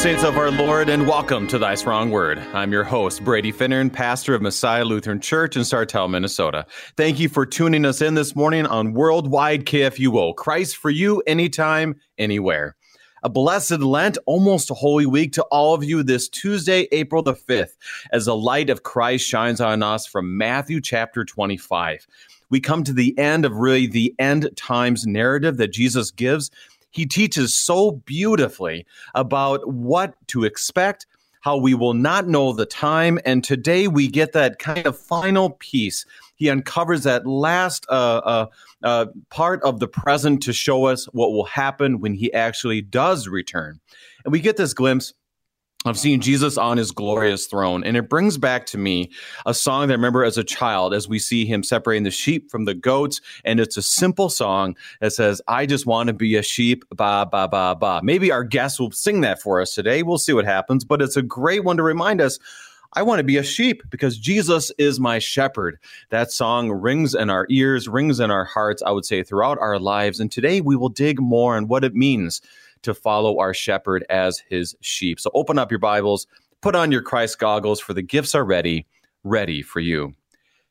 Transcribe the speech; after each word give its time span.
saints 0.00 0.24
of 0.24 0.38
our 0.38 0.50
Lord, 0.50 0.88
and 0.88 1.06
welcome 1.06 1.46
to 1.48 1.58
Thy 1.58 1.74
Strong 1.74 2.10
Word. 2.10 2.38
I'm 2.54 2.72
your 2.72 2.84
host, 2.84 3.22
Brady 3.22 3.52
Finnern, 3.52 3.92
pastor 3.92 4.34
of 4.34 4.40
Messiah 4.40 4.82
Lutheran 4.82 5.20
Church 5.20 5.56
in 5.56 5.62
Sartell, 5.62 6.08
Minnesota. 6.08 6.64
Thank 6.96 7.20
you 7.20 7.28
for 7.28 7.44
tuning 7.44 7.84
us 7.84 8.00
in 8.00 8.14
this 8.14 8.34
morning 8.34 8.64
on 8.64 8.94
Worldwide 8.94 9.66
KFUO. 9.66 10.34
Christ 10.36 10.78
for 10.78 10.88
you, 10.88 11.22
anytime, 11.26 11.96
anywhere. 12.16 12.76
A 13.22 13.28
blessed 13.28 13.80
Lent, 13.80 14.16
almost 14.24 14.70
a 14.70 14.74
Holy 14.74 15.04
Week 15.04 15.34
to 15.34 15.42
all 15.50 15.74
of 15.74 15.84
you 15.84 16.02
this 16.02 16.30
Tuesday, 16.30 16.88
April 16.92 17.22
the 17.22 17.34
5th, 17.34 17.76
as 18.10 18.24
the 18.24 18.34
light 18.34 18.70
of 18.70 18.82
Christ 18.82 19.28
shines 19.28 19.60
on 19.60 19.82
us 19.82 20.06
from 20.06 20.38
Matthew 20.38 20.80
chapter 20.80 21.26
25. 21.26 22.06
We 22.48 22.58
come 22.58 22.84
to 22.84 22.94
the 22.94 23.16
end 23.18 23.44
of 23.44 23.56
really 23.56 23.86
the 23.86 24.14
end 24.18 24.48
times 24.56 25.06
narrative 25.06 25.58
that 25.58 25.74
Jesus 25.74 26.10
gives 26.10 26.50
he 26.90 27.06
teaches 27.06 27.58
so 27.58 27.92
beautifully 27.92 28.86
about 29.14 29.66
what 29.72 30.14
to 30.28 30.44
expect, 30.44 31.06
how 31.40 31.56
we 31.56 31.74
will 31.74 31.94
not 31.94 32.28
know 32.28 32.52
the 32.52 32.66
time. 32.66 33.18
And 33.24 33.42
today 33.42 33.88
we 33.88 34.08
get 34.08 34.32
that 34.32 34.58
kind 34.58 34.86
of 34.86 34.98
final 34.98 35.50
piece. 35.50 36.04
He 36.36 36.50
uncovers 36.50 37.04
that 37.04 37.26
last 37.26 37.86
uh, 37.88 38.20
uh, 38.24 38.46
uh, 38.82 39.06
part 39.30 39.62
of 39.62 39.78
the 39.78 39.88
present 39.88 40.42
to 40.42 40.52
show 40.52 40.86
us 40.86 41.06
what 41.06 41.32
will 41.32 41.44
happen 41.44 42.00
when 42.00 42.14
he 42.14 42.32
actually 42.32 42.82
does 42.82 43.28
return. 43.28 43.80
And 44.24 44.32
we 44.32 44.40
get 44.40 44.56
this 44.56 44.74
glimpse 44.74 45.14
of 45.86 45.98
seeing 45.98 46.20
Jesus 46.20 46.58
on 46.58 46.76
his 46.76 46.90
glorious 46.90 47.46
throne. 47.46 47.82
And 47.84 47.96
it 47.96 48.10
brings 48.10 48.36
back 48.36 48.66
to 48.66 48.78
me 48.78 49.10
a 49.46 49.54
song 49.54 49.88
that 49.88 49.94
I 49.94 49.96
remember 49.96 50.24
as 50.24 50.36
a 50.36 50.44
child 50.44 50.92
as 50.92 51.08
we 51.08 51.18
see 51.18 51.46
him 51.46 51.62
separating 51.62 52.02
the 52.02 52.10
sheep 52.10 52.50
from 52.50 52.66
the 52.66 52.74
goats. 52.74 53.22
And 53.44 53.58
it's 53.58 53.78
a 53.78 53.82
simple 53.82 54.28
song 54.28 54.76
that 55.00 55.14
says, 55.14 55.40
I 55.48 55.64
just 55.64 55.86
want 55.86 56.08
to 56.08 56.12
be 56.12 56.36
a 56.36 56.42
sheep, 56.42 56.84
ba, 56.90 57.26
ba, 57.30 57.48
ba, 57.48 57.74
ba. 57.80 58.00
Maybe 58.02 58.30
our 58.30 58.44
guests 58.44 58.78
will 58.78 58.90
sing 58.90 59.22
that 59.22 59.40
for 59.40 59.58
us 59.58 59.74
today. 59.74 60.02
We'll 60.02 60.18
see 60.18 60.34
what 60.34 60.44
happens. 60.44 60.84
But 60.84 61.00
it's 61.00 61.16
a 61.16 61.22
great 61.22 61.64
one 61.64 61.78
to 61.78 61.82
remind 61.82 62.20
us 62.20 62.38
I 62.92 63.02
want 63.02 63.20
to 63.20 63.24
be 63.24 63.36
a 63.36 63.44
sheep 63.44 63.84
because 63.88 64.18
Jesus 64.18 64.72
is 64.76 64.98
my 64.98 65.18
shepherd. 65.20 65.78
That 66.10 66.32
song 66.32 66.70
rings 66.70 67.14
in 67.14 67.30
our 67.30 67.46
ears, 67.48 67.88
rings 67.88 68.18
in 68.18 68.30
our 68.32 68.44
hearts, 68.44 68.82
I 68.82 68.90
would 68.90 69.06
say, 69.06 69.22
throughout 69.22 69.58
our 69.58 69.78
lives. 69.78 70.18
And 70.18 70.30
today 70.30 70.60
we 70.60 70.76
will 70.76 70.88
dig 70.88 71.20
more 71.20 71.56
on 71.56 71.68
what 71.68 71.84
it 71.84 71.94
means 71.94 72.42
to 72.82 72.94
follow 72.94 73.38
our 73.38 73.54
shepherd 73.54 74.04
as 74.10 74.42
his 74.48 74.74
sheep. 74.80 75.20
So 75.20 75.30
open 75.34 75.58
up 75.58 75.70
your 75.70 75.78
Bibles, 75.78 76.26
put 76.60 76.74
on 76.74 76.92
your 76.92 77.02
Christ 77.02 77.38
goggles, 77.38 77.80
for 77.80 77.94
the 77.94 78.02
gifts 78.02 78.34
are 78.34 78.44
ready, 78.44 78.86
ready 79.24 79.62
for 79.62 79.80
you. 79.80 80.14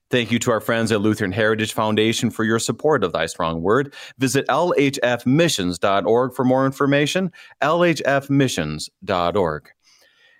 Thank 0.10 0.32
you 0.32 0.40
to 0.40 0.52
our 0.52 0.60
friends 0.60 0.92
at 0.92 1.00
Lutheran 1.02 1.32
Heritage 1.32 1.74
Foundation 1.74 2.32
for 2.32 2.44
your 2.44 2.58
support 2.58 3.04
of 3.04 3.12
Thy 3.12 3.28
Strong 3.28 3.62
Word. 3.62 3.94
Visit 4.18 4.48
lhfmissions.org 4.48 6.34
for 6.34 6.44
more 6.44 6.66
information. 6.66 7.32
lhfmissions.org. 7.62 9.70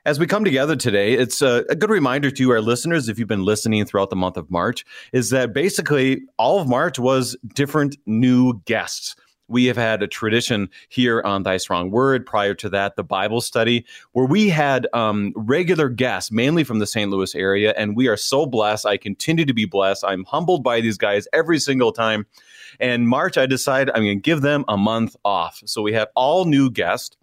As 0.06 0.18
we 0.18 0.26
come 0.26 0.44
together 0.44 0.76
today, 0.76 1.14
it's 1.14 1.44
a, 1.44 1.66
a, 1.70 1.76
good 1.76 1.92
reminder 1.92 2.32
to 2.32 2.52
our 2.52 2.62
listeners, 2.62 3.10
if 3.10 3.20
you've 3.20 3.28
been 3.28 3.46
listening 3.46 3.86
throughout 3.86 4.10
the 4.10 4.16
month 4.16 4.38
of 4.38 4.50
March, 4.50 4.84
is 5.14 5.30
that 5.30 5.54
basically 5.54 6.22
all 6.40 6.60
of 6.60 6.68
March 6.68 6.98
was 6.98 7.38
different 7.54 7.96
new 8.08 8.60
guests 8.66 9.16
we 9.50 9.66
have 9.66 9.78
had 9.78 10.02
a 10.02 10.08
tradition 10.08 10.70
here 10.88 11.22
on 11.26 11.44
Thy 11.44 11.58
Strong 11.58 11.92
Word. 11.92 12.26
Prior 12.26 12.54
to 12.56 12.70
that, 12.70 12.96
the 12.96 13.04
Bible 13.04 13.42
study, 13.42 13.86
where 14.14 14.26
we 14.26 14.50
had 14.50 14.88
um, 14.94 15.34
regular 15.36 15.90
guests, 15.90 16.32
mainly 16.32 16.64
from 16.64 16.80
the 16.80 16.88
St. 16.88 17.10
Louis 17.10 17.34
area. 17.36 17.74
And 17.76 17.96
we 17.96 18.08
are 18.08 18.18
so 18.18 18.46
blessed. 18.46 18.86
I 18.86 18.98
continue 18.98 19.46
to 19.46 19.54
be 19.54 19.66
blessed. 19.66 20.04
I'm 20.06 20.24
humbled 20.26 20.64
by 20.64 20.82
these 20.82 20.98
guys 20.98 21.28
every 21.34 21.60
single 21.60 21.92
time. 21.92 22.26
And 22.80 23.10
March, 23.10 23.38
I 23.38 23.46
decided 23.46 23.90
I'm 23.90 24.04
going 24.04 24.18
to 24.18 24.22
give 24.22 24.42
them 24.42 24.64
a 24.68 24.78
month 24.78 25.16
off. 25.26 25.62
So 25.66 25.82
we 25.82 25.94
have 25.94 26.10
all 26.16 26.46
new 26.46 26.70
guests 26.70 27.18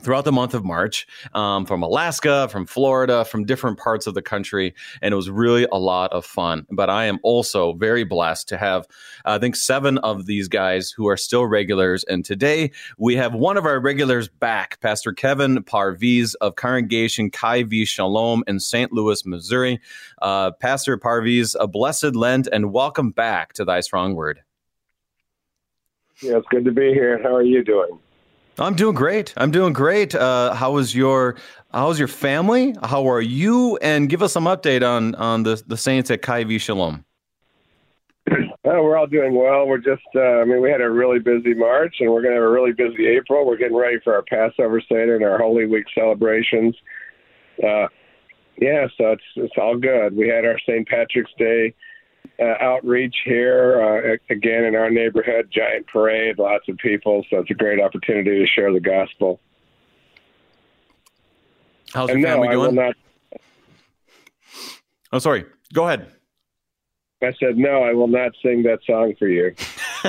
throughout 0.00 0.24
the 0.24 0.32
month 0.32 0.54
of 0.54 0.64
March 0.64 1.06
um, 1.34 1.66
from 1.66 1.82
Alaska, 1.82 2.48
from 2.48 2.66
Florida, 2.66 3.24
from 3.24 3.44
different 3.44 3.78
parts 3.78 4.06
of 4.06 4.14
the 4.14 4.22
country. 4.22 4.74
And 5.02 5.12
it 5.12 5.16
was 5.16 5.30
really 5.30 5.66
a 5.70 5.78
lot 5.78 6.12
of 6.12 6.24
fun. 6.24 6.66
But 6.70 6.90
I 6.90 7.04
am 7.04 7.18
also 7.22 7.74
very 7.74 8.04
blessed 8.04 8.48
to 8.48 8.58
have, 8.58 8.86
I 9.24 9.38
think, 9.38 9.56
seven 9.56 9.98
of 9.98 10.26
these 10.26 10.48
guys 10.48 10.90
who 10.90 11.08
are 11.08 11.16
still 11.16 11.46
regulars. 11.46 12.04
And 12.04 12.24
today 12.24 12.72
we 12.98 13.16
have 13.16 13.34
one 13.34 13.56
of 13.56 13.66
our 13.66 13.80
regulars 13.80 14.28
back, 14.28 14.80
Pastor 14.80 15.12
Kevin 15.12 15.62
Parviz 15.62 16.34
of 16.40 16.56
Congregation 16.56 17.30
Chai 17.30 17.64
v'Shalom 17.64 18.42
in 18.46 18.60
St. 18.60 18.92
Louis, 18.92 19.24
Missouri. 19.26 19.80
Uh, 20.22 20.50
Pastor 20.52 20.96
Parviz, 20.98 21.54
a 21.58 21.66
blessed 21.66 22.14
Lent 22.14 22.48
and 22.52 22.72
welcome 22.72 23.10
back 23.10 23.52
to 23.54 23.64
Thy 23.64 23.80
Strong 23.80 24.14
Word. 24.14 24.40
Yeah, 26.22 26.36
it's 26.36 26.46
good 26.50 26.64
to 26.66 26.72
be 26.72 26.92
here. 26.92 27.18
How 27.22 27.34
are 27.34 27.42
you 27.42 27.64
doing? 27.64 27.98
I'm 28.60 28.74
doing 28.74 28.94
great. 28.94 29.32
I'm 29.36 29.50
doing 29.50 29.72
great. 29.72 30.14
Uh, 30.14 30.54
how 30.54 30.72
was 30.72 30.94
your 30.94 31.36
How's 31.72 31.98
your 31.98 32.08
family? 32.08 32.74
How 32.82 33.08
are 33.08 33.20
you? 33.20 33.76
And 33.78 34.08
give 34.08 34.22
us 34.22 34.32
some 34.32 34.44
update 34.44 34.86
on 34.86 35.14
on 35.14 35.44
the 35.44 35.62
the 35.66 35.76
Saints 35.76 36.10
at 36.10 36.24
V 36.24 36.58
Shalom. 36.58 37.04
Oh, 38.62 38.84
we're 38.84 38.98
all 38.98 39.06
doing 39.06 39.34
well. 39.34 39.66
We're 39.66 39.78
just, 39.78 40.02
uh, 40.14 40.20
I 40.20 40.44
mean, 40.44 40.60
we 40.60 40.70
had 40.70 40.82
a 40.82 40.90
really 40.90 41.18
busy 41.18 41.54
March, 41.54 41.96
and 41.98 42.12
we're 42.12 42.20
going 42.20 42.34
to 42.34 42.40
have 42.40 42.48
a 42.48 42.52
really 42.52 42.72
busy 42.72 43.06
April. 43.06 43.46
We're 43.46 43.56
getting 43.56 43.76
ready 43.76 43.98
for 44.04 44.14
our 44.14 44.22
Passover 44.22 44.82
Seder 44.86 45.16
and 45.16 45.24
our 45.24 45.38
Holy 45.38 45.64
Week 45.64 45.86
celebrations. 45.94 46.76
Uh, 47.64 47.88
yeah, 48.58 48.86
so 48.98 49.12
it's 49.12 49.22
it's 49.36 49.54
all 49.56 49.78
good. 49.78 50.14
We 50.14 50.28
had 50.28 50.44
our 50.44 50.58
St. 50.68 50.86
Patrick's 50.86 51.32
Day 51.38 51.74
uh, 52.40 52.54
outreach 52.60 53.14
here 53.24 54.18
uh, 54.30 54.32
again 54.32 54.64
in 54.64 54.74
our 54.74 54.90
neighborhood. 54.90 55.50
Giant 55.52 55.86
parade, 55.86 56.38
lots 56.38 56.68
of 56.68 56.76
people, 56.78 57.24
so 57.30 57.38
it's 57.38 57.50
a 57.50 57.54
great 57.54 57.80
opportunity 57.80 58.38
to 58.38 58.46
share 58.46 58.72
the 58.72 58.80
gospel. 58.80 59.40
How's 61.92 62.08
your 62.08 62.18
and 62.18 62.26
family 62.26 62.48
no, 62.48 62.54
doing? 62.54 62.74
Not... 62.76 62.94
Oh, 65.12 65.18
sorry. 65.18 65.44
Go 65.72 65.86
ahead. 65.86 66.06
I 67.22 67.32
said 67.38 67.58
no. 67.58 67.82
I 67.82 67.92
will 67.92 68.08
not 68.08 68.32
sing 68.42 68.62
that 68.62 68.78
song 68.86 69.14
for 69.18 69.28
you. 69.28 69.54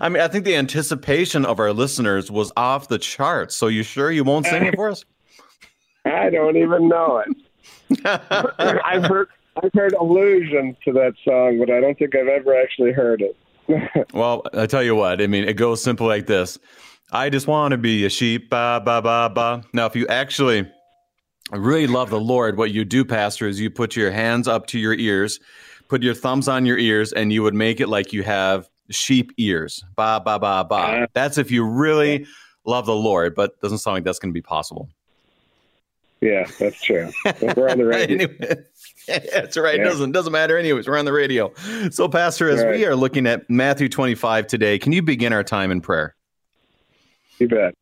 I 0.00 0.08
mean, 0.08 0.22
I 0.22 0.28
think 0.28 0.44
the 0.44 0.54
anticipation 0.54 1.44
of 1.44 1.58
our 1.58 1.72
listeners 1.72 2.30
was 2.30 2.52
off 2.56 2.86
the 2.86 2.98
charts. 2.98 3.56
So 3.56 3.66
you 3.66 3.82
sure 3.82 4.12
you 4.12 4.22
won't 4.22 4.46
sing 4.46 4.64
it 4.64 4.76
for 4.76 4.90
us? 4.90 5.04
I 6.04 6.30
don't 6.30 6.56
even 6.56 6.88
know 6.88 7.24
it. 7.26 8.00
I've 8.84 9.04
heard 9.04 9.28
I've 9.62 9.72
heard 9.72 9.92
allusions 9.94 10.76
to 10.84 10.92
that 10.92 11.14
song, 11.24 11.58
but 11.58 11.70
I 11.70 11.80
don't 11.80 11.98
think 11.98 12.14
I've 12.16 12.28
ever 12.28 12.60
actually 12.60 12.92
heard 12.92 13.22
it. 13.22 13.36
well, 14.12 14.42
I 14.52 14.66
tell 14.66 14.82
you 14.82 14.94
what, 14.94 15.22
I 15.22 15.26
mean, 15.26 15.44
it 15.44 15.54
goes 15.54 15.82
simple 15.82 16.06
like 16.06 16.26
this. 16.26 16.58
I 17.12 17.30
just 17.30 17.46
want 17.46 17.72
to 17.72 17.78
be 17.78 18.04
a 18.04 18.10
sheep, 18.10 18.50
ba 18.50 18.82
ba 18.84 19.00
ba 19.00 19.30
ba. 19.32 19.62
Now, 19.72 19.86
if 19.86 19.94
you 19.94 20.06
actually 20.08 20.68
really 21.52 21.86
love 21.86 22.10
the 22.10 22.20
Lord, 22.20 22.56
what 22.56 22.72
you 22.72 22.84
do, 22.84 23.04
Pastor, 23.04 23.46
is 23.46 23.60
you 23.60 23.70
put 23.70 23.94
your 23.94 24.10
hands 24.10 24.48
up 24.48 24.66
to 24.68 24.78
your 24.78 24.94
ears, 24.94 25.38
put 25.88 26.02
your 26.02 26.14
thumbs 26.14 26.48
on 26.48 26.66
your 26.66 26.78
ears, 26.78 27.12
and 27.12 27.32
you 27.32 27.42
would 27.42 27.54
make 27.54 27.80
it 27.80 27.88
like 27.88 28.12
you 28.12 28.22
have 28.22 28.68
sheep 28.90 29.32
ears. 29.36 29.84
Ba 29.96 30.20
ba 30.24 30.38
ba 30.38 30.66
ba. 30.68 30.74
Uh, 30.74 31.06
that's 31.12 31.38
if 31.38 31.50
you 31.50 31.64
really 31.64 32.26
love 32.64 32.86
the 32.86 32.94
Lord, 32.94 33.34
but 33.34 33.60
doesn't 33.60 33.78
sound 33.78 33.94
like 33.94 34.04
that's 34.04 34.18
going 34.18 34.32
to 34.32 34.34
be 34.34 34.42
possible. 34.42 34.88
Yeah, 36.20 36.46
that's 36.58 36.82
true. 36.82 37.10
We're 37.54 37.68
on 37.68 37.78
the 37.78 38.64
That's 39.06 39.56
right. 39.56 39.76
Yeah. 39.76 39.82
It 39.82 39.84
doesn't 39.84 40.12
doesn't 40.12 40.32
matter 40.32 40.56
anyways. 40.56 40.88
We're 40.88 40.98
on 40.98 41.04
the 41.04 41.12
radio. 41.12 41.52
So, 41.90 42.08
Pastor, 42.08 42.48
as 42.48 42.62
right. 42.62 42.76
we 42.76 42.86
are 42.86 42.96
looking 42.96 43.26
at 43.26 43.48
Matthew 43.50 43.88
25 43.88 44.46
today, 44.46 44.78
can 44.78 44.92
you 44.92 45.02
begin 45.02 45.32
our 45.32 45.44
time 45.44 45.70
in 45.70 45.80
prayer? 45.80 46.14
You 47.38 47.48
bet. 47.48 47.74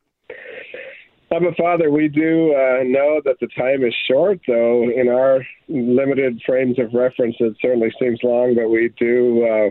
Abba 1.33 1.55
Father, 1.55 1.91
we 1.91 2.09
do 2.09 2.53
uh, 2.53 2.83
know 2.85 3.23
that 3.25 3.37
the 3.41 3.47
time 3.57 3.85
is 3.85 3.95
short, 4.07 4.39
though 4.47 4.91
in 4.91 5.09
our 5.09 5.47
limited 5.67 6.43
frames 6.45 6.79
of 6.79 6.93
reference, 6.93 7.37
it 7.41 7.57
certainly 7.63 7.91
seems 7.99 8.21
long, 8.23 8.55
but 8.55 8.69
we 8.69 8.93
do 8.99 9.47
uh, 9.47 9.71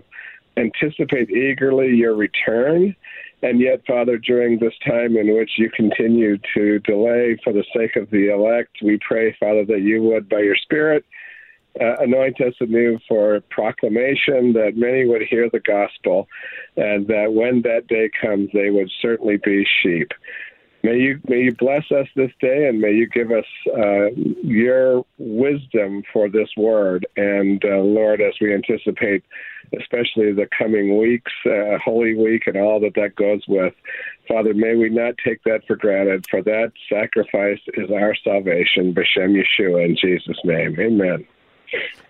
anticipate 0.59 1.29
eagerly 1.29 1.89
your 1.89 2.15
return. 2.15 2.95
And 3.43 3.59
yet, 3.59 3.81
Father, 3.85 4.17
during 4.17 4.57
this 4.57 4.73
time 4.83 5.17
in 5.17 5.35
which 5.35 5.51
you 5.57 5.69
continue 5.69 6.39
to 6.55 6.79
delay 6.79 7.37
for 7.43 7.53
the 7.53 7.65
sake 7.75 7.95
of 7.95 8.09
the 8.09 8.33
elect, 8.33 8.77
we 8.83 8.99
pray, 9.07 9.35
Father, 9.39 9.63
that 9.65 9.81
you 9.81 10.01
would, 10.01 10.29
by 10.29 10.39
your 10.39 10.55
Spirit, 10.55 11.05
uh, 11.79 11.95
anoint 11.99 12.41
us 12.41 12.53
anew 12.59 12.99
for 13.07 13.39
proclamation 13.49 14.53
that 14.53 14.73
many 14.75 15.05
would 15.05 15.21
hear 15.21 15.49
the 15.49 15.59
gospel, 15.59 16.27
and 16.75 17.07
that 17.07 17.33
when 17.33 17.61
that 17.61 17.87
day 17.87 18.09
comes, 18.21 18.49
they 18.53 18.69
would 18.69 18.91
certainly 19.01 19.37
be 19.37 19.65
sheep. 19.81 20.11
May 20.83 20.97
you 20.97 21.21
may 21.27 21.41
you 21.41 21.53
bless 21.53 21.91
us 21.91 22.07
this 22.15 22.31
day, 22.39 22.67
and 22.67 22.81
may 22.81 22.91
you 22.91 23.07
give 23.07 23.31
us 23.31 23.45
uh, 23.67 24.09
your 24.43 25.05
wisdom 25.19 26.01
for 26.11 26.27
this 26.27 26.49
word. 26.57 27.05
And 27.15 27.63
uh, 27.63 27.77
Lord, 27.77 28.19
as 28.19 28.33
we 28.41 28.51
anticipate, 28.51 29.23
especially 29.79 30.33
the 30.33 30.47
coming 30.57 30.97
weeks, 30.97 31.31
uh, 31.45 31.77
Holy 31.77 32.15
Week, 32.15 32.47
and 32.47 32.57
all 32.57 32.79
that 32.79 32.95
that 32.95 33.15
goes 33.15 33.43
with, 33.47 33.75
Father, 34.27 34.55
may 34.55 34.75
we 34.75 34.89
not 34.89 35.13
take 35.23 35.43
that 35.43 35.61
for 35.67 35.75
granted. 35.75 36.25
For 36.31 36.41
that 36.41 36.71
sacrifice 36.89 37.59
is 37.75 37.91
our 37.91 38.15
salvation, 38.15 38.93
B'Shem 38.93 39.39
Yeshua, 39.39 39.85
in 39.85 39.95
Jesus' 39.95 40.39
name, 40.43 40.79
Amen. 40.79 41.27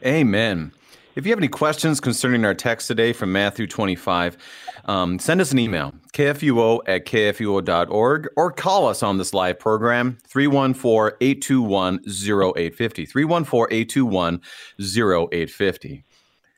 Amen. 0.06 0.72
If 1.16 1.26
you 1.26 1.32
have 1.32 1.40
any 1.40 1.50
questions 1.50 2.00
concerning 2.00 2.46
our 2.46 2.54
text 2.54 2.88
today 2.88 3.12
from 3.12 3.34
Matthew 3.34 3.68
25, 3.68 4.38
um, 4.86 5.20
send 5.20 5.42
us 5.42 5.52
an 5.52 5.60
email, 5.60 5.94
kfuo 6.14 6.80
at 6.88 7.06
kfuo.org, 7.06 8.30
or 8.38 8.52
call 8.52 8.88
us 8.88 9.04
on 9.04 9.18
this 9.18 9.34
live 9.34 9.60
program, 9.60 10.18
314 10.28 11.18
821 11.20 12.00
0850. 12.08 13.06
314 13.06 13.78
821 13.78 14.42
0850. 14.80 16.06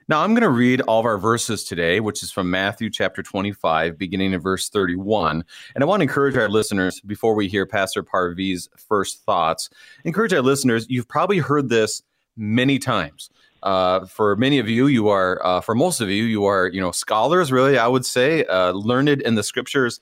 Now, 0.10 0.22
I'm 0.22 0.34
going 0.34 0.44
to 0.44 0.50
read 0.50 0.82
all 0.82 1.00
of 1.00 1.06
our 1.06 1.18
verses 1.18 1.64
today, 1.64 2.00
which 2.00 2.22
is 2.24 2.32
from 2.32 2.52
Matthew 2.52 2.90
chapter 2.90 3.24
25, 3.24 3.98
beginning 3.98 4.34
in 4.34 4.40
verse 4.42 4.70
31. 4.70 5.44
And 5.74 5.84
I 5.84 5.88
want 5.88 6.02
to 6.02 6.04
encourage 6.04 6.36
our 6.36 6.50
listeners, 6.50 7.00
before 7.02 7.34
we 7.36 7.48
hear 7.48 7.66
Pastor 7.66 8.04
Parvi's 8.04 8.68
first 8.76 9.24
thoughts, 9.24 9.70
encourage 10.04 10.34
our 10.34 10.42
listeners, 10.42 10.86
you've 10.90 11.08
probably 11.08 11.40
heard 11.40 11.70
this 11.70 12.04
many 12.36 12.80
times. 12.80 13.30
Uh, 13.62 14.06
for 14.06 14.36
many 14.36 14.60
of 14.60 14.68
you, 14.68 14.88
you 14.88 15.08
are, 15.08 15.44
uh, 15.46 15.62
for 15.62 15.74
most 15.74 16.02
of 16.02 16.10
you, 16.10 16.26
you 16.26 16.46
are, 16.46 16.68
you 16.68 16.82
know, 16.82 16.92
scholars, 16.92 17.52
really, 17.52 17.78
I 17.78 17.88
would 17.88 18.06
say, 18.06 18.44
uh, 18.46 18.72
learned 18.72 19.10
in 19.22 19.36
the 19.36 19.44
scriptures. 19.44 20.02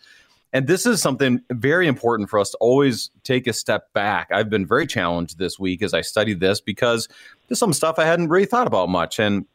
And 0.53 0.67
this 0.67 0.85
is 0.85 1.01
something 1.01 1.41
very 1.51 1.87
important 1.87 2.29
for 2.29 2.39
us 2.39 2.49
to 2.51 2.57
always 2.57 3.11
take 3.23 3.47
a 3.47 3.53
step 3.53 3.93
back. 3.93 4.29
I've 4.31 4.49
been 4.49 4.65
very 4.65 4.87
challenged 4.87 5.37
this 5.37 5.59
week 5.59 5.81
as 5.81 5.93
I 5.93 6.01
studied 6.01 6.39
this 6.39 6.59
because 6.59 7.07
there's 7.47 7.59
some 7.59 7.71
stuff 7.71 7.99
I 7.99 8.05
hadn't 8.05 8.29
really 8.29 8.45
thought 8.45 8.67
about 8.67 8.89
much. 8.89 9.19
And 9.19 9.45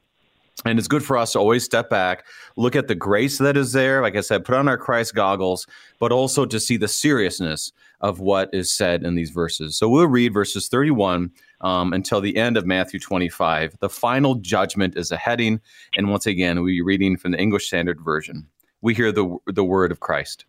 and 0.65 0.79
it's 0.79 0.89
good 0.89 1.05
for 1.05 1.19
us 1.19 1.33
to 1.33 1.39
always 1.39 1.65
step 1.65 1.91
back, 1.91 2.25
look 2.57 2.75
at 2.75 2.89
the 2.89 2.95
grace 2.95 3.37
that 3.39 3.59
is 3.59 3.73
there. 3.73 4.01
Like 4.01 4.17
I 4.17 4.23
said, 4.23 4.43
put 4.43 4.55
on 4.55 4.69
our 4.69 4.79
Christ 4.79 5.15
goggles, 5.15 5.67
but 5.99 6.13
also 6.13 6.47
to 6.47 6.59
see 6.59 6.79
the 6.79 6.89
seriousness 6.89 7.73
of 8.01 8.21
what 8.21 8.49
is 8.55 8.73
said 8.73 9.03
in 9.03 9.17
these 9.17 9.31
verses. 9.31 9.77
So 9.77 9.87
we'll 9.89 10.07
read 10.07 10.33
verses 10.33 10.69
31 10.69 11.31
um, 11.61 11.93
until 11.93 12.21
the 12.21 12.37
end 12.37 12.57
of 12.57 12.67
Matthew 12.67 13.01
25. 13.01 13.79
The 13.81 13.89
final 13.89 14.35
judgment 14.37 14.97
is 14.97 15.11
a 15.11 15.17
heading. 15.17 15.61
And 15.97 16.11
once 16.11 16.27
again, 16.27 16.57
we'll 16.57 16.67
be 16.67 16.83
reading 16.83 17.17
from 17.17 17.33
the 17.33 17.41
English 17.41 17.67
Standard 17.67 18.01
Version. 18.01 18.47
We 18.81 18.95
hear 18.95 19.13
the, 19.13 19.39
the 19.47 19.65
word 19.65 19.91
of 19.91 20.01
Christ. 20.01 20.45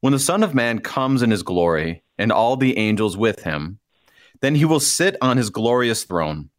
When 0.00 0.12
the 0.12 0.18
Son 0.18 0.42
of 0.42 0.54
Man 0.54 0.80
comes 0.80 1.22
in 1.22 1.30
his 1.30 1.42
glory, 1.42 2.02
and 2.18 2.30
all 2.30 2.56
the 2.56 2.78
angels 2.78 3.16
with 3.16 3.42
him, 3.42 3.78
then 4.40 4.54
he 4.54 4.64
will 4.64 4.80
sit 4.80 5.16
on 5.20 5.36
his 5.36 5.50
glorious 5.50 6.04
throne. 6.04 6.50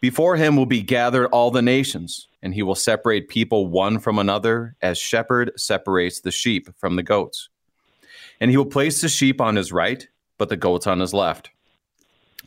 Before 0.00 0.36
him 0.36 0.56
will 0.56 0.66
be 0.66 0.82
gathered 0.82 1.28
all 1.28 1.50
the 1.50 1.62
nations, 1.62 2.26
and 2.42 2.54
he 2.54 2.62
will 2.62 2.74
separate 2.74 3.28
people 3.28 3.68
one 3.68 3.98
from 3.98 4.18
another, 4.18 4.74
as 4.82 4.98
shepherd 4.98 5.52
separates 5.56 6.20
the 6.20 6.32
sheep 6.32 6.68
from 6.76 6.96
the 6.96 7.02
goats. 7.02 7.48
And 8.40 8.50
he 8.50 8.56
will 8.56 8.66
place 8.66 9.00
the 9.00 9.08
sheep 9.08 9.40
on 9.40 9.54
his 9.54 9.72
right, 9.72 10.08
but 10.38 10.48
the 10.48 10.56
goats 10.56 10.88
on 10.88 10.98
his 10.98 11.14
left. 11.14 11.50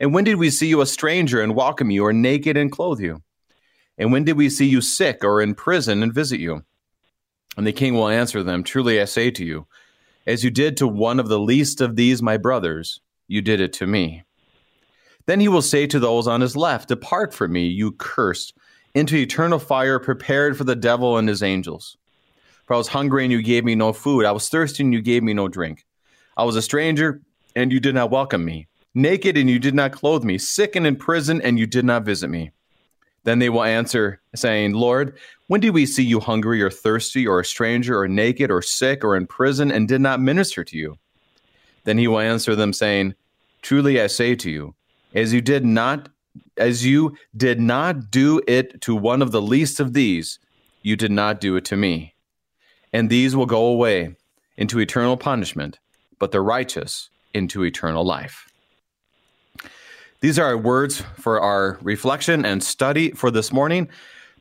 And 0.00 0.14
when 0.14 0.24
did 0.24 0.36
we 0.36 0.48
see 0.48 0.66
you 0.66 0.80
a 0.80 0.86
stranger 0.86 1.42
and 1.42 1.54
welcome 1.54 1.90
you, 1.90 2.06
or 2.06 2.12
naked 2.14 2.56
and 2.56 2.72
clothe 2.72 3.00
you? 3.00 3.22
And 3.98 4.10
when 4.10 4.24
did 4.24 4.38
we 4.38 4.48
see 4.48 4.66
you 4.66 4.80
sick 4.80 5.22
or 5.22 5.42
in 5.42 5.54
prison 5.54 6.02
and 6.02 6.14
visit 6.14 6.40
you? 6.40 6.64
And 7.58 7.66
the 7.66 7.72
king 7.72 7.92
will 7.92 8.08
answer 8.08 8.42
them 8.42 8.64
Truly 8.64 8.98
I 8.98 9.04
say 9.04 9.30
to 9.32 9.44
you, 9.44 9.66
as 10.26 10.42
you 10.42 10.50
did 10.50 10.78
to 10.78 10.88
one 10.88 11.20
of 11.20 11.28
the 11.28 11.38
least 11.38 11.82
of 11.82 11.96
these 11.96 12.22
my 12.22 12.38
brothers, 12.38 13.02
you 13.28 13.42
did 13.42 13.60
it 13.60 13.74
to 13.74 13.86
me. 13.86 14.24
Then 15.26 15.38
he 15.38 15.48
will 15.48 15.62
say 15.62 15.86
to 15.88 15.98
those 15.98 16.26
on 16.26 16.40
his 16.40 16.56
left, 16.56 16.88
Depart 16.88 17.34
from 17.34 17.52
me, 17.52 17.66
you 17.66 17.92
cursed, 17.92 18.54
into 18.94 19.16
eternal 19.16 19.58
fire 19.58 19.98
prepared 19.98 20.56
for 20.56 20.64
the 20.64 20.76
devil 20.76 21.18
and 21.18 21.28
his 21.28 21.42
angels. 21.42 21.98
For 22.64 22.74
I 22.74 22.78
was 22.78 22.88
hungry 22.88 23.24
and 23.24 23.32
you 23.32 23.42
gave 23.42 23.64
me 23.64 23.74
no 23.74 23.92
food. 23.92 24.24
I 24.24 24.32
was 24.32 24.48
thirsty 24.48 24.82
and 24.82 24.94
you 24.94 25.02
gave 25.02 25.22
me 25.22 25.34
no 25.34 25.46
drink. 25.48 25.84
I 26.38 26.44
was 26.44 26.56
a 26.56 26.62
stranger 26.62 27.20
and 27.54 27.70
you 27.70 27.80
did 27.80 27.94
not 27.94 28.10
welcome 28.10 28.44
me 28.44 28.68
naked 28.94 29.36
and 29.36 29.48
you 29.48 29.58
did 29.58 29.74
not 29.74 29.92
clothe 29.92 30.24
me, 30.24 30.38
sick 30.38 30.76
and 30.76 30.86
in 30.86 30.96
prison 30.96 31.40
and 31.42 31.58
you 31.58 31.66
did 31.66 31.84
not 31.84 32.04
visit 32.04 32.28
me. 32.28 32.50
Then 33.24 33.38
they 33.38 33.50
will 33.50 33.62
answer, 33.62 34.20
saying, 34.34 34.72
Lord, 34.72 35.16
when 35.46 35.60
did 35.60 35.70
we 35.70 35.84
see 35.84 36.02
you 36.02 36.20
hungry 36.20 36.62
or 36.62 36.70
thirsty 36.70 37.26
or 37.26 37.40
a 37.40 37.44
stranger 37.44 37.98
or 37.98 38.08
naked 38.08 38.50
or 38.50 38.62
sick 38.62 39.04
or 39.04 39.16
in 39.16 39.26
prison 39.26 39.70
and 39.70 39.86
did 39.86 40.00
not 40.00 40.20
minister 40.20 40.64
to 40.64 40.76
you? 40.76 40.98
Then 41.84 41.98
he 41.98 42.08
will 42.08 42.20
answer 42.20 42.56
them, 42.56 42.72
saying, 42.72 43.14
Truly 43.62 44.00
I 44.00 44.06
say 44.06 44.34
to 44.36 44.50
you, 44.50 44.74
as 45.14 45.32
you 45.32 45.40
did 45.40 45.64
not 45.64 46.08
as 46.56 46.86
you 46.86 47.16
did 47.36 47.60
not 47.60 48.10
do 48.10 48.40
it 48.46 48.80
to 48.82 48.94
one 48.94 49.22
of 49.22 49.32
the 49.32 49.42
least 49.42 49.80
of 49.80 49.94
these, 49.94 50.38
you 50.82 50.94
did 50.94 51.10
not 51.10 51.40
do 51.40 51.56
it 51.56 51.64
to 51.66 51.76
me. 51.76 52.14
And 52.92 53.08
these 53.08 53.34
will 53.34 53.46
go 53.46 53.66
away 53.66 54.14
into 54.56 54.78
eternal 54.78 55.16
punishment, 55.16 55.78
but 56.18 56.30
the 56.30 56.40
righteous 56.40 57.10
into 57.34 57.64
eternal 57.64 58.04
life. 58.04 58.49
These 60.20 60.38
are 60.38 60.44
our 60.44 60.58
words 60.58 61.02
for 61.16 61.40
our 61.40 61.78
reflection 61.80 62.44
and 62.44 62.62
study 62.62 63.10
for 63.12 63.30
this 63.30 63.52
morning. 63.52 63.88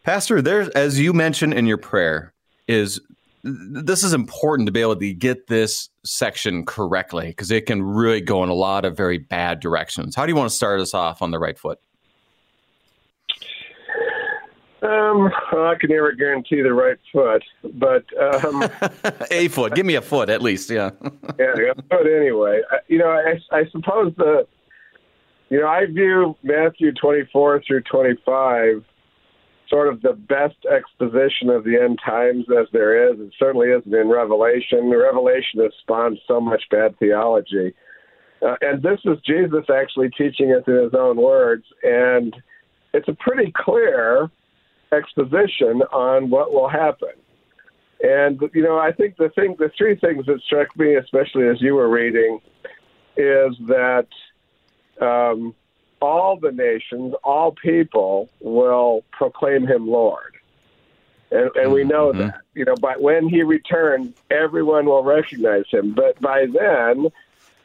Pastor, 0.04 0.42
there's 0.42 0.68
as 0.70 1.00
you 1.00 1.14
mentioned 1.14 1.54
in 1.54 1.66
your 1.66 1.78
prayer, 1.78 2.34
is 2.68 3.00
this 3.44 4.04
is 4.04 4.12
important 4.12 4.66
to 4.66 4.74
be 4.74 4.82
able 4.82 4.98
to 4.98 5.14
get 5.14 5.48
this 5.48 5.88
section 6.04 6.66
correctly 6.66 7.28
because 7.28 7.50
it 7.50 7.66
can 7.66 7.82
really 7.82 8.20
go 8.20 8.44
in 8.44 8.50
a 8.50 8.54
lot 8.54 8.84
of 8.84 8.98
very 8.98 9.18
bad 9.18 9.62
directions. 9.62 10.16
How 10.18 10.26
do 10.26 10.32
you 10.32 10.36
want 10.36 10.50
to 10.50 10.56
start 10.56 10.82
us 10.82 10.94
off 10.94 11.22
on 11.22 11.32
the 11.32 11.40
right 11.40 11.58
foot? 11.58 11.80
Um, 14.82 15.30
well, 15.54 15.68
I 15.68 15.76
can 15.80 15.90
never 15.90 16.12
guarantee 16.12 16.62
the 16.62 16.74
right 16.74 16.98
foot, 17.14 17.44
but 17.76 18.04
um, 18.18 18.64
a 19.32 19.48
foot. 19.48 19.76
Give 19.76 19.86
me 19.86 19.96
a 19.96 20.02
foot 20.02 20.30
at 20.30 20.42
least. 20.42 20.70
Yeah. 20.70 20.92
yeah, 21.38 21.72
a 21.72 21.82
foot 21.84 22.08
anyway. 22.08 22.62
You 22.88 22.98
know, 22.98 23.10
I, 23.10 23.40
I 23.52 23.66
suppose 23.72 24.14
the 24.18 24.46
you 25.50 25.60
know, 25.60 25.68
I 25.68 25.86
view 25.86 26.36
Matthew 26.44 26.92
24 26.94 27.64
through 27.66 27.82
25 27.84 28.84
sort 29.70 29.88
of 29.88 30.02
the 30.02 30.14
best 30.14 30.58
exposition 30.66 31.50
of 31.50 31.64
the 31.64 31.80
end 31.82 32.00
times 32.04 32.46
as 32.50 32.68
there 32.74 33.12
is. 33.12 33.20
It 33.20 33.34
certainly 33.38 33.68
isn't 33.68 33.94
in 33.94 34.10
Revelation. 34.10 34.90
Revelation 34.90 35.62
has 35.62 35.72
spawned 35.82 36.18
so 36.28 36.42
much 36.42 36.64
bad 36.72 36.98
theology. 36.98 37.74
Uh, 38.42 38.56
and 38.62 38.82
this 38.82 39.00
is 39.06 39.18
Jesus 39.26 39.66
actually 39.74 40.10
teaching 40.10 40.50
it 40.50 40.68
in 40.68 40.84
his 40.84 40.94
own 40.98 41.18
words. 41.18 41.66
And 41.84 42.36
it's 42.94 43.08
a 43.08 43.14
pretty 43.14 43.54
clear 43.56 44.32
exposition 44.92 45.84
on 45.94 46.30
what 46.30 46.52
will 46.52 46.70
happen. 46.70 47.10
And, 48.02 48.42
you 48.54 48.64
know, 48.64 48.80
I 48.80 48.92
think 48.92 49.18
the 49.18 49.30
thing, 49.36 49.56
the 49.60 49.70
three 49.78 49.96
things 49.98 50.26
that 50.26 50.42
struck 50.46 50.76
me, 50.78 50.96
especially 50.96 51.48
as 51.48 51.62
you 51.62 51.76
were 51.76 51.90
reading, 51.90 52.40
is 53.18 53.54
that 53.68 54.08
um, 55.00 55.56
all 56.02 56.38
the 56.38 56.52
nations, 56.52 57.14
all 57.24 57.52
people 57.52 58.30
will 58.40 59.04
proclaim 59.12 59.68
him 59.68 59.88
Lord. 59.88 60.36
And, 61.32 61.52
and 61.56 61.72
we 61.72 61.84
know 61.84 62.10
mm-hmm. 62.10 62.20
that, 62.20 62.42
you 62.54 62.66
know, 62.66 62.76
but 62.76 63.02
when 63.02 63.30
he 63.30 63.44
returns, 63.44 64.16
everyone 64.32 64.86
will 64.86 65.04
recognize 65.04 65.66
him. 65.70 65.94
But 65.94 66.20
by 66.20 66.48
then, 66.48 67.08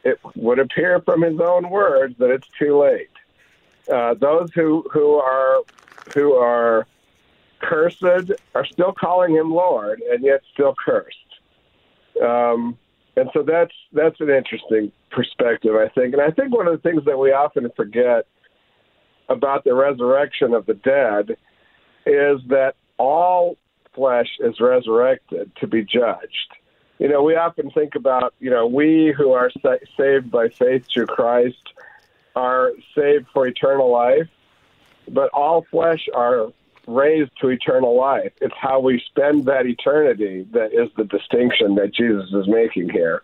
it 0.05 0.21
would 0.35 0.59
appear 0.59 1.01
from 1.01 1.23
his 1.23 1.41
own 1.41 1.71
words 1.71 2.17
that 2.19 2.31
it's 2.31 2.49
too 2.59 2.79
late. 2.79 3.09
Uh, 3.91 4.15
those 4.15 4.51
who, 4.55 4.85
who 4.93 5.15
are 5.15 5.59
who 6.15 6.35
are 6.35 6.87
cursed 7.61 8.03
are 8.55 8.67
still 8.67 8.93
calling 8.93 9.35
him 9.35 9.51
Lord, 9.51 10.01
and 10.11 10.23
yet 10.23 10.43
still 10.53 10.75
cursed. 10.75 11.17
Um, 12.23 12.79
and 13.17 13.31
so 13.33 13.43
that's 13.43 13.75
that's 13.93 14.21
an 14.21 14.31
interesting 14.31 14.93
perspective, 15.15 15.75
I 15.75 15.89
think. 15.89 16.13
And 16.15 16.23
I 16.23 16.31
think 16.31 16.55
one 16.55 16.67
of 16.67 16.73
the 16.73 16.89
things 16.89 17.05
that 17.07 17.19
we 17.19 17.33
often 17.33 17.71
forget 17.77 18.27
about 19.29 19.65
the 19.65 19.75
resurrection 19.75 20.53
of 20.53 20.67
the 20.67 20.75
dead 20.75 21.37
is 22.07 22.41
that 22.49 22.75
all 22.99 23.57
flesh 23.95 24.29
is 24.41 24.61
resurrected 24.61 25.51
to 25.61 25.67
be 25.67 25.83
judged. 25.83 26.53
You 26.99 27.09
know, 27.09 27.23
we 27.23 27.37
often 27.37 27.71
think 27.71 27.95
about, 27.95 28.35
you 28.41 28.51
know, 28.51 28.67
we 28.67 29.15
who 29.17 29.33
are 29.33 29.51
sa- 29.63 29.85
saved 29.97 30.31
by 30.31 30.49
faith 30.49 30.87
through 30.93 31.07
Christ 31.07 31.63
are 32.37 32.73
saved 32.95 33.27
for 33.33 33.47
eternal 33.47 33.91
life, 33.91 34.29
but 35.09 35.31
all 35.31 35.67
flesh 35.71 36.07
are 36.15 36.53
raised 36.87 37.31
to 37.41 37.49
eternal 37.49 37.97
life. 37.97 38.33
It's 38.41 38.55
how 38.61 38.81
we 38.81 39.03
spend 39.07 39.47
that 39.47 39.67
eternity 39.67 40.47
that 40.53 40.73
is 40.73 40.91
the 40.97 41.05
distinction 41.05 41.77
that 41.77 41.95
Jesus 41.95 42.31
is 42.33 42.47
making 42.47 42.91
here. 42.91 43.23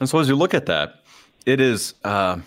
And 0.00 0.08
so, 0.08 0.18
as 0.18 0.28
you 0.28 0.36
look 0.36 0.54
at 0.54 0.66
that, 0.66 1.02
it 1.46 1.60
is 1.60 1.94
uh, 2.04 2.38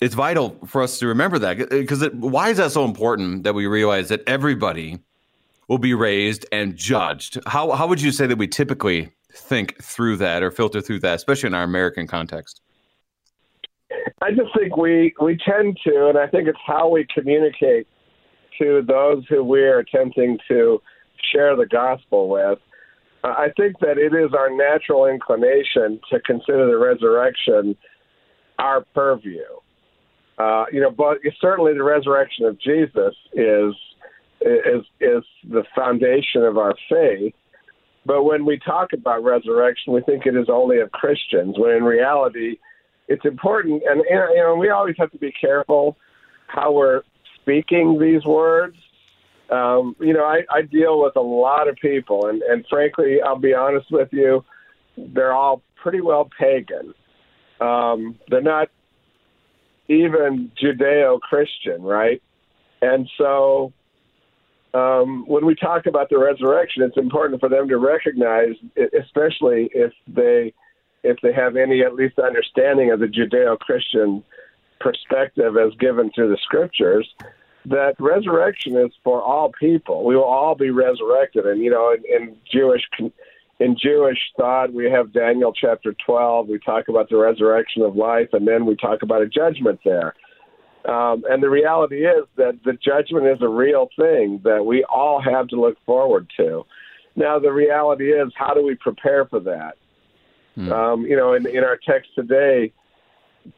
it's 0.00 0.14
vital 0.14 0.56
for 0.66 0.82
us 0.82 0.98
to 0.98 1.06
remember 1.06 1.38
that 1.38 1.70
because 1.70 2.06
why 2.12 2.50
is 2.50 2.58
that 2.58 2.72
so 2.72 2.84
important 2.84 3.44
that 3.44 3.54
we 3.54 3.66
realize 3.66 4.08
that 4.08 4.22
everybody 4.26 4.98
will 5.68 5.78
be 5.78 5.94
raised 5.94 6.46
and 6.52 6.76
judged? 6.76 7.38
How 7.46 7.72
how 7.72 7.86
would 7.86 8.00
you 8.00 8.12
say 8.12 8.26
that 8.26 8.38
we 8.38 8.48
typically 8.48 9.12
think 9.32 9.82
through 9.82 10.16
that 10.16 10.42
or 10.42 10.50
filter 10.50 10.80
through 10.80 11.00
that, 11.00 11.14
especially 11.14 11.48
in 11.48 11.54
our 11.54 11.64
American 11.64 12.06
context? 12.06 12.60
I 14.20 14.30
just 14.30 14.54
think 14.56 14.76
we 14.76 15.14
we 15.20 15.38
tend 15.38 15.78
to, 15.84 16.08
and 16.08 16.18
I 16.18 16.26
think 16.26 16.48
it's 16.48 16.58
how 16.66 16.88
we 16.88 17.06
communicate 17.12 17.86
to 18.58 18.82
those 18.86 19.24
who 19.28 19.44
we're 19.44 19.78
attempting 19.78 20.38
to 20.48 20.82
share 21.32 21.56
the 21.56 21.66
gospel 21.66 22.28
with. 22.28 22.58
I 23.28 23.48
think 23.56 23.78
that 23.80 23.98
it 23.98 24.14
is 24.14 24.32
our 24.38 24.50
natural 24.50 25.06
inclination 25.06 26.00
to 26.10 26.20
consider 26.20 26.66
the 26.66 26.78
resurrection 26.78 27.76
our 28.58 28.84
purview. 28.94 29.42
Uh, 30.38 30.64
you 30.72 30.80
know, 30.80 30.90
but 30.90 31.18
certainly 31.40 31.74
the 31.74 31.82
resurrection 31.82 32.44
of 32.44 32.60
Jesus 32.60 33.14
is 33.32 33.74
is 34.40 34.84
is 35.00 35.24
the 35.50 35.64
foundation 35.74 36.42
of 36.44 36.58
our 36.58 36.74
faith. 36.88 37.34
But 38.06 38.24
when 38.24 38.46
we 38.46 38.58
talk 38.58 38.92
about 38.92 39.24
resurrection, 39.24 39.92
we 39.92 40.00
think 40.02 40.26
it 40.26 40.36
is 40.36 40.46
only 40.48 40.78
of 40.78 40.92
Christians. 40.92 41.56
When 41.58 41.72
in 41.72 41.82
reality, 41.82 42.56
it's 43.08 43.24
important, 43.24 43.82
and 43.84 44.02
you 44.08 44.36
know, 44.36 44.54
we 44.54 44.70
always 44.70 44.94
have 44.98 45.10
to 45.10 45.18
be 45.18 45.32
careful 45.40 45.96
how 46.46 46.72
we're 46.72 47.02
speaking 47.40 47.98
these 48.00 48.24
words. 48.24 48.76
Um, 49.50 49.96
you 49.98 50.12
know, 50.12 50.24
I, 50.24 50.42
I 50.50 50.62
deal 50.62 51.02
with 51.02 51.16
a 51.16 51.20
lot 51.20 51.68
of 51.68 51.76
people, 51.76 52.26
and, 52.26 52.42
and 52.42 52.64
frankly, 52.68 53.18
I'll 53.24 53.38
be 53.38 53.54
honest 53.54 53.90
with 53.90 54.08
you, 54.12 54.44
they're 54.96 55.32
all 55.32 55.62
pretty 55.76 56.00
well 56.00 56.28
pagan. 56.38 56.94
Um, 57.60 58.18
they're 58.28 58.42
not 58.42 58.68
even 59.88 60.52
Judeo 60.62 61.18
Christian, 61.20 61.82
right? 61.82 62.22
And 62.82 63.08
so 63.16 63.72
um, 64.74 65.24
when 65.26 65.46
we 65.46 65.54
talk 65.54 65.86
about 65.86 66.10
the 66.10 66.18
resurrection, 66.18 66.82
it's 66.82 66.96
important 66.96 67.40
for 67.40 67.48
them 67.48 67.68
to 67.68 67.78
recognize, 67.78 68.54
especially 68.76 69.70
if 69.72 69.92
they 70.06 70.52
if 71.04 71.16
they 71.22 71.32
have 71.32 71.56
any 71.56 71.82
at 71.82 71.94
least 71.94 72.18
understanding 72.18 72.90
of 72.90 72.98
the 72.98 73.06
Judeo 73.06 73.58
Christian 73.58 74.22
perspective 74.80 75.56
as 75.56 75.72
given 75.78 76.10
through 76.14 76.28
the 76.28 76.38
scriptures, 76.42 77.08
that 77.68 77.94
resurrection 77.98 78.76
is 78.76 78.92
for 79.02 79.22
all 79.22 79.52
people. 79.58 80.04
We 80.04 80.16
will 80.16 80.24
all 80.24 80.54
be 80.54 80.70
resurrected, 80.70 81.46
and 81.46 81.62
you 81.62 81.70
know, 81.70 81.92
in, 81.92 82.02
in 82.04 82.36
Jewish 82.50 82.82
in 83.60 83.76
Jewish 83.76 84.18
thought, 84.36 84.72
we 84.72 84.90
have 84.90 85.12
Daniel 85.12 85.52
chapter 85.52 85.94
12. 86.06 86.48
We 86.48 86.58
talk 86.60 86.88
about 86.88 87.08
the 87.08 87.16
resurrection 87.16 87.82
of 87.82 87.96
life, 87.96 88.28
and 88.32 88.46
then 88.46 88.66
we 88.66 88.76
talk 88.76 89.02
about 89.02 89.22
a 89.22 89.28
judgment 89.28 89.80
there. 89.84 90.14
Um, 90.84 91.24
and 91.28 91.42
the 91.42 91.50
reality 91.50 92.06
is 92.06 92.24
that 92.36 92.60
the 92.64 92.74
judgment 92.74 93.26
is 93.26 93.42
a 93.42 93.48
real 93.48 93.88
thing 93.98 94.40
that 94.44 94.64
we 94.64 94.84
all 94.84 95.20
have 95.20 95.48
to 95.48 95.60
look 95.60 95.76
forward 95.84 96.30
to. 96.36 96.64
Now, 97.16 97.40
the 97.40 97.52
reality 97.52 98.12
is, 98.12 98.32
how 98.36 98.54
do 98.54 98.64
we 98.64 98.76
prepare 98.76 99.26
for 99.26 99.40
that? 99.40 99.76
Hmm. 100.54 100.72
Um, 100.72 101.02
you 101.02 101.16
know, 101.16 101.34
in, 101.34 101.46
in 101.46 101.64
our 101.64 101.78
text 101.84 102.10
today, 102.14 102.72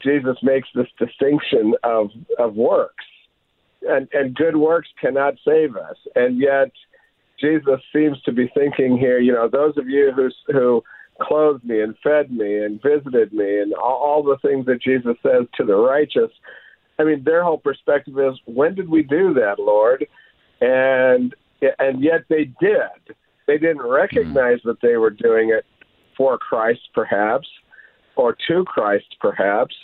Jesus 0.02 0.36
makes 0.42 0.68
this 0.74 0.86
distinction 0.98 1.74
of, 1.84 2.10
of 2.38 2.54
works, 2.54 3.04
and, 3.82 4.08
and 4.12 4.34
good 4.34 4.56
works 4.56 4.88
cannot 5.00 5.34
save 5.44 5.76
us. 5.76 5.96
And 6.14 6.38
yet, 6.40 6.70
Jesus 7.40 7.80
seems 7.92 8.20
to 8.22 8.32
be 8.32 8.50
thinking 8.54 8.98
here, 8.98 9.18
you 9.18 9.32
know, 9.32 9.48
those 9.48 9.76
of 9.78 9.88
you 9.88 10.12
who 10.14 10.30
who 10.52 10.82
clothed 11.20 11.64
me 11.64 11.80
and 11.80 11.94
fed 12.02 12.30
me 12.30 12.58
and 12.58 12.80
visited 12.82 13.32
me 13.32 13.60
and 13.60 13.74
all, 13.74 13.96
all 13.96 14.22
the 14.22 14.38
things 14.46 14.66
that 14.66 14.82
Jesus 14.82 15.16
says 15.22 15.46
to 15.56 15.64
the 15.64 15.76
righteous. 15.76 16.30
I 16.98 17.04
mean, 17.04 17.22
their 17.24 17.42
whole 17.42 17.58
perspective 17.58 18.18
is, 18.18 18.38
when 18.46 18.74
did 18.74 18.88
we 18.88 19.02
do 19.02 19.34
that, 19.34 19.58
Lord? 19.58 20.06
And 20.60 21.34
and 21.78 22.02
yet 22.02 22.24
they 22.28 22.44
did. 22.60 23.16
They 23.46 23.58
didn't 23.58 23.82
recognize 23.82 24.58
that 24.64 24.80
they 24.82 24.96
were 24.96 25.10
doing 25.10 25.50
it 25.50 25.64
for 26.16 26.38
Christ, 26.38 26.80
perhaps, 26.94 27.48
or 28.16 28.36
to 28.48 28.64
Christ, 28.64 29.16
perhaps. 29.20 29.74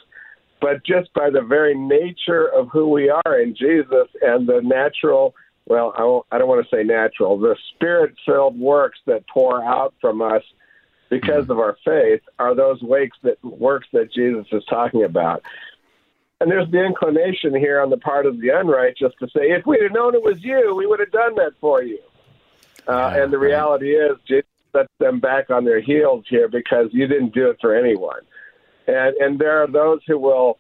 But 0.61 0.85
just 0.85 1.13
by 1.13 1.31
the 1.31 1.43
very 1.43 1.75
nature 1.77 2.47
of 2.47 2.69
who 2.69 2.89
we 2.89 3.11
are 3.11 3.39
in 3.39 3.55
Jesus 3.55 4.09
and 4.23 4.47
the 4.47 4.61
natural 4.63 5.35
well, 5.67 5.93
I, 5.99 6.05
won't, 6.05 6.27
I 6.31 6.39
don't 6.39 6.49
want 6.49 6.67
to 6.67 6.75
say 6.75 6.85
natural, 6.85 7.39
the 7.39 7.57
spirit 7.75 8.15
filled 8.25 8.59
works 8.59 9.01
that 9.07 9.27
pour 9.27 9.63
out 9.65 9.95
from 10.01 10.23
us 10.23 10.43
because 11.09 11.45
mm-hmm. 11.45 11.53
of 11.53 11.59
our 11.59 11.77
faith 11.85 12.23
are 12.39 12.55
those 12.55 12.81
works 12.83 13.19
that 13.23 13.43
works 13.45 13.89
that 13.93 14.13
Jesus 14.13 14.47
is 14.53 14.65
talking 14.67 15.03
about. 15.03 15.43
And 16.41 16.51
there's 16.51 16.71
the 16.71 16.85
inclination 16.85 17.55
here 17.55 17.81
on 17.81 17.91
the 17.91 17.97
part 17.97 18.27
of 18.27 18.41
the 18.41 18.51
unrighteous 18.51 19.13
to 19.19 19.29
say, 19.29 19.51
if 19.51 19.67
we'd 19.67 19.83
have 19.83 19.93
known 19.93 20.15
it 20.15 20.23
was 20.23 20.43
you, 20.45 20.75
we 20.75 20.87
would 20.87 21.01
have 21.01 21.11
done 21.11 21.35
that 21.37 21.53
for 21.61 21.83
you. 21.83 21.99
Uh, 22.87 23.15
and 23.17 23.33
the 23.33 23.39
reality 23.39 23.97
is, 23.97 24.17
Jesus 24.29 24.45
sets 24.73 24.93
them 24.99 25.19
back 25.19 25.51
on 25.51 25.65
their 25.65 25.81
heels 25.81 26.25
here 26.29 26.47
because 26.47 26.89
you 26.93 27.07
didn't 27.07 27.35
do 27.35 27.51
it 27.51 27.57
for 27.61 27.75
anyone. 27.75 28.21
And 28.87 29.17
and 29.17 29.39
there 29.39 29.63
are 29.63 29.67
those 29.67 30.01
who 30.07 30.19
will 30.19 30.59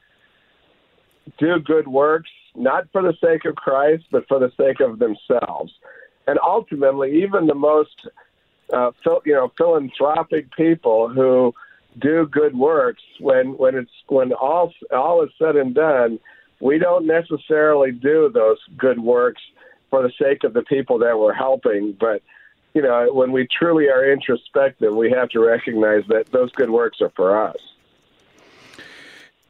do 1.38 1.58
good 1.60 1.88
works 1.88 2.30
not 2.54 2.88
for 2.90 3.02
the 3.02 3.14
sake 3.22 3.44
of 3.44 3.54
Christ, 3.56 4.04
but 4.10 4.26
for 4.28 4.38
the 4.38 4.50
sake 4.56 4.80
of 4.80 4.98
themselves. 4.98 5.72
And 6.26 6.38
ultimately, 6.44 7.22
even 7.22 7.46
the 7.46 7.54
most 7.54 8.08
uh, 8.72 8.90
you 9.24 9.34
know 9.34 9.52
philanthropic 9.56 10.54
people 10.56 11.08
who 11.08 11.54
do 11.98 12.26
good 12.26 12.56
works, 12.56 13.02
when 13.20 13.56
when 13.56 13.74
it's 13.74 13.90
when 14.08 14.32
all 14.32 14.72
all 14.92 15.22
is 15.22 15.30
said 15.38 15.56
and 15.56 15.74
done, 15.74 16.18
we 16.60 16.78
don't 16.78 17.06
necessarily 17.06 17.92
do 17.92 18.30
those 18.32 18.58
good 18.76 18.98
works 18.98 19.42
for 19.90 20.02
the 20.02 20.12
sake 20.20 20.42
of 20.44 20.52
the 20.52 20.62
people 20.62 20.98
that 20.98 21.18
we're 21.18 21.32
helping, 21.32 21.92
but 21.92 22.22
you 22.74 22.82
know, 22.82 23.08
when 23.12 23.32
we 23.32 23.46
truly 23.46 23.88
are 23.88 24.04
introspective, 24.12 24.94
we 24.94 25.10
have 25.10 25.30
to 25.30 25.40
recognize 25.40 26.02
that 26.08 26.26
those 26.32 26.52
good 26.52 26.68
works 26.68 27.00
are 27.00 27.10
for 27.16 27.48
us. 27.48 27.56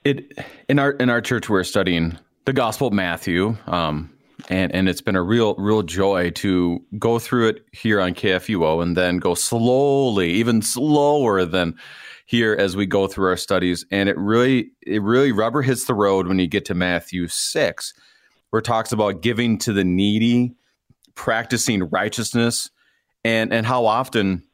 It 0.06 0.38
in 0.68 0.78
our 0.78 0.92
in 0.92 1.10
our 1.10 1.20
church 1.20 1.48
we're 1.48 1.64
studying 1.64 2.16
the 2.44 2.52
Gospel 2.52 2.86
of 2.86 2.92
Matthew, 2.92 3.56
um, 3.66 4.08
and 4.48 4.72
and 4.72 4.88
it's 4.88 5.00
been 5.00 5.16
a 5.16 5.22
real 5.22 5.56
real 5.56 5.82
joy 5.82 6.30
to 6.30 6.80
go 6.96 7.18
through 7.18 7.48
it 7.48 7.66
here 7.72 8.00
on 8.00 8.14
KFUO, 8.14 8.80
and 8.84 8.96
then 8.96 9.18
go 9.18 9.34
slowly, 9.34 10.30
even 10.30 10.62
slower 10.62 11.44
than 11.44 11.74
here 12.24 12.54
as 12.56 12.76
we 12.76 12.86
go 12.86 13.08
through 13.08 13.30
our 13.30 13.36
studies. 13.36 13.84
And 13.90 14.08
it 14.08 14.16
really 14.16 14.70
it 14.86 15.02
really 15.02 15.32
rubber 15.32 15.60
hits 15.60 15.86
the 15.86 15.94
road 15.94 16.28
when 16.28 16.38
you 16.38 16.46
get 16.46 16.64
to 16.66 16.74
Matthew 16.74 17.26
six, 17.26 17.92
where 18.50 18.60
it 18.60 18.64
talks 18.64 18.92
about 18.92 19.22
giving 19.22 19.58
to 19.58 19.72
the 19.72 19.82
needy, 19.82 20.54
practicing 21.16 21.82
righteousness, 21.82 22.70
and 23.24 23.52
and 23.52 23.66
how 23.66 23.86
often 23.86 24.44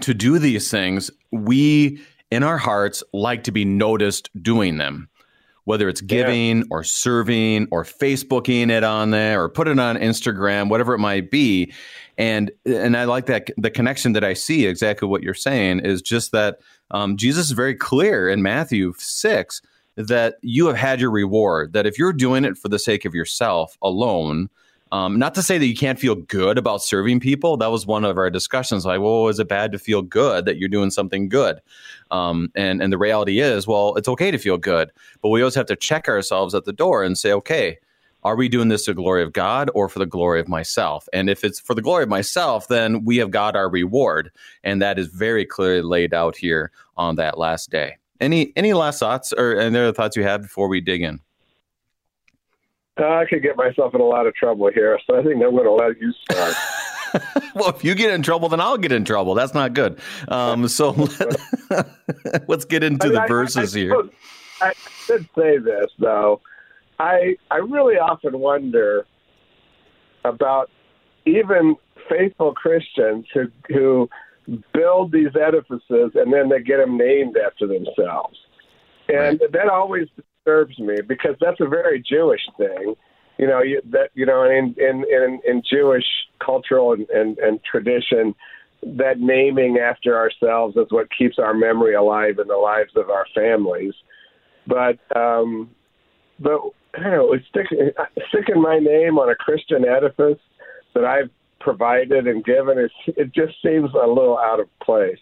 to 0.00 0.14
do 0.14 0.40
these 0.40 0.68
things 0.68 1.12
we 1.30 2.00
in 2.30 2.42
our 2.42 2.58
hearts 2.58 3.02
like 3.12 3.44
to 3.44 3.52
be 3.52 3.64
noticed 3.64 4.30
doing 4.42 4.78
them 4.78 5.08
whether 5.64 5.88
it's 5.88 6.00
giving 6.00 6.58
yeah. 6.58 6.64
or 6.70 6.84
serving 6.84 7.66
or 7.70 7.84
Facebooking 7.84 8.70
it 8.70 8.84
on 8.84 9.10
there 9.10 9.42
or 9.42 9.48
put 9.48 9.66
it 9.66 9.78
on 9.78 9.96
Instagram, 9.96 10.68
whatever 10.68 10.94
it 10.94 10.98
might 10.98 11.30
be. 11.30 11.72
And 12.16 12.50
and 12.64 12.96
I 12.96 13.04
like 13.04 13.26
that 13.26 13.50
the 13.56 13.70
connection 13.70 14.12
that 14.12 14.24
I 14.24 14.34
see 14.34 14.66
exactly 14.66 15.08
what 15.08 15.22
you're 15.22 15.34
saying 15.34 15.80
is 15.80 16.00
just 16.00 16.32
that 16.32 16.58
um, 16.90 17.16
Jesus 17.16 17.46
is 17.46 17.52
very 17.52 17.74
clear 17.74 18.28
in 18.28 18.42
Matthew 18.42 18.92
six 18.98 19.60
that 19.96 20.36
you 20.42 20.66
have 20.66 20.76
had 20.76 21.00
your 21.00 21.10
reward. 21.10 21.72
That 21.72 21.86
if 21.86 21.98
you're 21.98 22.12
doing 22.12 22.44
it 22.44 22.56
for 22.56 22.68
the 22.68 22.78
sake 22.78 23.04
of 23.04 23.14
yourself 23.14 23.76
alone, 23.82 24.48
um, 24.94 25.18
not 25.18 25.34
to 25.34 25.42
say 25.42 25.58
that 25.58 25.66
you 25.66 25.74
can't 25.74 25.98
feel 25.98 26.14
good 26.14 26.56
about 26.56 26.80
serving 26.80 27.18
people. 27.18 27.56
That 27.56 27.72
was 27.72 27.84
one 27.84 28.04
of 28.04 28.16
our 28.16 28.30
discussions. 28.30 28.86
Like, 28.86 29.00
well, 29.00 29.26
is 29.26 29.40
it 29.40 29.48
bad 29.48 29.72
to 29.72 29.78
feel 29.80 30.02
good 30.02 30.44
that 30.44 30.56
you're 30.56 30.68
doing 30.68 30.92
something 30.92 31.28
good? 31.28 31.60
Um, 32.12 32.52
and 32.54 32.80
and 32.80 32.92
the 32.92 32.98
reality 32.98 33.40
is, 33.40 33.66
well, 33.66 33.96
it's 33.96 34.06
okay 34.06 34.30
to 34.30 34.38
feel 34.38 34.56
good, 34.56 34.92
but 35.20 35.30
we 35.30 35.42
always 35.42 35.56
have 35.56 35.66
to 35.66 35.74
check 35.74 36.06
ourselves 36.06 36.54
at 36.54 36.64
the 36.64 36.72
door 36.72 37.02
and 37.02 37.18
say, 37.18 37.32
okay, 37.32 37.78
are 38.22 38.36
we 38.36 38.48
doing 38.48 38.68
this 38.68 38.84
to 38.84 38.92
the 38.92 38.94
glory 38.94 39.24
of 39.24 39.32
God 39.32 39.68
or 39.74 39.88
for 39.88 39.98
the 39.98 40.06
glory 40.06 40.38
of 40.38 40.46
myself? 40.46 41.08
And 41.12 41.28
if 41.28 41.42
it's 41.42 41.58
for 41.58 41.74
the 41.74 41.82
glory 41.82 42.04
of 42.04 42.08
myself, 42.08 42.68
then 42.68 43.04
we 43.04 43.16
have 43.16 43.32
got 43.32 43.56
our 43.56 43.68
reward, 43.68 44.30
and 44.62 44.80
that 44.80 44.96
is 44.96 45.08
very 45.08 45.44
clearly 45.44 45.82
laid 45.82 46.14
out 46.14 46.36
here 46.36 46.70
on 46.96 47.16
that 47.16 47.36
last 47.36 47.68
day. 47.68 47.96
Any 48.20 48.52
any 48.54 48.74
last 48.74 49.00
thoughts 49.00 49.32
or 49.32 49.58
any 49.58 49.76
other 49.76 49.92
thoughts 49.92 50.16
you 50.16 50.22
have 50.22 50.42
before 50.42 50.68
we 50.68 50.80
dig 50.80 51.02
in? 51.02 51.18
I 52.96 53.24
could 53.28 53.42
get 53.42 53.56
myself 53.56 53.94
in 53.94 54.00
a 54.00 54.04
lot 54.04 54.26
of 54.26 54.34
trouble 54.34 54.70
here, 54.72 54.98
so 55.06 55.18
I 55.18 55.22
think 55.22 55.42
I'm 55.42 55.50
going 55.50 55.64
to 55.64 55.72
let 55.72 56.00
you 56.00 56.12
start. 56.30 56.54
well, 57.54 57.70
if 57.70 57.84
you 57.84 57.94
get 57.94 58.10
in 58.12 58.22
trouble, 58.22 58.48
then 58.48 58.60
I'll 58.60 58.78
get 58.78 58.92
in 58.92 59.04
trouble. 59.04 59.34
That's 59.34 59.54
not 59.54 59.74
good. 59.74 59.98
Um, 60.28 60.68
so 60.68 60.90
let, 61.70 62.48
us 62.48 62.64
get 62.64 62.84
into 62.84 63.06
I 63.06 63.10
mean, 63.10 63.20
the 63.20 63.26
verses 63.28 63.74
I, 63.74 63.78
I, 63.78 63.82
here. 63.82 64.02
I 64.60 64.72
should 65.06 65.28
say 65.36 65.58
this 65.58 65.86
though. 65.98 66.40
I 67.00 67.36
I 67.50 67.56
really 67.56 67.96
often 67.96 68.38
wonder 68.38 69.04
about 70.24 70.70
even 71.26 71.76
faithful 72.08 72.54
Christians 72.54 73.26
who 73.34 73.46
who 73.68 74.08
build 74.72 75.10
these 75.10 75.34
edifices 75.34 76.12
and 76.14 76.32
then 76.32 76.48
they 76.48 76.62
get 76.62 76.76
them 76.76 76.96
named 76.96 77.36
after 77.36 77.66
themselves, 77.66 78.38
and 79.08 79.40
right. 79.40 79.52
that 79.52 79.68
always 79.68 80.06
disturbs 80.44 80.78
me 80.78 80.96
because 81.06 81.36
that's 81.40 81.60
a 81.60 81.68
very 81.68 82.02
Jewish 82.02 82.40
thing. 82.56 82.94
You 83.38 83.46
know, 83.48 83.62
you, 83.62 83.80
that 83.90 84.10
you 84.14 84.26
know, 84.26 84.44
in 84.44 84.74
in 84.78 85.04
in, 85.10 85.40
in 85.46 85.62
Jewish 85.68 86.04
cultural 86.44 86.92
and, 86.92 87.08
and, 87.10 87.38
and 87.38 87.60
tradition, 87.64 88.34
that 88.82 89.18
naming 89.18 89.78
after 89.78 90.16
ourselves 90.16 90.76
is 90.76 90.86
what 90.90 91.08
keeps 91.16 91.38
our 91.38 91.54
memory 91.54 91.94
alive 91.94 92.38
in 92.40 92.46
the 92.46 92.56
lives 92.56 92.92
of 92.96 93.10
our 93.10 93.26
families. 93.34 93.94
But 94.66 94.98
um, 95.16 95.70
but 96.38 96.60
I 96.96 97.02
don't 97.02 97.12
know, 97.12 97.34
sticking 97.48 97.90
sticking 98.28 98.62
my 98.62 98.78
name 98.78 99.18
on 99.18 99.28
a 99.28 99.34
Christian 99.34 99.84
edifice 99.84 100.40
that 100.94 101.04
I've 101.04 101.30
provided 101.58 102.28
and 102.28 102.44
given, 102.44 102.78
it 102.78 102.92
it 103.16 103.34
just 103.34 103.54
seems 103.64 103.90
a 103.94 104.06
little 104.06 104.38
out 104.38 104.60
of 104.60 104.68
place. 104.80 105.18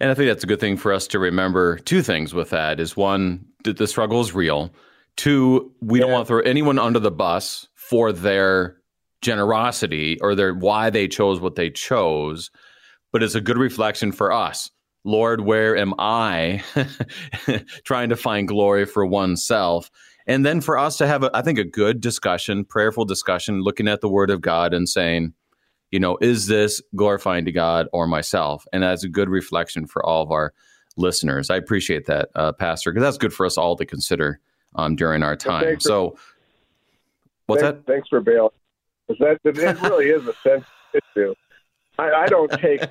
And 0.00 0.10
I 0.10 0.14
think 0.14 0.28
that's 0.28 0.44
a 0.44 0.48
good 0.48 0.60
thing 0.60 0.76
for 0.76 0.92
us 0.92 1.06
to 1.08 1.18
remember. 1.18 1.78
Two 1.78 2.02
things 2.02 2.34
with 2.34 2.50
that 2.50 2.80
is 2.80 2.96
one, 2.96 3.46
that 3.64 3.76
the 3.76 3.86
struggle 3.86 4.20
is 4.20 4.34
real. 4.34 4.72
Two, 5.16 5.72
we 5.80 5.98
yeah. 5.98 6.04
don't 6.04 6.12
want 6.12 6.26
to 6.26 6.28
throw 6.28 6.40
anyone 6.40 6.78
under 6.78 6.98
the 6.98 7.10
bus 7.10 7.68
for 7.74 8.12
their 8.12 8.76
generosity 9.22 10.18
or 10.20 10.34
their 10.34 10.52
why 10.54 10.90
they 10.90 11.08
chose 11.08 11.40
what 11.40 11.54
they 11.54 11.70
chose, 11.70 12.50
but 13.12 13.22
it's 13.22 13.34
a 13.34 13.40
good 13.40 13.56
reflection 13.56 14.12
for 14.12 14.32
us. 14.32 14.70
Lord, 15.04 15.42
where 15.42 15.76
am 15.76 15.94
I 15.98 16.62
trying 17.84 18.08
to 18.08 18.16
find 18.16 18.48
glory 18.48 18.86
for 18.86 19.04
oneself? 19.04 19.90
And 20.26 20.44
then 20.44 20.60
for 20.60 20.78
us 20.78 20.96
to 20.98 21.06
have, 21.06 21.22
a, 21.22 21.30
I 21.34 21.42
think, 21.42 21.58
a 21.58 21.64
good 21.64 22.00
discussion, 22.00 22.64
prayerful 22.64 23.04
discussion, 23.04 23.60
looking 23.60 23.88
at 23.88 24.00
the 24.00 24.08
Word 24.08 24.30
of 24.30 24.40
God 24.40 24.72
and 24.72 24.88
saying, 24.88 25.34
you 25.94 26.00
know, 26.00 26.18
is 26.20 26.48
this 26.48 26.82
glorifying 26.96 27.44
to 27.44 27.52
God 27.52 27.86
or 27.92 28.08
myself? 28.08 28.66
And 28.72 28.82
that's 28.82 29.04
a 29.04 29.08
good 29.08 29.28
reflection 29.28 29.86
for 29.86 30.04
all 30.04 30.24
of 30.24 30.32
our 30.32 30.52
listeners. 30.96 31.50
I 31.50 31.56
appreciate 31.56 32.06
that, 32.06 32.30
uh, 32.34 32.50
Pastor, 32.50 32.90
because 32.90 33.04
that's 33.04 33.16
good 33.16 33.32
for 33.32 33.46
us 33.46 33.56
all 33.56 33.76
to 33.76 33.86
consider 33.86 34.40
um, 34.74 34.96
during 34.96 35.22
our 35.22 35.36
time. 35.36 35.78
so, 35.78 36.18
what's 37.46 37.62
thanks, 37.62 37.78
that? 37.78 37.86
Thanks 37.86 38.08
for 38.08 38.20
bailing. 38.20 38.50
That 39.20 39.38
it 39.44 39.82
really 39.82 40.06
is 40.06 40.26
a 40.26 40.34
sensitive 40.42 40.66
issue. 40.94 41.34
I, 41.96 42.10
I 42.10 42.26
don't 42.26 42.50
take. 42.50 42.82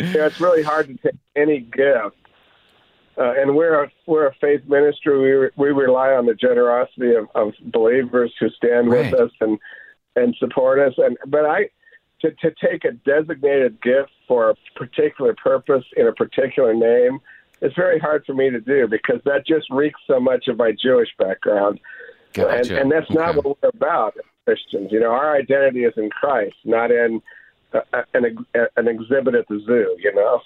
it's 0.00 0.38
really 0.38 0.62
hard 0.62 0.88
to 0.88 0.96
take 0.98 1.18
any 1.34 1.60
gift, 1.60 2.16
uh, 3.16 3.32
and 3.38 3.56
we're 3.56 3.84
a, 3.84 3.90
we're 4.06 4.26
a 4.26 4.34
faith 4.34 4.60
ministry. 4.68 5.48
We 5.48 5.50
we 5.56 5.70
rely 5.70 6.10
on 6.10 6.26
the 6.26 6.34
generosity 6.34 7.14
of, 7.14 7.28
of 7.34 7.54
believers 7.72 8.34
who 8.38 8.50
stand 8.50 8.90
right. 8.90 9.10
with 9.10 9.18
us 9.18 9.30
and 9.40 9.58
and 10.14 10.36
support 10.38 10.78
us. 10.78 10.92
And 10.98 11.16
but 11.26 11.46
I 11.46 11.70
to, 12.22 12.30
to 12.30 12.54
take 12.64 12.84
a 12.84 12.92
designated 12.92 13.80
gift 13.82 14.10
for 14.26 14.50
a 14.50 14.54
particular 14.76 15.34
purpose 15.34 15.84
in 15.96 16.06
a 16.06 16.12
particular 16.12 16.74
name 16.74 17.20
it's 17.62 17.76
very 17.76 18.00
hard 18.00 18.24
for 18.26 18.34
me 18.34 18.50
to 18.50 18.60
do 18.60 18.88
because 18.88 19.20
that 19.24 19.46
just 19.46 19.70
reeks 19.70 20.00
so 20.08 20.18
much 20.18 20.48
of 20.48 20.58
my 20.58 20.72
Jewish 20.72 21.08
background. 21.16 21.78
Gotcha. 22.32 22.56
And, 22.56 22.70
and 22.70 22.92
that's 22.92 23.10
not 23.10 23.30
okay. 23.30 23.38
what 23.38 23.62
we're 23.62 23.68
about 23.68 24.16
Christians. 24.44 24.90
You 24.90 24.98
know, 24.98 25.12
our 25.12 25.36
identity 25.36 25.84
is 25.84 25.94
in 25.96 26.10
Christ, 26.10 26.56
not 26.64 26.90
in 26.90 27.22
uh, 27.72 28.02
an, 28.14 28.44
an 28.76 28.88
exhibit 28.88 29.36
at 29.36 29.46
the 29.46 29.62
zoo, 29.64 29.96
you 30.00 30.12
know? 30.12 30.40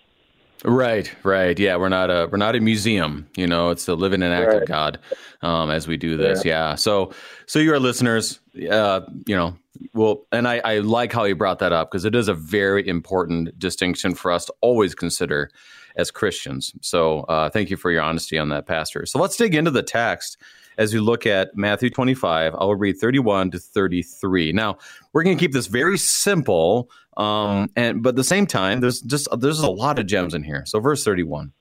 Right, 0.66 1.14
right. 1.22 1.56
Yeah, 1.56 1.76
we're 1.76 1.88
not 1.88 2.10
a 2.10 2.28
we're 2.30 2.38
not 2.38 2.56
a 2.56 2.60
museum. 2.60 3.28
You 3.36 3.46
know, 3.46 3.70
it's 3.70 3.84
the 3.84 3.96
living 3.96 4.20
and 4.20 4.34
active 4.34 4.60
right. 4.60 4.68
God 4.68 4.98
um, 5.42 5.70
as 5.70 5.86
we 5.86 5.96
do 5.96 6.16
this. 6.16 6.44
Yeah. 6.44 6.70
yeah. 6.70 6.74
So, 6.74 7.12
so 7.46 7.60
your 7.60 7.78
listeners, 7.78 8.40
uh, 8.68 9.02
you 9.26 9.36
know, 9.36 9.56
well, 9.94 10.26
and 10.32 10.48
I, 10.48 10.60
I 10.64 10.78
like 10.78 11.12
how 11.12 11.22
you 11.22 11.36
brought 11.36 11.60
that 11.60 11.72
up 11.72 11.90
because 11.90 12.04
it 12.04 12.16
is 12.16 12.26
a 12.26 12.34
very 12.34 12.86
important 12.86 13.56
distinction 13.60 14.16
for 14.16 14.32
us 14.32 14.46
to 14.46 14.54
always 14.60 14.92
consider 14.92 15.50
as 15.94 16.10
Christians. 16.10 16.72
So, 16.82 17.20
uh, 17.20 17.48
thank 17.48 17.70
you 17.70 17.76
for 17.76 17.92
your 17.92 18.02
honesty 18.02 18.36
on 18.36 18.48
that, 18.48 18.66
Pastor. 18.66 19.06
So, 19.06 19.20
let's 19.20 19.36
dig 19.36 19.54
into 19.54 19.70
the 19.70 19.84
text 19.84 20.36
as 20.78 20.92
we 20.92 20.98
look 20.98 21.26
at 21.26 21.56
Matthew 21.56 21.90
25. 21.90 22.54
I'll 22.58 22.74
read 22.74 22.98
31 22.98 23.52
to 23.52 23.60
33. 23.60 24.52
Now, 24.52 24.78
we're 25.12 25.22
going 25.22 25.36
to 25.36 25.40
keep 25.40 25.52
this 25.52 25.68
very 25.68 25.96
simple 25.96 26.90
um, 27.16 27.70
and 27.76 28.02
but 28.02 28.10
at 28.10 28.16
the 28.16 28.24
same 28.24 28.46
time, 28.46 28.80
there's 28.80 29.00
just 29.00 29.28
there's 29.38 29.60
a 29.60 29.70
lot 29.70 29.98
of 29.98 30.06
gems 30.06 30.34
in 30.34 30.42
here. 30.42 30.64
So 30.66 30.80
verse 30.80 31.04
31. 31.04 31.52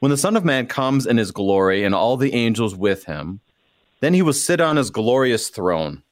When 0.00 0.10
the 0.10 0.16
Son 0.16 0.36
of 0.36 0.44
Man 0.44 0.66
comes 0.66 1.06
in 1.06 1.18
his 1.18 1.30
glory 1.30 1.84
and 1.84 1.94
all 1.94 2.16
the 2.16 2.32
angels 2.32 2.74
with 2.74 3.04
him, 3.04 3.40
then 4.00 4.14
he 4.14 4.22
will 4.22 4.32
sit 4.32 4.60
on 4.60 4.76
his 4.76 4.90
glorious 4.90 5.50
throne. 5.50 6.02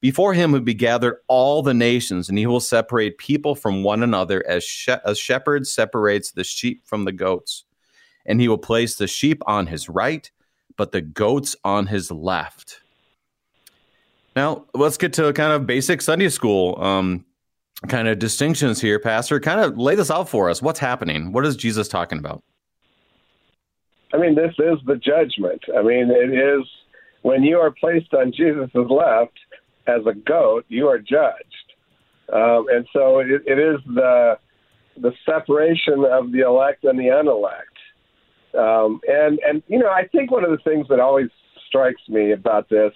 Before 0.00 0.32
him 0.32 0.52
will 0.52 0.60
be 0.60 0.74
gathered 0.74 1.16
all 1.28 1.62
the 1.62 1.74
nations, 1.74 2.28
and 2.28 2.38
he 2.38 2.46
will 2.46 2.60
separate 2.60 3.18
people 3.18 3.54
from 3.54 3.82
one 3.82 4.02
another 4.02 4.42
as 4.48 4.64
she- 4.64 4.94
a 5.04 5.14
shepherd 5.14 5.66
separates 5.66 6.30
the 6.30 6.44
sheep 6.44 6.86
from 6.86 7.04
the 7.04 7.12
goats. 7.12 7.64
And 8.24 8.40
he 8.40 8.48
will 8.48 8.58
place 8.58 8.96
the 8.96 9.06
sheep 9.06 9.42
on 9.46 9.66
his 9.66 9.88
right, 9.88 10.30
but 10.76 10.92
the 10.92 11.02
goats 11.02 11.56
on 11.64 11.88
his 11.88 12.10
left. 12.10 12.80
Now, 14.36 14.66
let's 14.72 14.96
get 14.96 15.12
to 15.14 15.32
kind 15.32 15.52
of 15.52 15.66
basic 15.66 16.00
Sunday 16.00 16.28
school 16.28 16.80
um, 16.82 17.26
kind 17.88 18.08
of 18.08 18.18
distinctions 18.18 18.80
here, 18.80 18.98
Pastor. 18.98 19.40
Kind 19.40 19.60
of 19.60 19.78
lay 19.78 19.94
this 19.94 20.10
out 20.10 20.28
for 20.28 20.50
us. 20.50 20.60
What's 20.60 20.78
happening? 20.78 21.32
What 21.32 21.46
is 21.46 21.56
Jesus 21.56 21.88
talking 21.88 22.18
about? 22.18 22.42
I 24.12 24.18
mean, 24.18 24.34
this 24.34 24.52
is 24.58 24.78
the 24.86 24.96
judgment. 24.96 25.62
I 25.76 25.82
mean, 25.82 26.10
it 26.10 26.32
is 26.32 26.66
when 27.22 27.42
you 27.42 27.58
are 27.58 27.70
placed 27.70 28.12
on 28.14 28.32
Jesus' 28.32 28.70
left 28.74 29.38
as 29.86 30.06
a 30.06 30.14
goat, 30.14 30.64
you 30.68 30.88
are 30.88 30.98
judged. 30.98 31.46
Um, 32.32 32.66
and 32.70 32.86
so 32.92 33.18
it, 33.20 33.42
it 33.46 33.58
is 33.58 33.80
the 33.86 34.38
the 34.96 35.12
separation 35.24 36.04
of 36.04 36.30
the 36.32 36.40
elect 36.40 36.84
and 36.84 36.98
the 36.98 37.08
unelect. 37.08 37.66
Um, 38.56 39.00
and 39.08 39.38
and 39.46 39.62
you 39.68 39.78
know, 39.78 39.90
I 39.90 40.06
think 40.08 40.30
one 40.30 40.44
of 40.44 40.50
the 40.50 40.58
things 40.58 40.86
that 40.88 41.00
always 41.00 41.28
strikes 41.66 42.02
me 42.08 42.32
about 42.32 42.68
this 42.68 42.92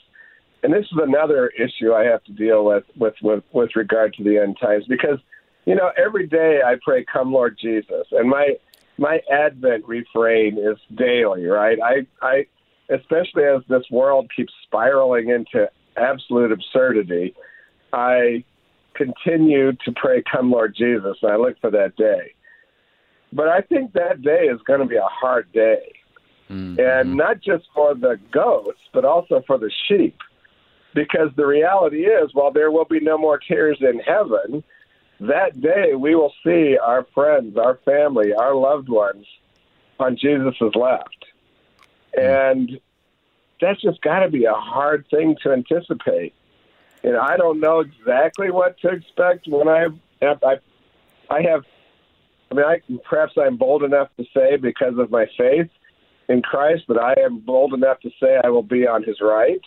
and 0.64 0.72
this 0.72 0.87
is 0.87 0.98
another 1.00 1.48
issue 1.48 1.92
I 1.92 2.05
have 2.05 2.24
to 2.24 2.33
deal 2.33 2.64
with 2.64 2.85
with 2.96 3.14
with, 3.22 3.44
with 3.53 3.77
regard 3.77 4.14
to 4.14 4.24
the 4.24 4.38
end 4.38 4.57
times 4.61 4.87
because 4.88 5.18
you 5.66 5.74
know 5.74 5.90
every 5.96 6.27
day 6.27 6.61
I 6.64 6.77
pray, 6.83 7.05
"Come, 7.05 7.33
Lord 7.33 7.59
Jesus," 7.61 8.07
and 8.12 8.29
my 8.29 8.57
my 8.96 9.20
Advent 9.31 9.87
refrain 9.87 10.59
is 10.59 10.79
daily, 10.96 11.44
right? 11.44 11.79
I 11.85 12.07
I 12.22 12.46
especially 12.88 13.44
as 13.44 13.62
this 13.68 13.85
world 13.90 14.31
keeps 14.35 14.53
spiraling 14.64 15.29
into 15.29 15.70
absolute 15.98 16.50
absurdity, 16.50 17.35
I 17.92 18.42
continue 18.94 19.72
to 19.72 19.92
pray, 19.94 20.22
"Come, 20.22 20.50
Lord 20.50 20.74
Jesus," 20.74 21.18
and 21.20 21.31
I 21.31 21.37
look 21.37 21.61
for 21.61 21.70
that 21.72 21.94
day. 21.96 22.33
But 23.35 23.48
I 23.48 23.61
think 23.61 23.92
that 23.92 24.22
day 24.22 24.46
is 24.46 24.62
going 24.62 24.81
to 24.81 24.87
be 24.87 24.96
a 24.96 25.03
hard 25.03 25.53
day. 25.53 25.92
Mm-hmm. 26.50 26.79
And 26.79 27.16
not 27.16 27.40
just 27.40 27.64
for 27.74 27.94
the 27.94 28.18
goats, 28.31 28.79
but 28.92 29.05
also 29.05 29.42
for 29.46 29.59
the 29.59 29.70
sheep 29.88 30.16
because 30.95 31.31
the 31.37 31.47
reality 31.47 32.07
is, 32.07 32.31
while 32.33 32.53
there 32.53 32.71
will 32.71 32.85
be 32.85 33.01
no 33.01 33.19
more 33.19 33.39
tears 33.39 33.79
in 33.81 33.99
heaven, 34.01 34.63
that 35.21 35.61
day 35.61 35.95
we 35.95 36.15
will 36.15 36.33
see 36.45 36.77
our 36.77 37.07
friends, 37.15 37.57
our 37.57 37.79
family, 37.85 38.33
our 38.33 38.55
loved 38.55 38.89
ones 38.89 39.27
on 39.99 40.17
Jesus' 40.17 40.55
left. 40.75 41.25
Mm. 42.17 42.51
And 42.51 42.81
that's 43.61 43.81
just 43.81 44.01
got 44.03 44.21
to 44.21 44.29
be 44.29 44.45
a 44.45 44.53
hard 44.53 45.07
thing 45.11 45.37
to 45.43 45.53
anticipate. 45.53 46.35
And 47.03 47.17
I 47.17 47.37
don't 47.37 47.61
know 47.61 47.81
exactly 47.81 48.51
what 48.51 48.79
to 48.81 48.89
expect 48.89 49.47
when 49.47 49.69
I 49.69 49.89
have, 50.23 50.43
I, 50.43 50.57
I 51.31 51.43
have, 51.43 51.65
I 52.51 52.55
mean, 52.55 52.65
I, 52.65 52.81
perhaps 53.05 53.35
I'm 53.37 53.57
bold 53.57 53.83
enough 53.83 54.09
to 54.17 54.25
say 54.35 54.57
because 54.57 54.99
of 54.99 55.11
my 55.11 55.27
faith 55.37 55.69
in 56.29 56.43
Christ, 56.43 56.85
but 56.89 57.01
I 57.01 57.15
am 57.21 57.41
bold 57.41 57.75
enough 57.75 58.01
to 58.01 58.11
say 58.21 58.39
I 58.43 58.49
will 58.49 58.63
be 58.63 58.87
on 58.87 59.03
his 59.03 59.21
right. 59.21 59.61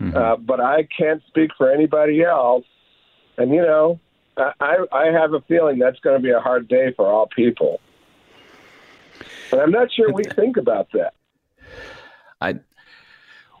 Mm-hmm. 0.00 0.16
Uh, 0.16 0.36
but 0.36 0.60
I 0.60 0.86
can't 0.96 1.22
speak 1.26 1.50
for 1.56 1.70
anybody 1.70 2.22
else. 2.22 2.64
And, 3.36 3.52
you 3.52 3.62
know, 3.62 4.00
I, 4.36 4.84
I 4.92 5.06
have 5.06 5.32
a 5.32 5.40
feeling 5.42 5.78
that's 5.78 5.98
going 6.00 6.16
to 6.16 6.22
be 6.22 6.30
a 6.30 6.40
hard 6.40 6.68
day 6.68 6.92
for 6.96 7.10
all 7.10 7.26
people. 7.26 7.80
But 9.50 9.60
I'm 9.60 9.70
not 9.70 9.92
sure 9.92 10.12
we 10.12 10.24
think 10.24 10.56
about 10.56 10.88
that. 10.92 11.14
I, 12.40 12.60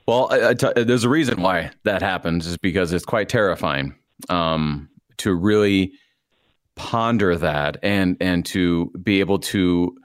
well, 0.06 0.28
I, 0.30 0.50
I 0.50 0.54
t- 0.54 0.84
there's 0.84 1.04
a 1.04 1.08
reason 1.08 1.42
why 1.42 1.70
that 1.84 2.02
happens 2.02 2.46
is 2.46 2.56
because 2.56 2.92
it's 2.92 3.04
quite 3.04 3.28
terrifying 3.28 3.94
um, 4.28 4.88
to 5.18 5.34
really 5.34 5.92
ponder 6.76 7.36
that 7.36 7.76
and 7.82 8.16
and 8.20 8.46
to 8.46 8.86
be 9.02 9.18
able 9.18 9.40
to, 9.40 9.96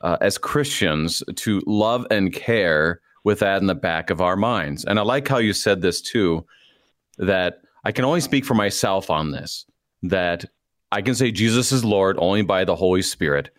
uh, 0.00 0.16
as 0.20 0.38
Christians, 0.38 1.22
to 1.36 1.62
love 1.66 2.04
and 2.10 2.32
care 2.32 3.00
with 3.26 3.40
that 3.40 3.60
in 3.60 3.66
the 3.66 3.74
back 3.74 4.10
of 4.10 4.20
our 4.20 4.36
minds. 4.36 4.84
And 4.84 5.00
I 5.00 5.02
like 5.02 5.26
how 5.26 5.38
you 5.38 5.52
said 5.52 5.82
this 5.82 6.00
too 6.00 6.46
that 7.18 7.60
I 7.82 7.90
can 7.90 8.04
only 8.04 8.20
speak 8.20 8.44
for 8.44 8.54
myself 8.54 9.10
on 9.10 9.32
this, 9.32 9.66
that 10.04 10.44
I 10.92 11.02
can 11.02 11.16
say 11.16 11.32
Jesus 11.32 11.72
is 11.72 11.84
Lord 11.84 12.16
only 12.20 12.42
by 12.42 12.64
the 12.64 12.76
Holy 12.76 13.02
Spirit. 13.02 13.50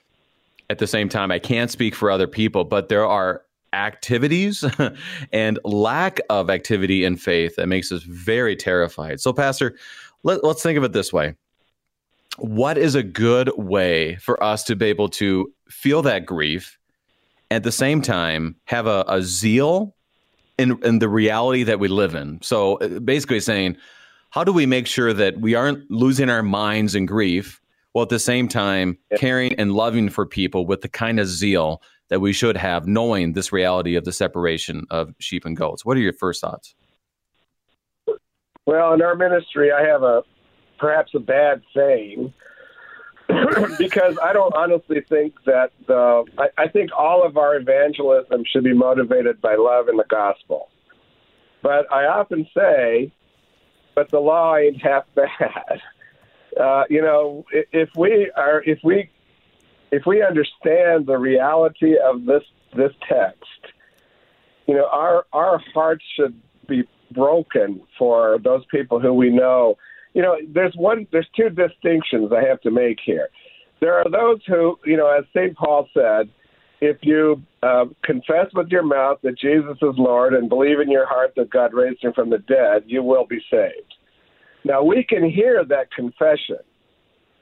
At 0.70 0.80
the 0.80 0.88
same 0.88 1.10
time, 1.10 1.32
I 1.32 1.40
can't 1.40 1.70
speak 1.70 1.96
for 1.96 2.10
other 2.10 2.28
people, 2.28 2.64
but 2.64 2.88
there 2.88 3.06
are 3.06 3.42
activities 3.74 4.64
and 5.34 5.60
lack 5.66 6.22
of 6.30 6.50
activity 6.50 7.04
in 7.04 7.18
faith 7.18 7.58
that 7.58 7.68
makes 7.68 7.92
us 7.92 8.04
very 8.04 8.56
terrified. 8.56 9.20
So, 9.20 9.34
Pastor, 9.34 9.76
let, 10.24 10.42
us 10.46 10.64
think 10.64 10.78
of 10.78 10.86
it 10.86 10.94
this 10.94 11.12
way. 11.12 11.36
What 12.38 12.78
is 12.78 12.96
a 12.96 13.04
good 13.04 13.52
way 13.58 14.16
for 14.16 14.42
us 14.42 14.64
to 14.64 14.78
be 14.78 14.86
able 14.86 15.10
to 15.10 15.52
feel 15.68 16.04
that 16.04 16.26
grief 16.26 16.77
at 17.52 17.64
the 17.64 17.72
same 17.72 18.02
time 18.02 18.56
have 18.66 18.88
a, 18.88 19.06
a 19.08 19.22
zeal 19.22 19.96
in, 20.58 20.80
in 20.84 21.00
the 21.00 21.10
reality 21.10 21.64
that 21.64 21.80
we 21.80 21.88
live 21.88 22.16
in. 22.16 22.42
So 22.42 22.76
uh, 22.78 23.00
basically 23.00 23.40
saying, 23.40 23.78
how 24.32 24.44
do 24.44 24.52
we 24.52 24.66
make 24.66 24.88
sure 24.88 25.14
that 25.14 25.40
we 25.40 25.56
aren't 25.56 25.90
losing 25.90 26.30
our 26.30 26.44
minds 26.44 26.96
in 26.96 27.06
grief 27.06 27.62
while 27.94 28.04
at 28.04 28.10
the 28.10 28.20
same 28.20 28.48
time 28.48 28.98
caring 29.18 29.54
and 29.56 29.72
loving 29.74 30.10
for 30.10 30.26
people 30.26 30.66
with 30.66 30.82
the 30.82 30.90
kind 30.90 31.20
of 31.20 31.28
zeal 31.28 31.82
that 32.10 32.20
we 32.20 32.34
should 32.34 32.58
have, 32.58 32.88
knowing 32.88 33.34
this 33.34 33.52
reality 33.52 33.96
of 33.96 34.06
the 34.06 34.12
separation 34.12 34.86
of 34.90 35.14
sheep 35.20 35.46
and 35.46 35.58
goats? 35.58 35.86
What 35.86 35.98
are 35.98 36.02
your 36.02 36.14
first 36.14 36.42
thoughts? 36.42 36.76
Well, 38.66 38.94
in 38.94 39.02
our 39.02 39.16
ministry, 39.16 39.72
I 39.72 39.82
have 39.88 40.04
a 40.04 40.24
perhaps 40.78 41.12
a 41.16 41.20
bad 41.20 41.62
saying 41.76 42.34
because 43.78 44.18
I 44.24 44.34
don't 44.34 44.54
honestly 44.56 45.02
think 45.08 45.34
that 45.46 45.72
the 45.88 46.26
I, 46.38 46.64
I 46.64 46.68
think 46.68 46.92
all 46.98 47.26
of 47.26 47.38
our 47.38 47.56
evangelism 47.56 48.44
should 48.52 48.64
be 48.64 48.74
motivated 48.74 49.42
by 49.42 49.56
love 49.56 49.88
and 49.88 50.00
the 50.00 50.06
gospel. 50.10 50.70
But 51.62 51.92
I 51.92 52.06
often 52.06 52.48
say, 52.56 53.12
but 53.96 54.10
the 54.12 54.20
law 54.20 54.56
ain't 54.56 54.82
half 54.82 55.06
bad. 55.16 55.82
Uh, 56.60 56.84
you 56.90 57.02
know, 57.02 57.46
if 57.52 57.90
we 57.96 58.32
are 58.36 58.64
if 58.64 58.80
we 58.84 59.10
if 59.92 60.04
we 60.06 60.24
understand 60.24 61.06
the 61.06 61.18
reality 61.18 61.96
of 61.98 62.26
this 62.26 62.44
this 62.76 62.92
text, 63.08 63.44
you 64.68 64.76
know, 64.76 64.88
our 64.92 65.26
our 65.34 65.62
hearts 65.74 66.04
should 66.16 66.40
be 66.68 66.84
broken 67.12 67.82
for 67.98 68.38
those 68.44 68.64
people 68.70 69.00
who 69.00 69.14
we 69.14 69.30
know 69.30 69.78
you 70.18 70.24
know, 70.24 70.36
there's 70.52 70.74
one, 70.76 71.06
there's 71.12 71.30
two 71.36 71.50
distinctions 71.50 72.32
I 72.36 72.44
have 72.44 72.60
to 72.62 72.72
make 72.72 72.98
here. 73.06 73.30
There 73.82 73.94
are 73.94 74.10
those 74.10 74.40
who, 74.48 74.80
you 74.84 74.98
know, 74.98 75.08
as 75.08 75.26
St. 75.32 75.56
Paul 75.56 75.88
said, 75.94 76.28
if 76.82 76.98
you 77.04 77.44
uh, 77.62 77.86
confess 78.04 78.48
with 78.56 78.70
your 78.70 78.82
mouth 78.82 79.20
that 79.22 79.38
Jesus 79.38 79.78
is 79.80 79.94
Lord 79.96 80.34
and 80.34 80.50
believe 80.50 80.80
in 80.80 80.90
your 80.90 81.06
heart 81.06 81.34
that 81.36 81.52
God 81.52 81.72
raised 81.72 82.04
him 82.04 82.14
from 82.14 82.32
the 82.32 82.40
dead, 82.40 82.86
you 82.88 83.04
will 83.04 83.28
be 83.28 83.38
saved. 83.52 83.94
Now, 84.66 84.84
we 84.84 85.06
can 85.08 85.30
hear 85.30 85.64
that 85.64 85.92
confession, 85.92 86.66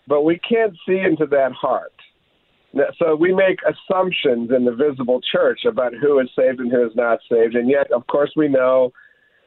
but 0.05 0.23
we 0.23 0.37
can't 0.37 0.73
see 0.85 0.99
into 0.99 1.27
that 1.27 1.53
heart. 1.53 1.93
So 2.99 3.15
we 3.15 3.33
make 3.33 3.59
assumptions 3.63 4.51
in 4.53 4.65
the 4.65 4.75
visible 4.75 5.21
church 5.31 5.61
about 5.65 5.93
who 5.93 6.19
is 6.19 6.27
saved 6.37 6.59
and 6.59 6.69
who 6.69 6.85
is 6.85 6.93
not 6.93 7.19
saved. 7.31 7.55
And 7.55 7.69
yet, 7.69 7.89
of 7.93 8.05
course, 8.07 8.33
we 8.35 8.49
know 8.49 8.91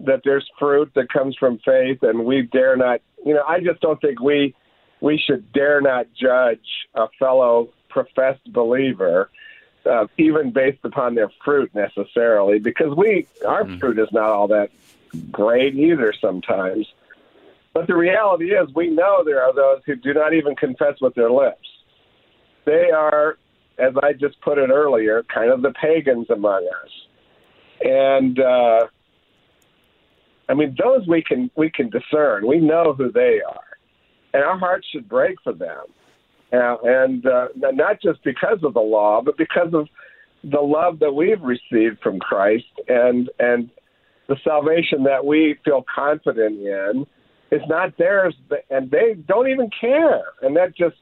that 0.01 0.23
there's 0.25 0.49
fruit 0.59 0.91
that 0.95 1.13
comes 1.13 1.37
from 1.39 1.59
faith, 1.63 1.99
and 2.01 2.25
we 2.25 2.49
dare 2.51 2.75
not. 2.75 3.01
You 3.25 3.35
know, 3.35 3.45
I 3.47 3.61
just 3.61 3.81
don't 3.81 4.01
think 4.01 4.21
we 4.21 4.55
we 5.01 5.19
should 5.19 5.53
dare 5.53 5.81
not 5.81 6.07
judge 6.15 6.67
a 6.95 7.09
fellow 7.19 7.69
professed 7.89 8.53
believer, 8.53 9.31
uh, 9.87 10.07
even 10.19 10.51
based 10.51 10.85
upon 10.85 11.15
their 11.15 11.31
fruit 11.45 11.75
necessarily, 11.75 12.59
because 12.59 12.95
we 12.97 13.27
our 13.47 13.65
mm. 13.65 13.79
fruit 13.81 13.99
is 13.99 14.09
not 14.13 14.31
all 14.31 14.49
that 14.49 14.71
great 15.31 15.75
either 15.75 16.13
sometimes. 16.21 16.87
But 17.73 17.87
the 17.87 17.97
reality 17.97 18.53
is, 18.53 18.69
we 18.75 18.89
know 18.89 19.23
there 19.25 19.43
are 19.43 19.55
those 19.55 19.83
who 19.87 19.95
do 19.95 20.13
not 20.15 20.35
even 20.35 20.57
confess 20.57 21.01
with 21.01 21.15
their 21.15 21.31
lips. 21.31 21.69
They 22.65 22.91
are, 22.91 23.39
as 23.79 23.93
I 24.03 24.15
just 24.15 24.41
put 24.41 24.59
it 24.59 24.71
earlier, 24.71 25.23
kind 25.33 25.51
of 25.51 25.63
the 25.63 25.73
pagans 25.73 26.29
among 26.29 26.67
us. 26.67 26.91
And 27.85 28.41
uh, 28.41 28.87
I 30.49 30.55
mean, 30.55 30.75
those 30.83 31.07
we 31.07 31.23
can 31.23 31.51
we 31.57 31.71
can 31.71 31.91
discern. 31.91 32.47
We 32.47 32.59
know 32.59 32.95
who 32.95 33.13
they 33.13 33.41
are, 33.47 33.79
and 34.33 34.43
our 34.43 34.59
hearts 34.59 34.87
should 34.91 35.09
break 35.09 35.37
for 35.45 35.53
them, 35.53 35.85
uh, 36.53 36.77
and 36.83 37.27
uh, 37.27 37.49
not 37.55 38.01
just 38.01 38.23
because 38.25 38.59
of 38.63 38.75
the 38.75 38.81
law, 38.81 39.21
but 39.23 39.37
because 39.37 39.75
of 39.75 39.89
the 40.45 40.61
love 40.61 41.01
that 41.01 41.13
we've 41.13 41.43
received 41.43 42.01
from 42.03 42.19
Christ, 42.19 42.65
and 42.89 43.29
and 43.39 43.71
the 44.29 44.37
salvation 44.43 45.05
that 45.05 45.25
we 45.25 45.59
feel 45.65 45.85
confident 45.95 46.61
in 46.61 47.07
is 47.51 47.63
not 47.69 47.97
theirs, 47.99 48.35
and 48.71 48.91
they 48.91 49.15
don't 49.15 49.49
even 49.49 49.71
care, 49.79 50.23
and 50.41 50.57
that 50.57 50.75
just 50.77 50.97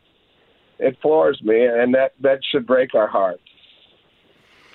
it 0.78 0.98
floors 1.00 1.40
me, 1.42 1.64
and 1.64 1.94
that 1.94 2.14
that 2.20 2.40
should 2.50 2.66
break 2.66 2.94
our 2.96 3.09
hearts. 3.09 3.42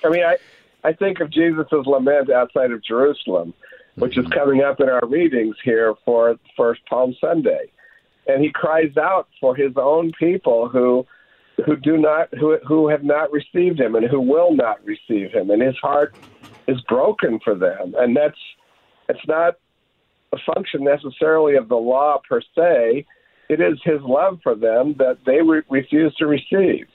I 0.02 0.08
mean, 0.08 0.24
I 0.24 0.38
I 0.82 0.94
think 0.94 1.20
of 1.20 1.30
Jesus' 1.30 1.66
lament 1.86 2.30
outside 2.30 2.70
of 2.70 2.82
Jerusalem 2.82 3.52
which 3.96 4.16
is 4.16 4.26
coming 4.28 4.62
up 4.62 4.80
in 4.80 4.88
our 4.88 5.06
readings 5.06 5.56
here 5.64 5.94
for 6.04 6.36
First 6.56 6.80
Palm 6.86 7.14
Sunday. 7.20 7.70
And 8.26 8.42
he 8.42 8.50
cries 8.50 8.96
out 8.96 9.28
for 9.40 9.54
his 9.54 9.72
own 9.76 10.12
people 10.18 10.68
who 10.68 11.06
who 11.66 11.76
do 11.76 11.98
not 11.98 12.28
who 12.38 12.58
who 12.66 12.88
have 12.88 13.04
not 13.04 13.30
received 13.32 13.80
him 13.80 13.94
and 13.94 14.06
who 14.06 14.20
will 14.20 14.54
not 14.54 14.84
receive 14.84 15.30
him. 15.32 15.50
And 15.50 15.60
his 15.60 15.76
heart 15.76 16.14
is 16.66 16.80
broken 16.82 17.40
for 17.40 17.54
them. 17.54 17.94
And 17.98 18.16
that's 18.16 18.38
it's 19.08 19.26
not 19.26 19.56
a 20.32 20.38
function 20.54 20.84
necessarily 20.84 21.56
of 21.56 21.68
the 21.68 21.76
law 21.76 22.20
per 22.26 22.40
se. 22.56 23.04
It 23.48 23.60
is 23.60 23.78
his 23.84 24.00
love 24.02 24.38
for 24.42 24.54
them 24.54 24.94
that 24.98 25.18
they 25.26 25.42
re- 25.42 25.62
refuse 25.68 26.14
to 26.16 26.26
receive. 26.26 26.86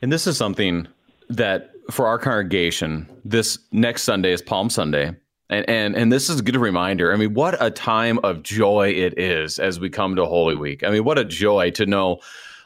And 0.00 0.12
this 0.12 0.26
is 0.26 0.36
something 0.36 0.86
that 1.28 1.72
for 1.90 2.06
our 2.06 2.18
congregation, 2.18 3.08
this 3.24 3.58
next 3.72 4.02
Sunday 4.02 4.32
is 4.32 4.42
Palm 4.42 4.70
Sunday. 4.70 5.14
And, 5.48 5.68
and 5.68 5.94
and 5.94 6.12
this 6.12 6.28
is 6.28 6.40
a 6.40 6.42
good 6.42 6.56
reminder. 6.56 7.12
I 7.12 7.16
mean, 7.16 7.34
what 7.34 7.56
a 7.62 7.70
time 7.70 8.18
of 8.24 8.42
joy 8.42 8.88
it 8.88 9.16
is 9.18 9.60
as 9.60 9.78
we 9.78 9.88
come 9.88 10.16
to 10.16 10.26
Holy 10.26 10.56
Week. 10.56 10.82
I 10.82 10.90
mean, 10.90 11.04
what 11.04 11.18
a 11.18 11.24
joy 11.24 11.70
to 11.72 11.86
know 11.86 12.18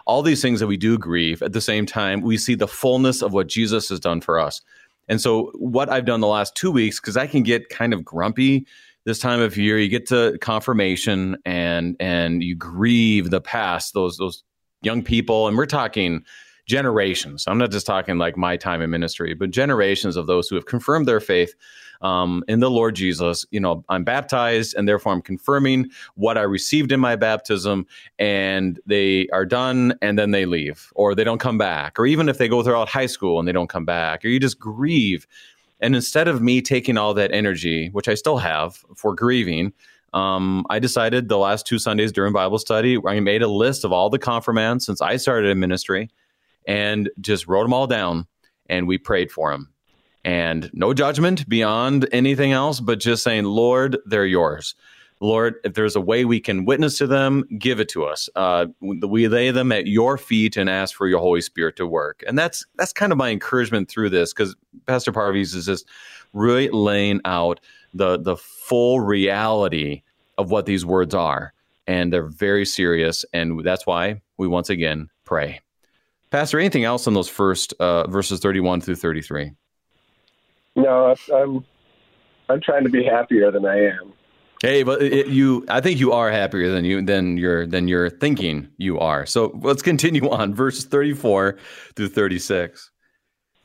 all 0.06 0.22
these 0.22 0.40
things 0.40 0.60
that 0.60 0.66
we 0.66 0.78
do 0.78 0.96
grieve. 0.96 1.42
At 1.42 1.52
the 1.52 1.60
same 1.60 1.84
time, 1.84 2.22
we 2.22 2.38
see 2.38 2.54
the 2.54 2.66
fullness 2.66 3.20
of 3.20 3.34
what 3.34 3.48
Jesus 3.48 3.90
has 3.90 4.00
done 4.00 4.22
for 4.22 4.40
us. 4.40 4.62
And 5.08 5.20
so, 5.20 5.52
what 5.56 5.90
I've 5.90 6.06
done 6.06 6.20
the 6.20 6.26
last 6.26 6.54
two 6.54 6.70
weeks, 6.70 7.00
because 7.00 7.18
I 7.18 7.26
can 7.26 7.42
get 7.42 7.68
kind 7.68 7.92
of 7.92 8.02
grumpy 8.02 8.66
this 9.04 9.18
time 9.18 9.40
of 9.40 9.58
year, 9.58 9.78
you 9.78 9.88
get 9.88 10.06
to 10.06 10.38
confirmation 10.40 11.36
and 11.44 11.96
and 12.00 12.42
you 12.42 12.54
grieve 12.54 13.28
the 13.28 13.42
past, 13.42 13.92
those 13.92 14.16
those 14.16 14.42
young 14.80 15.02
people, 15.02 15.48
and 15.48 15.58
we're 15.58 15.66
talking 15.66 16.24
generations. 16.70 17.44
I'm 17.48 17.58
not 17.58 17.72
just 17.72 17.84
talking 17.84 18.16
like 18.16 18.36
my 18.36 18.56
time 18.56 18.80
in 18.80 18.90
ministry, 18.90 19.34
but 19.34 19.50
generations 19.50 20.14
of 20.16 20.28
those 20.28 20.48
who 20.48 20.54
have 20.54 20.66
confirmed 20.66 21.08
their 21.08 21.18
faith 21.18 21.52
um, 22.00 22.44
in 22.46 22.60
the 22.60 22.70
Lord 22.70 22.94
Jesus. 22.94 23.44
You 23.50 23.58
know, 23.58 23.84
I'm 23.88 24.04
baptized, 24.04 24.76
and 24.76 24.88
therefore 24.88 25.12
I'm 25.12 25.20
confirming 25.20 25.90
what 26.14 26.38
I 26.38 26.42
received 26.42 26.92
in 26.92 27.00
my 27.00 27.16
baptism, 27.16 27.86
and 28.20 28.78
they 28.86 29.28
are 29.32 29.44
done, 29.44 29.98
and 30.00 30.16
then 30.16 30.30
they 30.30 30.46
leave, 30.46 30.92
or 30.94 31.16
they 31.16 31.24
don't 31.24 31.40
come 31.40 31.58
back, 31.58 31.98
or 31.98 32.06
even 32.06 32.28
if 32.28 32.38
they 32.38 32.48
go 32.48 32.62
throughout 32.62 32.88
high 32.88 33.06
school 33.06 33.40
and 33.40 33.48
they 33.48 33.52
don't 33.52 33.68
come 33.68 33.84
back, 33.84 34.24
or 34.24 34.28
you 34.28 34.38
just 34.38 34.60
grieve. 34.60 35.26
And 35.80 35.96
instead 35.96 36.28
of 36.28 36.40
me 36.40 36.62
taking 36.62 36.96
all 36.96 37.14
that 37.14 37.32
energy, 37.32 37.88
which 37.88 38.06
I 38.06 38.14
still 38.14 38.38
have 38.38 38.76
for 38.94 39.12
grieving, 39.12 39.72
um, 40.12 40.64
I 40.70 40.78
decided 40.78 41.28
the 41.28 41.38
last 41.38 41.66
two 41.66 41.80
Sundays 41.80 42.12
during 42.12 42.32
Bible 42.32 42.58
study, 42.58 42.98
I 43.04 43.18
made 43.18 43.42
a 43.42 43.48
list 43.48 43.84
of 43.84 43.92
all 43.92 44.08
the 44.08 44.18
confirmands 44.18 44.86
since 44.86 45.00
I 45.00 45.16
started 45.16 45.50
in 45.50 45.58
ministry 45.58 46.10
and 46.66 47.10
just 47.20 47.46
wrote 47.46 47.64
them 47.64 47.72
all 47.72 47.86
down 47.86 48.26
and 48.68 48.86
we 48.86 48.98
prayed 48.98 49.30
for 49.30 49.50
them. 49.50 49.72
And 50.24 50.70
no 50.72 50.92
judgment 50.92 51.48
beyond 51.48 52.08
anything 52.12 52.52
else, 52.52 52.80
but 52.80 53.00
just 53.00 53.22
saying, 53.22 53.44
Lord, 53.44 53.98
they're 54.04 54.26
yours. 54.26 54.74
Lord, 55.22 55.56
if 55.64 55.74
there's 55.74 55.96
a 55.96 56.00
way 56.00 56.24
we 56.24 56.40
can 56.40 56.64
witness 56.64 56.96
to 56.98 57.06
them, 57.06 57.44
give 57.58 57.78
it 57.78 57.90
to 57.90 58.04
us. 58.04 58.28
Uh, 58.34 58.66
we 58.80 59.28
lay 59.28 59.50
them 59.50 59.70
at 59.70 59.86
your 59.86 60.16
feet 60.16 60.56
and 60.56 60.68
ask 60.70 60.94
for 60.94 61.06
your 61.06 61.20
Holy 61.20 61.42
Spirit 61.42 61.76
to 61.76 61.86
work. 61.86 62.24
And 62.26 62.38
that's 62.38 62.64
that's 62.76 62.94
kind 62.94 63.12
of 63.12 63.18
my 63.18 63.28
encouragement 63.28 63.90
through 63.90 64.10
this 64.10 64.32
because 64.32 64.56
Pastor 64.86 65.12
Parviz 65.12 65.54
is 65.54 65.66
just 65.66 65.86
really 66.32 66.70
laying 66.70 67.20
out 67.26 67.60
the 67.92 68.18
the 68.18 68.36
full 68.36 69.00
reality 69.00 70.02
of 70.38 70.50
what 70.50 70.64
these 70.64 70.86
words 70.86 71.14
are, 71.14 71.52
and 71.86 72.10
they're 72.10 72.22
very 72.26 72.64
serious. 72.64 73.26
And 73.34 73.62
that's 73.62 73.86
why 73.86 74.22
we 74.38 74.48
once 74.48 74.70
again 74.70 75.10
pray. 75.24 75.60
Pastor, 76.30 76.60
anything 76.60 76.84
else 76.84 77.06
on 77.06 77.14
those 77.14 77.28
first 77.28 77.74
uh, 77.80 78.06
verses 78.06 78.40
31 78.40 78.80
through 78.80 78.96
33? 78.96 79.52
No, 80.76 81.14
I'm 81.34 81.64
I'm 82.48 82.60
trying 82.60 82.84
to 82.84 82.90
be 82.90 83.04
happier 83.04 83.50
than 83.50 83.66
I 83.66 83.78
am. 83.86 84.12
Hey, 84.62 84.82
but 84.82 85.02
it, 85.02 85.28
you, 85.28 85.64
I 85.68 85.80
think 85.80 85.98
you 85.98 86.12
are 86.12 86.30
happier 86.30 86.70
than 86.70 86.84
you 86.84 87.02
than 87.02 87.36
you're 87.36 87.66
than 87.66 87.88
you're 87.88 88.10
thinking 88.10 88.68
you 88.76 88.98
are. 88.98 89.24
So 89.24 89.58
let's 89.62 89.82
continue 89.82 90.28
on, 90.28 90.54
verses 90.54 90.84
34 90.84 91.56
through 91.96 92.08
36. 92.08 92.90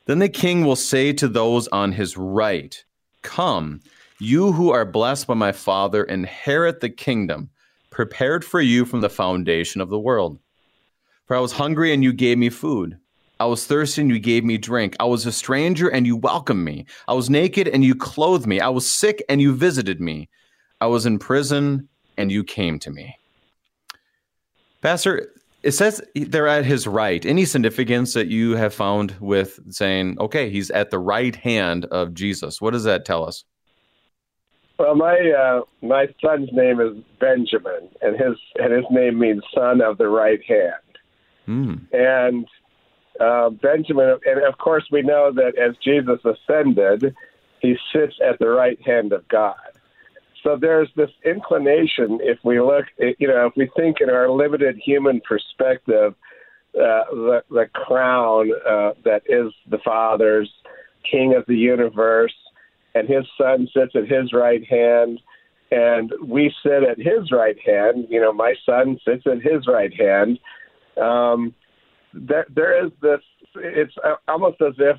Then 0.06 0.20
the 0.20 0.28
king 0.28 0.64
will 0.64 0.76
say 0.76 1.12
to 1.12 1.28
those 1.28 1.68
on 1.68 1.92
his 1.92 2.16
right, 2.16 2.82
"Come, 3.22 3.80
you 4.18 4.52
who 4.52 4.70
are 4.70 4.84
blessed 4.84 5.26
by 5.26 5.34
my 5.34 5.52
Father, 5.52 6.02
inherit 6.02 6.80
the 6.80 6.90
kingdom 6.90 7.50
prepared 7.90 8.44
for 8.44 8.60
you 8.60 8.84
from 8.84 9.02
the 9.02 9.10
foundation 9.10 9.80
of 9.80 9.90
the 9.90 10.00
world." 10.00 10.38
For 11.26 11.36
I 11.36 11.40
was 11.40 11.52
hungry 11.52 11.92
and 11.92 12.02
you 12.02 12.12
gave 12.12 12.38
me 12.38 12.50
food. 12.50 12.98
I 13.38 13.44
was 13.46 13.66
thirsty 13.66 14.00
and 14.00 14.10
you 14.10 14.18
gave 14.18 14.44
me 14.44 14.56
drink. 14.56 14.96
I 14.98 15.04
was 15.04 15.26
a 15.26 15.32
stranger 15.32 15.88
and 15.88 16.06
you 16.06 16.16
welcomed 16.16 16.64
me. 16.64 16.86
I 17.06 17.14
was 17.14 17.28
naked 17.28 17.68
and 17.68 17.84
you 17.84 17.94
clothed 17.94 18.46
me. 18.46 18.60
I 18.60 18.68
was 18.68 18.90
sick 18.90 19.22
and 19.28 19.40
you 19.40 19.54
visited 19.54 20.00
me. 20.00 20.28
I 20.80 20.86
was 20.86 21.04
in 21.04 21.18
prison 21.18 21.88
and 22.16 22.32
you 22.32 22.44
came 22.44 22.78
to 22.78 22.90
me. 22.90 23.16
Pastor, 24.80 25.32
it 25.62 25.72
says 25.72 26.00
they're 26.14 26.46
at 26.46 26.64
his 26.64 26.86
right. 26.86 27.26
Any 27.26 27.44
significance 27.44 28.14
that 28.14 28.28
you 28.28 28.56
have 28.56 28.72
found 28.72 29.16
with 29.20 29.58
saying, 29.70 30.16
okay, 30.20 30.48
he's 30.48 30.70
at 30.70 30.90
the 30.90 30.98
right 30.98 31.34
hand 31.34 31.86
of 31.86 32.14
Jesus? 32.14 32.60
What 32.60 32.72
does 32.72 32.84
that 32.84 33.04
tell 33.04 33.26
us? 33.26 33.44
Well, 34.78 34.94
my 34.94 35.18
uh, 35.30 35.60
my 35.80 36.06
son's 36.22 36.50
name 36.52 36.80
is 36.80 37.02
Benjamin, 37.18 37.88
and 38.02 38.14
his 38.14 38.36
and 38.56 38.72
his 38.74 38.84
name 38.90 39.18
means 39.18 39.42
son 39.54 39.80
of 39.80 39.96
the 39.96 40.08
right 40.08 40.40
hand. 40.46 40.74
Mm. 41.46 41.80
And 41.92 42.46
uh, 43.20 43.50
Benjamin, 43.50 44.18
and 44.26 44.44
of 44.44 44.58
course, 44.58 44.84
we 44.90 45.02
know 45.02 45.32
that 45.32 45.56
as 45.58 45.76
Jesus 45.82 46.20
ascended, 46.24 47.14
he 47.60 47.76
sits 47.92 48.14
at 48.26 48.38
the 48.38 48.48
right 48.48 48.80
hand 48.84 49.12
of 49.12 49.26
God. 49.28 49.56
So 50.42 50.56
there's 50.60 50.88
this 50.96 51.10
inclination, 51.24 52.20
if 52.22 52.38
we 52.44 52.60
look, 52.60 52.84
you 52.98 53.26
know, 53.26 53.46
if 53.46 53.54
we 53.56 53.68
think 53.76 53.96
in 54.00 54.10
our 54.10 54.30
limited 54.30 54.76
human 54.76 55.20
perspective, 55.26 56.14
uh, 56.74 57.04
the, 57.10 57.42
the 57.50 57.66
crown 57.72 58.50
uh, 58.68 58.92
that 59.04 59.22
is 59.26 59.52
the 59.68 59.78
Father's, 59.84 60.50
King 61.10 61.34
of 61.34 61.44
the 61.46 61.56
universe, 61.56 62.34
and 62.94 63.08
his 63.08 63.24
Son 63.40 63.68
sits 63.74 63.92
at 63.94 64.08
his 64.08 64.32
right 64.32 64.64
hand, 64.68 65.20
and 65.70 66.12
we 66.22 66.54
sit 66.62 66.82
at 66.82 66.98
his 66.98 67.32
right 67.32 67.56
hand. 67.64 68.06
You 68.08 68.20
know, 68.20 68.32
my 68.32 68.54
Son 68.64 68.98
sits 69.04 69.26
at 69.26 69.42
his 69.42 69.66
right 69.66 69.92
hand. 69.98 70.38
Um, 71.00 71.54
there, 72.12 72.46
there 72.54 72.84
is 72.84 72.92
this. 73.02 73.20
It's 73.56 73.94
almost 74.28 74.60
as 74.60 74.74
if, 74.78 74.96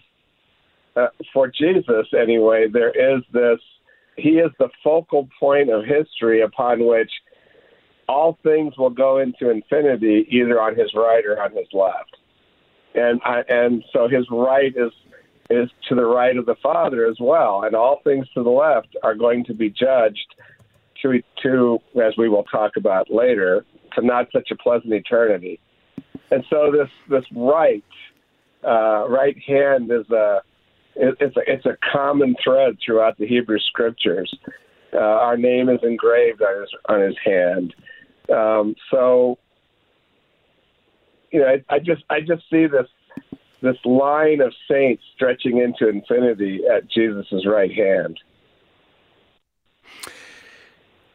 uh, 0.96 1.08
for 1.34 1.48
Jesus 1.48 2.08
anyway, 2.20 2.68
there 2.72 2.90
is 2.90 3.24
this. 3.34 3.60
He 4.18 4.40
is 4.40 4.52
the 4.58 4.70
focal 4.84 5.30
point 5.40 5.70
of 5.70 5.84
history 5.86 6.42
upon 6.42 6.86
which 6.88 7.12
all 8.08 8.38
things 8.42 8.78
will 8.78 8.90
go 8.90 9.20
into 9.20 9.50
infinity, 9.50 10.26
either 10.30 10.60
on 10.60 10.76
his 10.76 10.92
right 10.96 11.24
or 11.26 11.42
on 11.42 11.52
his 11.52 11.68
left. 11.74 12.18
And 12.96 13.22
I, 13.24 13.42
and 13.48 13.84
so 13.94 14.08
his 14.08 14.26
right 14.32 14.74
is 14.76 14.92
is 15.50 15.70
to 15.88 15.96
the 15.96 16.06
right 16.06 16.36
of 16.36 16.46
the 16.46 16.56
Father 16.62 17.06
as 17.06 17.16
well, 17.22 17.64
and 17.64 17.76
all 17.76 18.02
things 18.04 18.28
to 18.34 18.44
the 18.44 18.50
left 18.50 18.90
are 19.04 19.16
going 19.16 19.46
to 19.46 19.54
be 19.54 19.70
judged 19.70 20.36
to 21.02 21.22
to 21.44 21.80
as 22.04 22.14
we 22.18 22.28
will 22.28 22.44
talk 22.44 22.72
about 22.76 23.12
later 23.12 23.66
to 23.96 24.06
not 24.06 24.28
such 24.34 24.50
a 24.52 24.56
pleasant 24.56 24.94
eternity. 24.94 25.60
And 26.32 26.44
so 26.50 26.72
this 26.72 26.90
this 27.10 27.26
right 27.36 27.84
uh, 28.66 29.08
right 29.08 29.38
hand 29.46 29.92
is 29.92 30.10
a 30.12 30.40
it's 30.96 31.38
a 31.38 31.42
it's 31.48 31.66
a 31.66 31.78
common 31.92 32.36
thread 32.44 32.78
throughout 32.86 33.18
the 33.18 33.28
Hebrew 33.28 33.60
scriptures. 33.60 34.34
Uh, 34.94 34.98
our 34.98 35.38
name 35.38 35.70
is 35.70 35.80
engraved 35.84 36.42
on 36.42 36.62
his 36.62 36.70
on 36.90 37.02
his 37.02 37.16
hand. 37.24 37.76
Um, 38.34 38.76
so 38.92 39.38
you 41.32 41.40
know, 41.40 41.48
I, 41.48 41.76
I 41.76 41.80
just 41.80 42.04
I 42.10 42.20
just 42.20 42.44
see 42.50 42.68
this 42.68 42.88
this 43.62 43.78
line 43.86 44.42
of 44.42 44.54
saints 44.70 45.04
stretching 45.16 45.58
into 45.58 45.90
infinity 45.90 46.62
at 46.72 46.90
Jesus' 46.90 47.46
right 47.46 47.72
hand. 47.72 48.20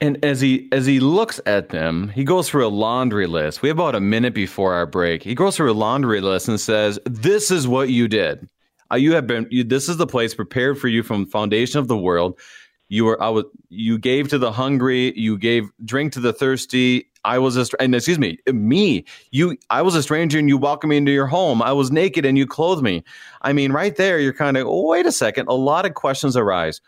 And 0.02 0.22
as 0.24 0.40
he 0.40 0.68
as 0.72 0.84
he 0.84 0.98
looks 0.98 1.40
at 1.46 1.68
them, 1.68 2.08
he 2.08 2.24
goes 2.24 2.48
through 2.48 2.66
a 2.66 2.68
laundry 2.68 3.28
list. 3.28 3.62
We 3.62 3.68
have 3.68 3.78
about 3.78 3.94
a 3.94 4.00
minute 4.00 4.34
before 4.34 4.74
our 4.74 4.84
break. 4.84 5.22
He 5.22 5.36
goes 5.36 5.56
through 5.56 5.70
a 5.70 5.74
laundry 5.74 6.20
list 6.20 6.48
and 6.48 6.58
says, 6.58 6.98
"This 7.04 7.52
is 7.52 7.68
what 7.68 7.88
you 7.88 8.08
did. 8.08 8.50
Uh, 8.90 8.96
you 8.96 9.14
have 9.14 9.28
been. 9.28 9.46
You, 9.52 9.62
this 9.62 9.88
is 9.88 9.98
the 9.98 10.06
place 10.08 10.34
prepared 10.34 10.76
for 10.76 10.88
you 10.88 11.04
from 11.04 11.26
foundation 11.26 11.78
of 11.78 11.86
the 11.86 11.96
world. 11.96 12.40
You 12.88 13.04
were. 13.04 13.22
I 13.22 13.28
was. 13.28 13.44
You 13.68 13.96
gave 13.96 14.26
to 14.30 14.38
the 14.38 14.50
hungry. 14.50 15.16
You 15.16 15.38
gave 15.38 15.70
drink 15.84 16.14
to 16.14 16.20
the 16.20 16.32
thirsty. 16.32 17.08
I 17.24 17.38
was 17.38 17.56
a 17.56 17.64
and 17.78 17.94
excuse 17.94 18.18
me, 18.18 18.38
me. 18.52 19.04
You. 19.30 19.56
I 19.70 19.82
was 19.82 19.94
a 19.94 20.02
stranger, 20.02 20.36
and 20.36 20.48
you 20.48 20.58
welcomed 20.58 20.90
me 20.90 20.96
into 20.96 21.12
your 21.12 21.28
home. 21.28 21.62
I 21.62 21.70
was 21.70 21.92
naked, 21.92 22.26
and 22.26 22.36
you 22.36 22.44
clothed 22.44 22.82
me. 22.82 23.04
I 23.42 23.52
mean, 23.52 23.70
right 23.70 23.94
there, 23.94 24.18
you're 24.18 24.32
kind 24.32 24.56
of. 24.56 24.66
Oh, 24.66 24.88
wait 24.88 25.06
a 25.06 25.12
second. 25.12 25.46
A 25.46 25.54
lot 25.54 25.86
of 25.86 25.94
questions 25.94 26.36
arise 26.36 26.80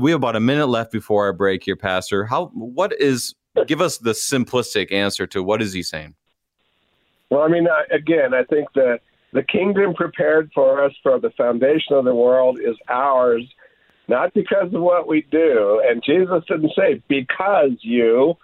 we 0.00 0.10
have 0.10 0.20
about 0.20 0.36
a 0.36 0.40
minute 0.40 0.66
left 0.66 0.92
before 0.92 1.26
our 1.26 1.32
break 1.32 1.64
here, 1.64 1.76
Pastor. 1.76 2.24
How 2.24 2.46
what 2.54 2.92
is 3.00 3.34
give 3.66 3.80
us 3.80 3.98
the 3.98 4.12
simplistic 4.12 4.92
answer 4.92 5.26
to 5.28 5.42
what 5.42 5.62
is 5.62 5.72
he 5.72 5.82
saying? 5.82 6.14
Well, 7.30 7.42
I 7.42 7.48
mean, 7.48 7.66
again, 7.90 8.34
I 8.34 8.44
think 8.44 8.68
that 8.74 9.00
the 9.32 9.42
kingdom 9.42 9.94
prepared 9.94 10.50
for 10.54 10.84
us 10.84 10.92
for 11.02 11.18
the 11.18 11.30
foundation 11.30 11.96
of 11.96 12.04
the 12.04 12.14
world 12.14 12.58
is 12.60 12.76
ours, 12.88 13.42
not 14.08 14.34
because 14.34 14.72
of 14.74 14.82
what 14.82 15.08
we 15.08 15.26
do. 15.30 15.82
And 15.86 16.02
Jesus 16.04 16.44
didn't 16.48 16.72
say 16.76 17.02
because 17.08 17.70
you. 17.80 18.34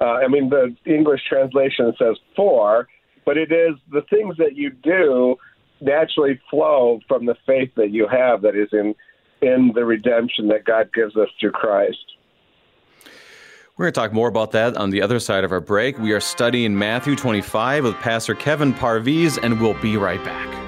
Uh, 0.00 0.04
I 0.04 0.28
mean, 0.28 0.48
the 0.48 0.76
English 0.86 1.22
translation 1.28 1.92
says 1.98 2.16
for, 2.36 2.86
but 3.26 3.36
it 3.36 3.50
is 3.50 3.74
the 3.90 4.02
things 4.08 4.36
that 4.36 4.54
you 4.54 4.70
do 4.70 5.34
naturally 5.80 6.40
flow 6.48 7.00
from 7.08 7.26
the 7.26 7.34
faith 7.46 7.70
that 7.76 7.90
you 7.90 8.06
have 8.06 8.42
that 8.42 8.54
is 8.54 8.68
in 8.72 8.94
in 9.40 9.72
the 9.74 9.84
redemption 9.84 10.48
that 10.48 10.64
God 10.64 10.90
gives 10.92 11.16
us 11.16 11.28
through 11.40 11.52
Christ. 11.52 11.98
We're 13.76 13.84
going 13.84 13.92
to 13.92 14.00
talk 14.00 14.12
more 14.12 14.28
about 14.28 14.50
that 14.52 14.76
on 14.76 14.90
the 14.90 15.02
other 15.02 15.20
side 15.20 15.44
of 15.44 15.52
our 15.52 15.60
break. 15.60 15.98
We 15.98 16.12
are 16.12 16.20
studying 16.20 16.76
Matthew 16.76 17.14
25 17.14 17.84
with 17.84 17.94
Pastor 17.96 18.34
Kevin 18.34 18.74
Parviz, 18.74 19.38
and 19.40 19.60
we'll 19.60 19.80
be 19.80 19.96
right 19.96 20.22
back. 20.24 20.67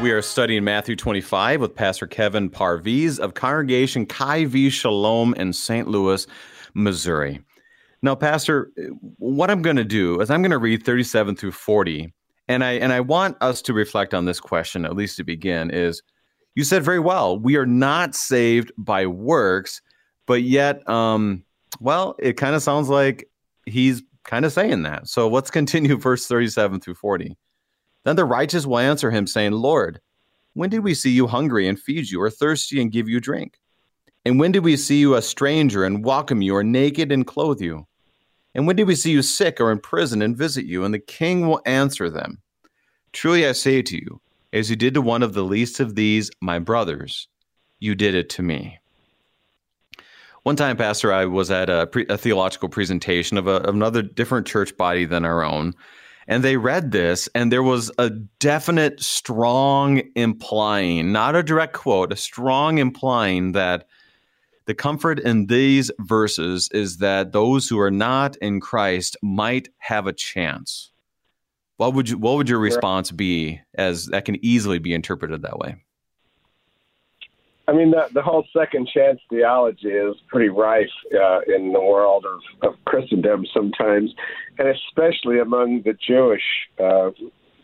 We 0.00 0.12
are 0.12 0.22
studying 0.22 0.64
Matthew 0.64 0.96
25 0.96 1.60
with 1.60 1.74
Pastor 1.74 2.06
Kevin 2.06 2.48
Parviz 2.48 3.18
of 3.18 3.34
Congregation 3.34 4.06
Chai 4.06 4.46
v'Shalom 4.46 5.36
in 5.36 5.52
St. 5.52 5.88
Louis, 5.88 6.26
Missouri. 6.72 7.42
Now, 8.00 8.14
Pastor, 8.14 8.72
what 9.18 9.50
I'm 9.50 9.60
going 9.60 9.76
to 9.76 9.84
do 9.84 10.18
is 10.22 10.30
I'm 10.30 10.40
going 10.40 10.52
to 10.52 10.58
read 10.58 10.86
37 10.86 11.36
through 11.36 11.52
40, 11.52 12.14
and 12.48 12.64
I 12.64 12.72
and 12.72 12.94
I 12.94 13.00
want 13.00 13.36
us 13.42 13.60
to 13.60 13.74
reflect 13.74 14.14
on 14.14 14.24
this 14.24 14.40
question, 14.40 14.86
at 14.86 14.96
least 14.96 15.18
to 15.18 15.24
begin. 15.24 15.70
Is 15.70 16.02
you 16.54 16.64
said 16.64 16.82
very 16.82 17.00
well, 17.00 17.38
we 17.38 17.56
are 17.56 17.66
not 17.66 18.14
saved 18.14 18.72
by 18.78 19.04
works, 19.06 19.82
but 20.26 20.42
yet, 20.42 20.88
um, 20.88 21.44
well, 21.78 22.16
it 22.18 22.38
kind 22.38 22.54
of 22.54 22.62
sounds 22.62 22.88
like 22.88 23.28
he's 23.66 24.02
kind 24.24 24.46
of 24.46 24.52
saying 24.54 24.82
that. 24.84 25.08
So 25.08 25.28
let's 25.28 25.50
continue 25.50 25.96
verse 25.98 26.26
37 26.26 26.80
through 26.80 26.94
40. 26.94 27.36
Then 28.04 28.16
the 28.16 28.24
righteous 28.24 28.66
will 28.66 28.78
answer 28.78 29.10
him, 29.10 29.26
saying, 29.26 29.52
Lord, 29.52 30.00
when 30.54 30.70
did 30.70 30.80
we 30.80 30.94
see 30.94 31.10
you 31.10 31.26
hungry 31.26 31.68
and 31.68 31.78
feed 31.78 32.10
you, 32.10 32.20
or 32.20 32.30
thirsty 32.30 32.80
and 32.80 32.92
give 32.92 33.08
you 33.08 33.20
drink? 33.20 33.58
And 34.24 34.38
when 34.38 34.52
did 34.52 34.64
we 34.64 34.76
see 34.76 35.00
you 35.00 35.14
a 35.14 35.22
stranger 35.22 35.84
and 35.84 36.04
welcome 36.04 36.42
you, 36.42 36.56
or 36.56 36.64
naked 36.64 37.12
and 37.12 37.26
clothe 37.26 37.60
you? 37.60 37.86
And 38.54 38.66
when 38.66 38.76
did 38.76 38.86
we 38.86 38.96
see 38.96 39.12
you 39.12 39.22
sick 39.22 39.60
or 39.60 39.70
in 39.70 39.78
prison 39.78 40.22
and 40.22 40.36
visit 40.36 40.64
you? 40.64 40.84
And 40.84 40.92
the 40.92 40.98
king 40.98 41.46
will 41.46 41.62
answer 41.64 42.10
them 42.10 42.42
Truly 43.12 43.46
I 43.46 43.52
say 43.52 43.82
to 43.82 43.96
you, 43.96 44.20
as 44.52 44.70
you 44.70 44.76
did 44.76 44.94
to 44.94 45.00
one 45.00 45.22
of 45.22 45.34
the 45.34 45.42
least 45.42 45.80
of 45.80 45.94
these, 45.94 46.30
my 46.40 46.58
brothers, 46.58 47.28
you 47.80 47.94
did 47.94 48.14
it 48.14 48.28
to 48.30 48.42
me. 48.42 48.78
One 50.42 50.56
time, 50.56 50.76
Pastor, 50.76 51.12
I 51.12 51.26
was 51.26 51.50
at 51.50 51.68
a, 51.68 51.86
pre- 51.86 52.06
a 52.08 52.16
theological 52.16 52.68
presentation 52.68 53.36
of, 53.36 53.46
a, 53.46 53.56
of 53.56 53.74
another 53.74 54.02
different 54.02 54.46
church 54.46 54.76
body 54.76 55.04
than 55.04 55.24
our 55.24 55.44
own 55.44 55.74
and 56.30 56.42
they 56.42 56.56
read 56.56 56.92
this 56.92 57.28
and 57.34 57.52
there 57.52 57.62
was 57.62 57.90
a 57.98 58.08
definite 58.08 59.02
strong 59.02 60.00
implying 60.14 61.12
not 61.12 61.36
a 61.36 61.42
direct 61.42 61.74
quote 61.74 62.12
a 62.12 62.16
strong 62.16 62.78
implying 62.78 63.52
that 63.52 63.86
the 64.70 64.74
comfort 64.74 65.18
in 65.18 65.46
these 65.46 65.90
verses 65.98 66.68
is 66.72 66.98
that 66.98 67.32
those 67.32 67.68
who 67.68 67.80
are 67.80 67.90
not 67.90 68.36
in 68.36 68.60
Christ 68.60 69.16
might 69.20 69.68
have 69.78 70.06
a 70.06 70.12
chance. 70.12 70.92
What 71.76 71.94
would 71.94 72.08
you 72.08 72.18
what 72.18 72.36
would 72.36 72.48
your 72.48 72.60
response 72.60 73.10
be 73.10 73.60
as 73.74 74.06
that 74.06 74.26
can 74.26 74.36
easily 74.44 74.78
be 74.78 74.94
interpreted 74.94 75.42
that 75.42 75.58
way? 75.58 75.82
I 77.70 77.72
mean, 77.72 77.92
the, 77.92 78.08
the 78.12 78.22
whole 78.22 78.44
second 78.52 78.88
chance 78.92 79.20
theology 79.30 79.90
is 79.90 80.16
pretty 80.26 80.48
rife 80.48 80.90
uh, 81.14 81.38
in 81.46 81.72
the 81.72 81.80
world 81.80 82.26
of, 82.26 82.40
of 82.68 82.84
Christendom 82.84 83.46
sometimes, 83.54 84.12
and 84.58 84.66
especially 84.68 85.38
among 85.38 85.82
the 85.84 85.92
Jewish, 85.92 86.42
uh, 86.80 87.10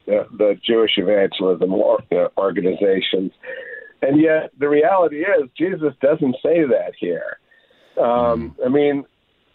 the, 0.06 0.28
the 0.38 0.54
Jewish 0.64 0.92
evangelism 0.96 1.74
or, 1.74 1.98
uh, 2.12 2.28
organizations. 2.38 3.32
And 4.00 4.20
yet, 4.20 4.52
the 4.60 4.68
reality 4.68 5.22
is, 5.22 5.50
Jesus 5.58 5.92
doesn't 6.00 6.36
say 6.40 6.62
that 6.62 6.92
here. 7.00 7.38
Um, 8.00 8.54
I 8.64 8.68
mean, 8.68 9.04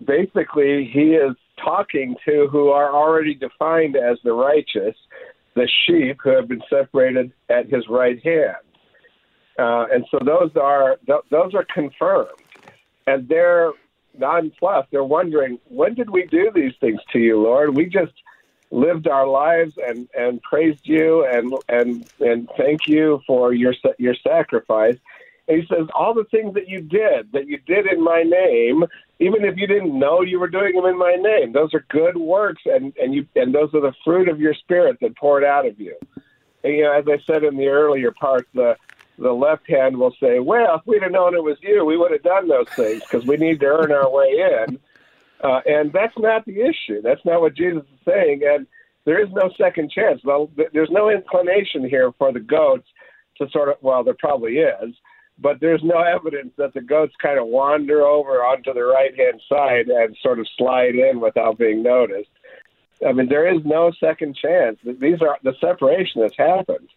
basically, 0.05 0.89
he 0.91 1.11
is 1.11 1.37
talking 1.63 2.17
to 2.25 2.49
who 2.51 2.69
are 2.69 2.93
already 2.93 3.35
defined 3.35 3.95
as 3.95 4.17
the 4.25 4.33
righteous, 4.33 4.97
the 5.55 5.69
sheep 5.85 6.17
who 6.21 6.31
have 6.31 6.49
been 6.49 6.63
separated 6.69 7.31
at 7.49 7.69
his 7.69 7.87
right 7.87 8.21
hand. 8.21 8.57
Uh, 9.59 9.85
and 9.91 10.05
so 10.09 10.19
those 10.25 10.51
are 10.55 10.97
th- 11.05 11.27
those 11.29 11.53
are 11.53 11.65
confirmed, 11.73 12.29
and 13.07 13.27
they're 13.27 13.71
nonplussed. 14.17 14.89
They're 14.91 15.03
wondering, 15.03 15.59
when 15.65 15.93
did 15.93 16.09
we 16.09 16.25
do 16.27 16.51
these 16.53 16.73
things 16.79 16.99
to 17.13 17.19
you, 17.19 17.41
Lord? 17.41 17.75
We 17.75 17.85
just 17.85 18.13
lived 18.71 19.07
our 19.07 19.27
lives 19.27 19.73
and, 19.85 20.07
and 20.17 20.41
praised 20.41 20.79
you 20.83 21.25
and 21.25 21.53
and 21.67 22.05
and 22.21 22.49
thank 22.57 22.81
you 22.87 23.19
for 23.27 23.53
your 23.53 23.73
your 23.99 24.15
sacrifice. 24.25 24.95
And 25.47 25.61
he 25.61 25.67
says, 25.67 25.87
all 25.93 26.13
the 26.13 26.23
things 26.31 26.53
that 26.53 26.69
you 26.69 26.81
did, 26.81 27.31
that 27.33 27.47
you 27.47 27.57
did 27.67 27.87
in 27.87 28.01
my 28.01 28.23
name, 28.23 28.85
even 29.19 29.43
if 29.43 29.57
you 29.57 29.67
didn't 29.67 29.97
know 29.97 30.21
you 30.21 30.39
were 30.39 30.47
doing 30.47 30.75
them 30.75 30.85
in 30.85 30.97
my 30.97 31.15
name, 31.15 31.51
those 31.51 31.73
are 31.73 31.85
good 31.89 32.15
works, 32.15 32.61
and 32.65 32.93
and 33.01 33.13
you 33.13 33.27
and 33.35 33.53
those 33.53 33.73
are 33.73 33.81
the 33.81 33.93
fruit 34.05 34.29
of 34.29 34.39
your 34.39 34.53
spirit 34.53 34.97
that 35.01 35.17
poured 35.17 35.43
out 35.43 35.67
of 35.67 35.79
you. 35.79 35.95
And, 36.63 36.73
you 36.73 36.83
know, 36.83 36.93
as 36.93 37.05
I 37.07 37.17
said 37.25 37.43
in 37.43 37.57
the 37.57 37.67
earlier 37.67 38.11
part, 38.11 38.47
the 38.53 38.75
the 39.21 39.31
left 39.31 39.69
hand 39.69 39.97
will 39.97 40.15
say, 40.19 40.39
"Well, 40.39 40.75
if 40.75 40.81
we'd 40.85 41.03
have 41.03 41.11
known 41.11 41.35
it 41.35 41.43
was 41.43 41.57
you, 41.61 41.85
we 41.85 41.97
would 41.97 42.11
have 42.11 42.23
done 42.23 42.47
those 42.47 42.69
things 42.69 43.01
because 43.01 43.25
we 43.25 43.37
need 43.37 43.59
to 43.59 43.67
earn 43.67 43.91
our 43.91 44.09
way 44.09 44.29
in." 44.29 44.79
Uh, 45.43 45.61
and 45.65 45.91
that's 45.93 46.17
not 46.17 46.45
the 46.45 46.61
issue. 46.61 47.01
That's 47.01 47.23
not 47.25 47.41
what 47.41 47.55
Jesus 47.55 47.83
is 47.83 47.99
saying. 48.05 48.41
And 48.43 48.67
there 49.05 49.21
is 49.21 49.29
no 49.31 49.49
second 49.57 49.91
chance. 49.91 50.21
Well, 50.23 50.51
there's 50.73 50.91
no 50.91 51.09
inclination 51.09 51.87
here 51.87 52.11
for 52.17 52.31
the 52.31 52.39
goats 52.39 52.87
to 53.37 53.49
sort 53.49 53.69
of. 53.69 53.75
Well, 53.81 54.03
there 54.03 54.15
probably 54.17 54.57
is, 54.57 54.95
but 55.39 55.59
there's 55.59 55.83
no 55.83 55.99
evidence 55.99 56.53
that 56.57 56.73
the 56.73 56.81
goats 56.81 57.13
kind 57.21 57.39
of 57.39 57.47
wander 57.47 58.01
over 58.01 58.43
onto 58.43 58.73
the 58.73 58.83
right 58.83 59.15
hand 59.17 59.41
side 59.49 59.87
and 59.87 60.15
sort 60.21 60.39
of 60.39 60.47
slide 60.57 60.95
in 60.95 61.19
without 61.19 61.57
being 61.57 61.81
noticed. 61.81 62.29
I 63.05 63.13
mean, 63.13 63.29
there 63.29 63.51
is 63.51 63.61
no 63.65 63.91
second 63.99 64.35
chance. 64.35 64.77
These 64.83 65.21
are 65.21 65.37
the 65.43 65.55
separation 65.59 66.21
has 66.21 66.33
happened. 66.37 66.89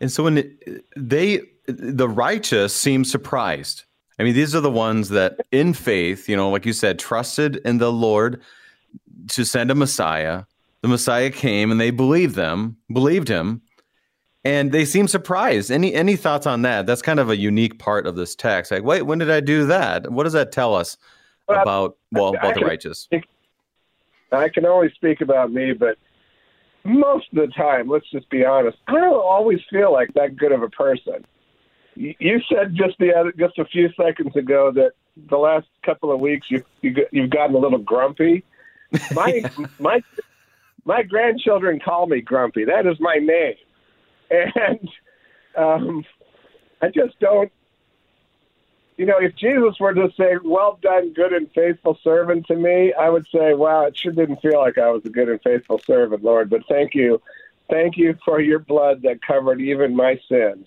And 0.00 0.10
so 0.12 0.24
when 0.24 0.56
they, 0.96 1.40
the 1.66 2.08
righteous 2.08 2.74
seem 2.74 3.04
surprised. 3.04 3.84
I 4.18 4.24
mean, 4.24 4.34
these 4.34 4.54
are 4.54 4.60
the 4.60 4.70
ones 4.70 5.10
that 5.10 5.38
in 5.52 5.74
faith, 5.74 6.28
you 6.28 6.36
know, 6.36 6.50
like 6.50 6.66
you 6.66 6.72
said, 6.72 6.98
trusted 6.98 7.56
in 7.64 7.78
the 7.78 7.92
Lord 7.92 8.42
to 9.28 9.44
send 9.44 9.70
a 9.70 9.74
Messiah. 9.74 10.44
The 10.80 10.88
Messiah 10.88 11.30
came 11.30 11.70
and 11.70 11.80
they 11.80 11.90
believed 11.90 12.34
them, 12.34 12.78
believed 12.92 13.28
him, 13.28 13.62
and 14.44 14.72
they 14.72 14.84
seem 14.84 15.08
surprised. 15.08 15.70
Any 15.70 15.94
any 15.94 16.16
thoughts 16.16 16.46
on 16.46 16.62
that? 16.62 16.86
That's 16.86 17.02
kind 17.02 17.20
of 17.20 17.30
a 17.30 17.36
unique 17.36 17.78
part 17.78 18.06
of 18.06 18.16
this 18.16 18.34
text. 18.34 18.70
Like, 18.70 18.82
wait, 18.82 19.02
when 19.02 19.18
did 19.18 19.30
I 19.30 19.40
do 19.40 19.66
that? 19.66 20.10
What 20.10 20.24
does 20.24 20.32
that 20.32 20.52
tell 20.52 20.74
us 20.74 20.96
about 21.48 21.96
well 22.12 22.34
about 22.34 22.54
the 22.54 22.64
righteous? 22.64 23.08
I 24.32 24.48
can 24.48 24.64
only 24.66 24.90
speak 24.94 25.20
about 25.20 25.52
me, 25.52 25.72
but 25.72 25.98
most 26.84 27.26
of 27.32 27.38
the 27.38 27.48
time, 27.48 27.88
let's 27.88 28.10
just 28.10 28.28
be 28.30 28.44
honest, 28.44 28.78
I 28.86 28.94
don't 28.94 29.14
always 29.14 29.60
feel 29.70 29.92
like 29.92 30.14
that 30.14 30.36
good 30.36 30.52
of 30.52 30.62
a 30.62 30.68
person. 30.68 31.24
You 31.94 32.40
said 32.48 32.76
just 32.76 32.96
the 32.98 33.12
other, 33.14 33.32
just 33.32 33.58
a 33.58 33.64
few 33.64 33.88
seconds 34.00 34.36
ago 34.36 34.70
that 34.72 34.92
the 35.28 35.36
last 35.36 35.66
couple 35.84 36.12
of 36.12 36.20
weeks 36.20 36.46
you, 36.48 36.64
you 36.80 36.94
you've 37.10 37.30
gotten 37.30 37.56
a 37.56 37.58
little 37.58 37.78
grumpy. 37.78 38.44
My 39.14 39.42
my 39.78 40.00
my 40.84 41.02
grandchildren 41.02 41.78
call 41.78 42.06
me 42.06 42.22
grumpy. 42.22 42.64
That 42.64 42.86
is 42.86 42.98
my 43.00 43.16
name, 43.16 43.56
and 44.30 44.88
um, 45.58 46.04
I 46.80 46.88
just 46.88 47.18
don't 47.20 47.52
you 48.98 49.06
know, 49.06 49.18
if 49.18 49.34
Jesus 49.36 49.78
were 49.78 49.94
to 49.94 50.10
say, 50.18 50.36
Well 50.44 50.78
done, 50.82 51.12
good 51.14 51.32
and 51.32 51.50
faithful 51.54 51.98
servant 52.02 52.46
to 52.48 52.56
me, 52.56 52.92
I 52.92 53.08
would 53.08 53.26
say, 53.32 53.54
Wow, 53.54 53.84
it 53.84 53.96
sure 53.96 54.12
didn't 54.12 54.42
feel 54.42 54.58
like 54.58 54.76
I 54.76 54.90
was 54.90 55.02
a 55.06 55.08
good 55.08 55.28
and 55.28 55.40
faithful 55.40 55.78
servant, 55.78 56.22
Lord, 56.22 56.50
but 56.50 56.62
thank 56.68 56.94
you. 56.94 57.22
Thank 57.70 57.96
you 57.96 58.16
for 58.24 58.40
your 58.40 58.58
blood 58.58 59.02
that 59.02 59.22
covered 59.24 59.60
even 59.60 59.94
my 59.94 60.18
sins. 60.28 60.66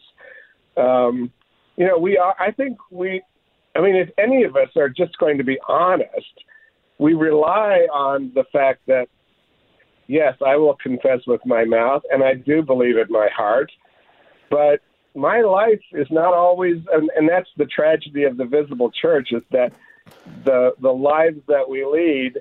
Um, 0.78 1.32
you 1.76 1.86
know, 1.86 1.98
we 1.98 2.18
are, 2.18 2.36
I 2.40 2.52
think 2.52 2.78
we, 2.90 3.22
I 3.76 3.82
mean, 3.82 3.96
if 3.96 4.10
any 4.18 4.44
of 4.44 4.56
us 4.56 4.70
are 4.78 4.90
just 4.90 5.18
going 5.18 5.38
to 5.38 5.44
be 5.44 5.60
honest, 5.68 6.44
we 7.00 7.14
rely 7.16 7.88
on 7.92 8.32
the 8.34 8.46
fact 8.54 8.82
that, 8.88 9.08
yes, 10.08 10.36
I 10.46 10.56
will 10.56 10.76
confess 10.76 11.20
with 11.28 11.42
my 11.46 11.66
mouth, 11.66 12.04
and 12.12 12.24
I 12.24 12.36
do 12.36 12.62
believe 12.62 12.98
in 12.98 13.08
my 13.10 13.28
heart, 13.36 13.72
but 14.50 14.80
my 15.16 15.42
life 15.42 15.82
is 15.92 16.08
not 16.10 16.34
always, 16.34 16.78
and, 16.92 17.10
and 17.16 17.28
that's 17.28 17.50
the 17.58 17.66
tragedy 17.66 18.24
of 18.24 18.38
the 18.38 18.46
visible 18.46 18.92
church 18.92 19.30
is 19.32 19.44
that 19.52 19.74
the 20.44 20.74
the 20.80 20.92
lives 20.92 21.40
that 21.48 21.70
we 21.70 21.86
lead, 21.86 22.40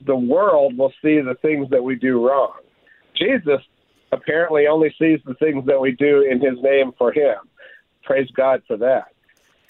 the 0.00 0.16
world 0.16 0.76
will 0.76 0.92
see 1.02 1.20
the 1.20 1.36
things 1.40 1.70
that 1.70 1.82
we 1.82 1.94
do 1.94 2.26
wrong. 2.26 2.58
Jesus 3.14 3.60
apparently 4.12 4.66
only 4.66 4.94
sees 4.98 5.20
the 5.24 5.34
things 5.34 5.66
that 5.66 5.80
we 5.80 5.92
do 5.92 6.22
in 6.22 6.40
His 6.40 6.60
name 6.62 6.92
for 6.98 7.12
Him. 7.12 7.36
Praise 8.02 8.30
God 8.32 8.62
for 8.66 8.76
that. 8.78 9.08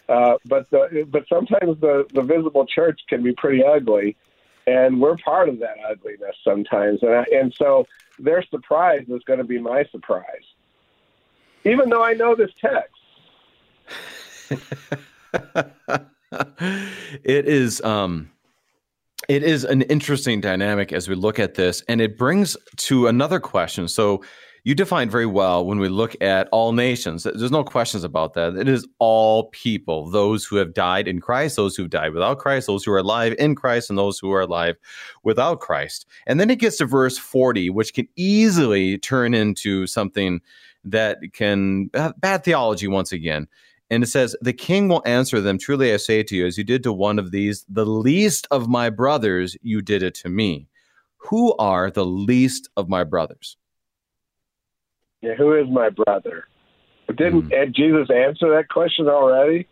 Uh, 0.09 0.37
but 0.47 0.69
the, 0.71 1.07
but 1.11 1.25
sometimes 1.29 1.81
the 1.81 2.07
the 2.13 2.23
visible 2.23 2.67
church 2.67 3.01
can 3.09 3.23
be 3.23 3.33
pretty 3.35 3.63
ugly, 3.63 4.17
and 4.67 5.01
we're 5.01 5.17
part 5.19 5.49
of 5.49 5.59
that 5.61 5.77
ugliness 5.89 6.37
sometimes. 6.43 7.03
And 7.03 7.15
I, 7.15 7.25
and 7.33 7.55
so 7.57 7.87
their 8.19 8.43
surprise 8.51 9.05
is 9.09 9.23
going 9.25 9.39
to 9.39 9.45
be 9.45 9.59
my 9.59 9.85
surprise 9.93 10.45
even 11.65 11.89
though 11.89 12.03
I 12.03 12.15
know 12.15 12.35
this 12.35 12.51
text. 12.61 12.91
it 17.25 17.47
is 17.47 17.81
um 17.83 18.31
it 19.29 19.43
is 19.43 19.65
an 19.65 19.83
interesting 19.83 20.41
dynamic 20.41 20.93
as 20.93 21.09
we 21.09 21.15
look 21.15 21.39
at 21.39 21.55
this 21.55 21.83
and 21.89 22.01
it 22.01 22.19
brings 22.19 22.57
to 22.77 23.07
another 23.07 23.41
question. 23.41 23.89
So 23.89 24.23
you 24.65 24.75
define 24.75 25.11
very 25.11 25.27
well 25.27 25.67
when 25.67 25.79
we 25.79 25.89
look 25.89 26.17
at 26.23 26.49
all 26.51 26.73
nations. 26.73 27.25
There's 27.25 27.51
no 27.51 27.65
questions 27.65 28.03
about 28.03 28.33
that. 28.33 28.57
It 28.57 28.67
is 28.67 28.87
all 28.99 29.51
people 29.51 30.11
those 30.11 30.47
who 30.47 30.57
have 30.57 30.73
died 30.73 31.07
in 31.07 31.21
christ 31.21 31.57
those 31.57 31.77
who 31.77 31.83
have 31.83 31.91
died 31.91 32.13
without 32.15 32.39
christ 32.39 32.67
those 32.67 32.85
who 32.85 32.93
are 32.93 32.99
alive 32.99 33.35
in 33.39 33.55
christ 33.55 33.91
and 33.91 33.99
those 33.99 34.19
who 34.19 34.33
are 34.33 34.41
alive 34.41 34.77
without 35.23 35.61
christ. 35.61 36.07
And 36.27 36.41
then 36.41 36.51
it 36.51 36.59
gets 36.59 36.79
to 36.79 36.87
verse 36.87 37.19
40 37.19 37.71
which 37.71 37.95
can 37.95 38.09
easily 38.17 38.99
turn 38.99 39.35
into 39.35 39.87
something 39.87 40.41
that 40.85 41.19
can 41.33 41.91
bad 42.19 42.45
theology 42.45 42.89
once 42.89 43.13
again. 43.13 43.49
And 43.91 44.03
it 44.03 44.07
says, 44.07 44.37
The 44.41 44.53
king 44.53 44.89
will 44.89 45.03
answer 45.05 45.41
them, 45.41 45.59
Truly 45.59 45.93
I 45.93 45.99
say 45.99 46.23
to 46.23 46.37
you, 46.37 46.47
as 46.47 46.59
you 46.59 46.65
did 46.65 46.83
to 46.85 46.93
one 46.93 47.19
of 47.19 47.31
these, 47.31 47.65
the 47.69 47.87
least 47.87 48.47
of 48.51 48.69
my 48.69 48.91
brothers, 48.91 49.57
you 49.63 49.83
did 49.83 50.03
it 50.03 50.15
to 50.17 50.29
me. 50.29 50.69
Who 51.19 51.55
are 51.57 51.91
the 51.91 52.05
least 52.05 52.69
of 52.77 52.89
my 52.89 53.05
brothers? 53.05 53.57
Yeah, 55.23 55.35
who 55.35 55.55
is 55.55 55.67
my 55.71 55.89
brother? 55.89 56.47
Didn't 57.09 57.51
mm. 57.51 57.75
Jesus 57.75 58.09
answer 58.15 58.51
that 58.55 58.69
question 58.69 59.09
already? 59.09 59.67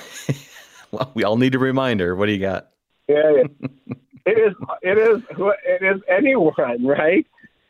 well, 0.90 1.10
we 1.14 1.24
all 1.24 1.36
need 1.36 1.54
a 1.54 1.58
reminder. 1.58 2.14
What 2.14 2.26
do 2.26 2.32
you 2.32 2.40
got? 2.40 2.68
Yeah, 3.08 3.32
yeah. 3.36 3.68
it 4.26 4.38
is. 4.38 4.54
It 4.82 4.98
is. 4.98 5.22
It 5.64 5.82
is 5.82 6.02
anyone, 6.08 6.84
right? 6.84 7.26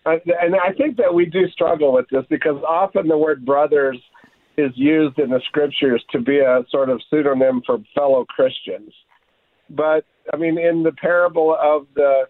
And 0.07 0.54
I 0.54 0.72
think 0.72 0.96
that 0.98 1.12
we 1.12 1.26
do 1.26 1.48
struggle 1.48 1.92
with 1.92 2.07
this 2.11 2.24
because 2.30 2.62
often 2.66 3.09
the 3.09 3.18
word 3.18 3.44
brothers 3.44 3.98
is 4.57 4.72
used 4.74 5.18
in 5.18 5.30
the 5.30 5.40
scriptures 5.46 6.02
to 6.12 6.20
be 6.20 6.38
a 6.38 6.64
sort 6.70 6.88
of 6.88 7.00
pseudonym 7.11 7.62
for 7.66 7.78
fellow 7.94 8.24
Christians. 8.24 8.92
But 9.68 10.04
I 10.32 10.36
mean, 10.36 10.59
in 10.59 10.82
the 10.82 10.92
parable 10.92 11.57
of 11.61 11.86
the 11.94 12.24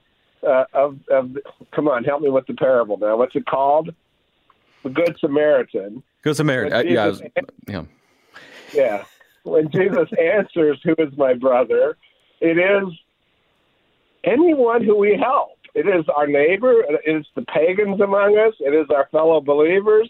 uh, 0.46 0.64
of 0.72 0.98
of 1.10 1.34
the, 1.34 1.42
come 1.74 1.88
on, 1.88 2.04
help 2.04 2.22
me 2.22 2.30
with 2.30 2.46
the 2.46 2.54
parable 2.54 2.96
now. 2.96 3.16
What's 3.16 3.36
it 3.36 3.46
called? 3.46 3.90
The 4.82 4.90
Good 4.90 5.16
Samaritan. 5.20 6.02
Good 6.22 6.36
Samaritan. 6.36 6.72
Uh, 6.72 6.82
yeah, 6.82 7.06
was, 7.06 7.22
yeah. 7.68 7.82
Yeah. 8.72 9.04
When 9.42 9.70
Jesus 9.70 10.08
answers, 10.20 10.80
"Who 10.84 10.94
is 10.98 11.16
my 11.16 11.34
brother?" 11.34 11.96
It 12.40 12.58
is 12.58 12.92
anyone 14.24 14.84
who 14.84 14.96
we 14.96 15.18
help. 15.18 15.55
It 15.76 15.86
is 15.86 16.06
our 16.16 16.26
neighbor. 16.26 16.82
It 16.88 17.02
is 17.04 17.26
the 17.34 17.42
pagans 17.42 18.00
among 18.00 18.38
us. 18.38 18.54
It 18.60 18.74
is 18.74 18.86
our 18.88 19.08
fellow 19.12 19.42
believers. 19.42 20.08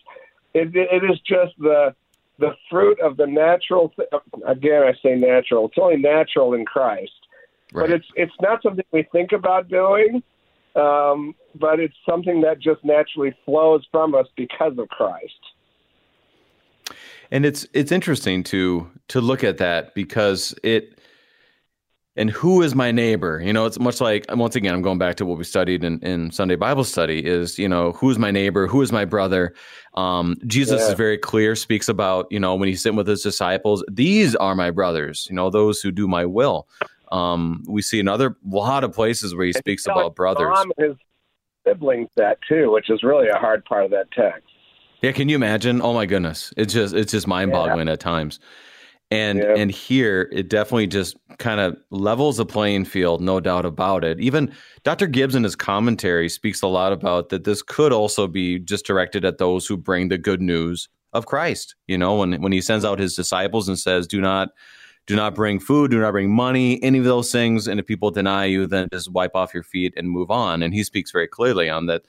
It, 0.55 0.75
it 0.75 1.05
is 1.05 1.19
just 1.21 1.59
the 1.59 1.95
the 2.39 2.55
fruit 2.71 3.01
of 3.01 3.17
the 3.17 3.27
natural. 3.27 3.93
Th- 3.97 4.09
again, 4.47 4.85
I 4.85 4.93
say 5.03 5.17
natural. 5.17 5.67
It's 5.67 5.77
only 5.77 5.97
natural 5.97 6.55
in 6.55 6.65
Christ, 6.65 7.11
right. 7.73 7.83
but 7.83 7.91
it's 7.91 8.07
it's 8.15 8.33
not 8.41 8.63
something 8.63 8.85
we 8.93 9.09
think 9.11 9.33
about 9.33 9.69
doing. 9.69 10.23
Um, 10.77 11.35
but 11.59 11.81
it's 11.81 11.97
something 12.09 12.43
that 12.43 12.61
just 12.61 12.85
naturally 12.85 13.35
flows 13.45 13.85
from 13.91 14.15
us 14.15 14.27
because 14.37 14.79
of 14.79 14.89
Christ. 14.89 15.33
And 17.31 17.45
it's 17.45 17.67
it's 17.73 17.91
interesting 17.91 18.45
to 18.45 18.89
to 19.09 19.21
look 19.21 19.43
at 19.43 19.59
that 19.59 19.95
because 19.95 20.55
it 20.63 20.96
and 22.17 22.31
who 22.31 22.63
is 22.63 22.75
my 22.75 22.91
neighbor? 22.91 23.41
You 23.43 23.53
know, 23.53 23.67
it's 23.67 23.79
much 23.79 24.01
like 24.01 24.25
once 24.31 24.57
again, 24.57 24.75
I'm 24.75 24.83
going 24.83 24.99
back 24.99 25.17
to 25.17 25.27
what 25.27 25.37
we 25.39 25.45
studied 25.45 25.85
in, 25.85 26.01
in 26.01 26.31
Sunday 26.31 26.57
Bible 26.57 26.85
study 26.85 27.25
is, 27.25 27.59
you 27.59 27.69
know, 27.69 27.93
who 27.93 28.11
is 28.11 28.19
my 28.19 28.31
neighbor? 28.31 28.67
Who 28.67 28.81
is 28.83 28.91
my 28.91 29.05
brother? 29.05 29.55
Um, 29.95 30.37
Jesus 30.47 30.81
yeah. 30.81 30.89
is 30.89 30.95
very 30.95 31.19
clear, 31.19 31.55
speaks 31.55 31.89
about, 31.89 32.27
you 32.31 32.41
know, 32.41 32.55
when 32.55 32.69
he's 32.69 32.83
sitting 32.83 32.97
with 32.97 33.07
his 33.07 33.23
disciples, 33.23 33.85
these 33.91 34.35
are 34.37 34.55
my 34.55 34.71
brothers, 34.71 35.27
you 35.29 35.37
know, 35.37 35.51
those 35.51 35.81
who 35.81 35.93
do 35.93 36.09
my 36.09 36.25
will. 36.25 36.67
Um, 37.13 37.63
we 37.69 37.83
see 37.83 38.01
another 38.01 38.37
lot 38.45 38.83
of 38.83 38.93
places 38.93 39.35
where 39.35 39.45
he 39.45 39.51
and 39.51 39.59
speaks 39.59 39.87
about 39.87 40.17
brothers. 40.17 40.57
His 40.79 40.95
siblings 41.67 42.09
that 42.17 42.39
too, 42.49 42.71
which 42.73 42.91
is 42.91 43.03
really 43.03 43.29
a 43.29 43.39
hard 43.39 43.65
part 43.65 43.85
of 43.85 43.91
that 43.91 44.11
text. 44.11 44.43
Yeah, 45.03 45.13
can 45.13 45.29
you 45.29 45.37
imagine? 45.37 45.83
Oh 45.83 45.93
my 45.93 46.07
goodness. 46.07 46.53
It's 46.57 46.73
just 46.73 46.95
it's 46.95 47.13
just 47.13 47.27
mind 47.27 47.53
boggling 47.53 47.87
yeah. 47.87 47.93
at 47.93 48.01
times. 48.01 48.41
And 49.11 49.39
yeah. 49.39 49.55
and 49.57 49.71
here 49.71 50.29
it 50.33 50.49
definitely 50.49 50.89
just 50.89 51.17
kind 51.39 51.61
of 51.61 51.77
levels 51.91 52.39
the 52.39 52.47
playing 52.47 52.87
field, 52.87 53.21
no 53.21 53.39
doubt 53.39 53.65
about 53.65 54.03
it. 54.03 54.19
Even 54.19 54.53
Dr. 54.83 55.07
Gibbs 55.07 55.37
in 55.37 55.45
his 55.45 55.55
commentary 55.55 56.29
speaks 56.29 56.61
a 56.61 56.67
lot 56.67 56.93
about 56.93 57.29
that 57.29 57.45
this 57.45 57.63
could 57.63 57.93
also 57.93 58.27
be 58.27 58.59
just 58.59 58.85
directed 58.85 59.25
at 59.25 59.39
those 59.39 59.67
who 59.67 59.77
bring 59.77 60.09
the 60.09 60.19
good 60.19 60.41
news 60.41 60.89
of 61.13 61.27
Christ. 61.27 61.77
You 61.87 61.99
know, 61.99 62.17
when 62.17 62.41
when 62.43 62.51
he 62.51 62.61
sends 62.61 62.85
out 62.85 62.99
his 62.99 63.15
disciples 63.15 63.69
and 63.69 63.79
says, 63.79 64.09
Do 64.09 64.21
not 64.21 64.49
do 65.07 65.15
not 65.15 65.37
bring 65.37 65.61
food, 65.61 65.93
do 65.93 66.01
not 66.01 66.11
bring 66.11 66.31
money, 66.31 66.83
any 66.83 66.99
of 66.99 67.05
those 67.05 67.31
things. 67.31 67.69
And 67.69 67.79
if 67.79 67.87
people 67.87 68.11
deny 68.11 68.45
you, 68.47 68.67
then 68.67 68.89
just 68.93 69.13
wipe 69.13 69.37
off 69.37 69.55
your 69.55 69.63
feet 69.63 69.95
and 69.97 70.11
move 70.11 70.33
on. 70.33 70.63
And 70.63 70.75
he 70.75 70.83
speaks 70.83 71.13
very 71.13 71.29
clearly 71.29 71.71
on 71.71 71.87
that 71.87 72.03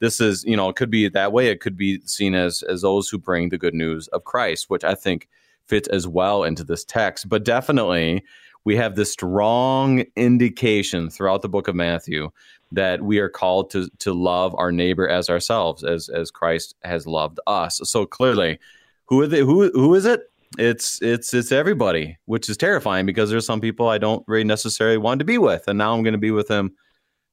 this 0.00 0.20
is, 0.20 0.44
you 0.44 0.56
know, 0.56 0.68
it 0.68 0.76
could 0.76 0.90
be 0.90 1.08
that 1.08 1.32
way. 1.32 1.48
It 1.48 1.60
could 1.60 1.76
be 1.76 2.00
seen 2.06 2.34
as 2.34 2.62
as 2.62 2.82
those 2.82 3.08
who 3.08 3.18
bring 3.18 3.48
the 3.50 3.58
good 3.58 3.74
news 3.74 4.08
of 4.08 4.24
Christ, 4.24 4.68
which 4.68 4.82
I 4.82 4.94
think 4.94 5.28
fits 5.70 5.88
as 5.88 6.06
well 6.06 6.44
into 6.44 6.64
this 6.64 6.84
text. 6.84 7.28
But 7.28 7.44
definitely, 7.44 8.22
we 8.64 8.76
have 8.76 8.96
this 8.96 9.10
strong 9.10 10.04
indication 10.16 11.08
throughout 11.08 11.40
the 11.40 11.48
book 11.48 11.68
of 11.68 11.74
Matthew 11.74 12.30
that 12.72 13.02
we 13.02 13.18
are 13.18 13.28
called 13.28 13.70
to 13.70 13.88
to 14.00 14.12
love 14.12 14.54
our 14.58 14.70
neighbor 14.70 15.08
as 15.08 15.30
ourselves, 15.30 15.82
as 15.82 16.10
as 16.10 16.30
Christ 16.30 16.74
has 16.82 17.06
loved 17.06 17.40
us. 17.46 17.80
So 17.84 18.04
clearly, 18.04 18.58
who 19.06 19.22
are 19.22 19.26
they, 19.26 19.40
who 19.40 19.70
who 19.70 19.94
is 19.94 20.04
it? 20.04 20.30
It's 20.58 21.00
it's 21.00 21.32
it's 21.32 21.52
everybody, 21.52 22.18
which 22.26 22.50
is 22.50 22.56
terrifying 22.56 23.06
because 23.06 23.30
there's 23.30 23.46
some 23.46 23.60
people 23.60 23.88
I 23.88 23.98
don't 23.98 24.24
really 24.26 24.44
necessarily 24.44 24.98
want 24.98 25.20
to 25.20 25.24
be 25.24 25.38
with, 25.38 25.68
and 25.68 25.78
now 25.78 25.94
I'm 25.94 26.02
going 26.02 26.12
to 26.12 26.18
be 26.18 26.32
with 26.32 26.48
them 26.48 26.74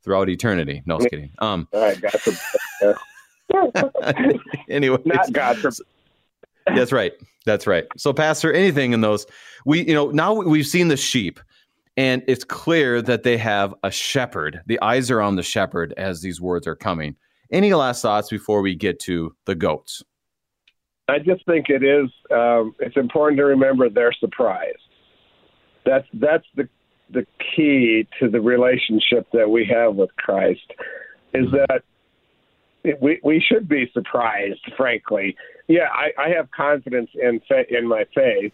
throughout 0.03 0.29
eternity. 0.29 0.83
No, 0.85 0.95
I 0.95 0.97
was 0.97 1.07
kidding. 1.07 1.31
Um, 1.39 1.67
All 1.73 1.81
right, 1.81 1.99
anyway, 4.69 4.99
not 5.03 5.31
God. 5.33 5.57
That's 6.75 6.91
right. 6.91 7.13
That's 7.45 7.67
right. 7.67 7.85
So, 7.97 8.13
Pastor, 8.13 8.51
anything 8.51 8.93
in 8.93 9.01
those? 9.01 9.25
We, 9.65 9.87
you 9.87 9.93
know, 9.93 10.11
now 10.11 10.33
we've 10.33 10.67
seen 10.67 10.87
the 10.87 10.97
sheep, 10.97 11.39
and 11.95 12.23
it's 12.27 12.43
clear 12.43 13.01
that 13.01 13.23
they 13.23 13.37
have 13.37 13.73
a 13.83 13.91
shepherd. 13.91 14.61
The 14.65 14.81
eyes 14.81 15.09
are 15.09 15.21
on 15.21 15.35
the 15.35 15.43
shepherd 15.43 15.93
as 15.97 16.21
these 16.21 16.41
words 16.41 16.67
are 16.67 16.75
coming. 16.75 17.15
Any 17.51 17.73
last 17.73 18.01
thoughts 18.01 18.29
before 18.29 18.61
we 18.61 18.75
get 18.75 18.99
to 19.01 19.33
the 19.45 19.55
goats? 19.55 20.03
I 21.07 21.19
just 21.19 21.45
think 21.45 21.69
it 21.69 21.83
is. 21.83 22.09
Um, 22.31 22.75
it's 22.79 22.97
important 22.97 23.37
to 23.37 23.45
remember 23.45 23.89
they're 23.89 24.11
surprised. 24.11 24.77
That's 25.85 26.07
that's 26.13 26.45
the 26.55 26.67
the 27.09 27.25
key 27.55 28.05
to 28.19 28.29
the 28.29 28.41
relationship 28.41 29.27
that 29.31 29.49
we 29.49 29.65
have 29.73 29.95
with 29.95 30.09
Christ. 30.17 30.73
Is 31.33 31.49
that 31.51 31.81
we 33.01 33.19
we 33.23 33.39
should 33.39 33.67
be 33.67 33.89
surprised, 33.93 34.71
frankly. 34.75 35.35
Yeah, 35.67 35.89
I, 35.91 36.11
I 36.17 36.29
have 36.29 36.49
confidence 36.51 37.09
in 37.13 37.41
in 37.69 37.87
my 37.87 38.05
faith, 38.15 38.53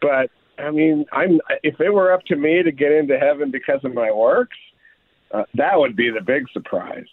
but 0.00 0.30
I 0.58 0.70
mean, 0.70 1.06
I'm 1.12 1.40
if 1.62 1.80
it 1.80 1.90
were 1.90 2.12
up 2.12 2.24
to 2.26 2.36
me 2.36 2.62
to 2.62 2.72
get 2.72 2.92
into 2.92 3.18
heaven 3.18 3.50
because 3.50 3.84
of 3.84 3.94
my 3.94 4.10
works, 4.10 4.56
uh, 5.32 5.44
that 5.54 5.78
would 5.78 5.96
be 5.96 6.10
the 6.10 6.20
big 6.20 6.48
surprise. 6.52 7.06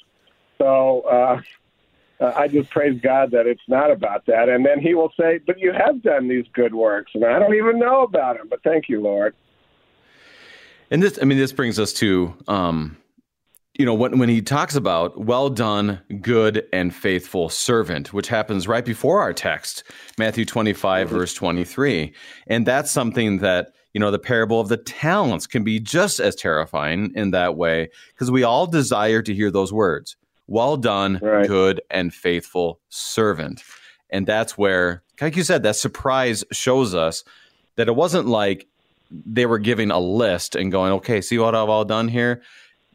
So 0.58 1.02
uh, 1.02 1.42
uh, 2.20 2.34
I 2.36 2.48
just 2.48 2.70
praise 2.70 3.00
God 3.02 3.32
that 3.32 3.46
it's 3.46 3.62
not 3.68 3.92
about 3.92 4.26
that. 4.28 4.50
And 4.50 4.66
then 4.66 4.80
He 4.80 4.96
will 4.96 5.12
say, 5.20 5.40
"But 5.46 5.60
you 5.60 5.74
have 5.74 6.02
done 6.02 6.28
these 6.28 6.46
good 6.54 6.74
works, 6.74 7.12
and 7.14 7.24
I 7.26 7.40
don't 7.40 7.56
even 7.56 7.78
know 7.78 8.04
about 8.04 8.38
them. 8.38 8.48
But 8.50 8.64
thank 8.64 8.90
you, 8.90 9.02
Lord." 9.02 9.36
And 10.92 11.02
this, 11.02 11.20
I 11.22 11.26
mean, 11.26 11.38
this 11.38 11.52
brings 11.52 11.80
us 11.80 11.94
to 11.94 12.36
um, 12.48 12.98
you 13.78 13.86
know, 13.86 13.94
when, 13.94 14.18
when 14.20 14.30
he 14.30 14.42
talks 14.42 14.76
about 14.76 15.18
well 15.20 15.50
done, 15.50 16.00
good 16.22 16.66
and 16.72 16.96
faithful 16.96 17.50
servant, 17.50 18.14
which 18.14 18.30
happens 18.30 18.68
right 18.68 18.86
before 18.86 19.22
our 19.22 19.34
text, 19.34 19.84
Matthew 20.18 20.46
25, 20.46 21.08
mm-hmm. 21.08 21.18
verse 21.18 21.34
23. 21.34 22.14
And 22.48 22.66
that's 22.66 22.90
something 22.90 23.40
that, 23.40 23.74
you 23.94 24.00
know, 24.00 24.12
the 24.12 24.20
parable 24.20 24.62
of 24.62 24.70
the 24.70 24.78
talents 24.78 25.46
can 25.46 25.64
be 25.64 25.80
just 25.80 26.20
as 26.22 26.36
terrifying 26.36 27.12
in 27.16 27.32
that 27.32 27.58
way 27.58 27.90
because 28.14 28.32
we 28.32 28.44
all 28.44 28.66
desire 28.66 29.22
to 29.22 29.34
hear 29.34 29.52
those 29.52 29.74
words 29.74 30.16
well 30.48 30.78
done, 30.78 31.20
right. 31.22 31.48
good 31.48 31.82
and 31.90 32.14
faithful 32.14 32.80
servant. 32.90 33.64
And 34.10 34.28
that's 34.28 34.58
where, 34.58 35.04
like 35.20 35.36
you 35.36 35.44
said, 35.44 35.64
that 35.64 35.76
surprise 35.76 36.44
shows 36.52 36.94
us 36.94 37.24
that 37.76 37.88
it 37.88 37.96
wasn't 37.96 38.28
like 38.28 38.68
they 39.12 39.46
were 39.46 39.60
giving 39.60 39.92
a 39.92 40.00
list 40.00 40.56
and 40.56 40.72
going, 40.72 40.94
okay, 40.94 41.20
see 41.20 41.38
what 41.38 41.56
I've 41.56 41.70
all 41.70 41.84
done 41.84 42.08
here 42.08 42.42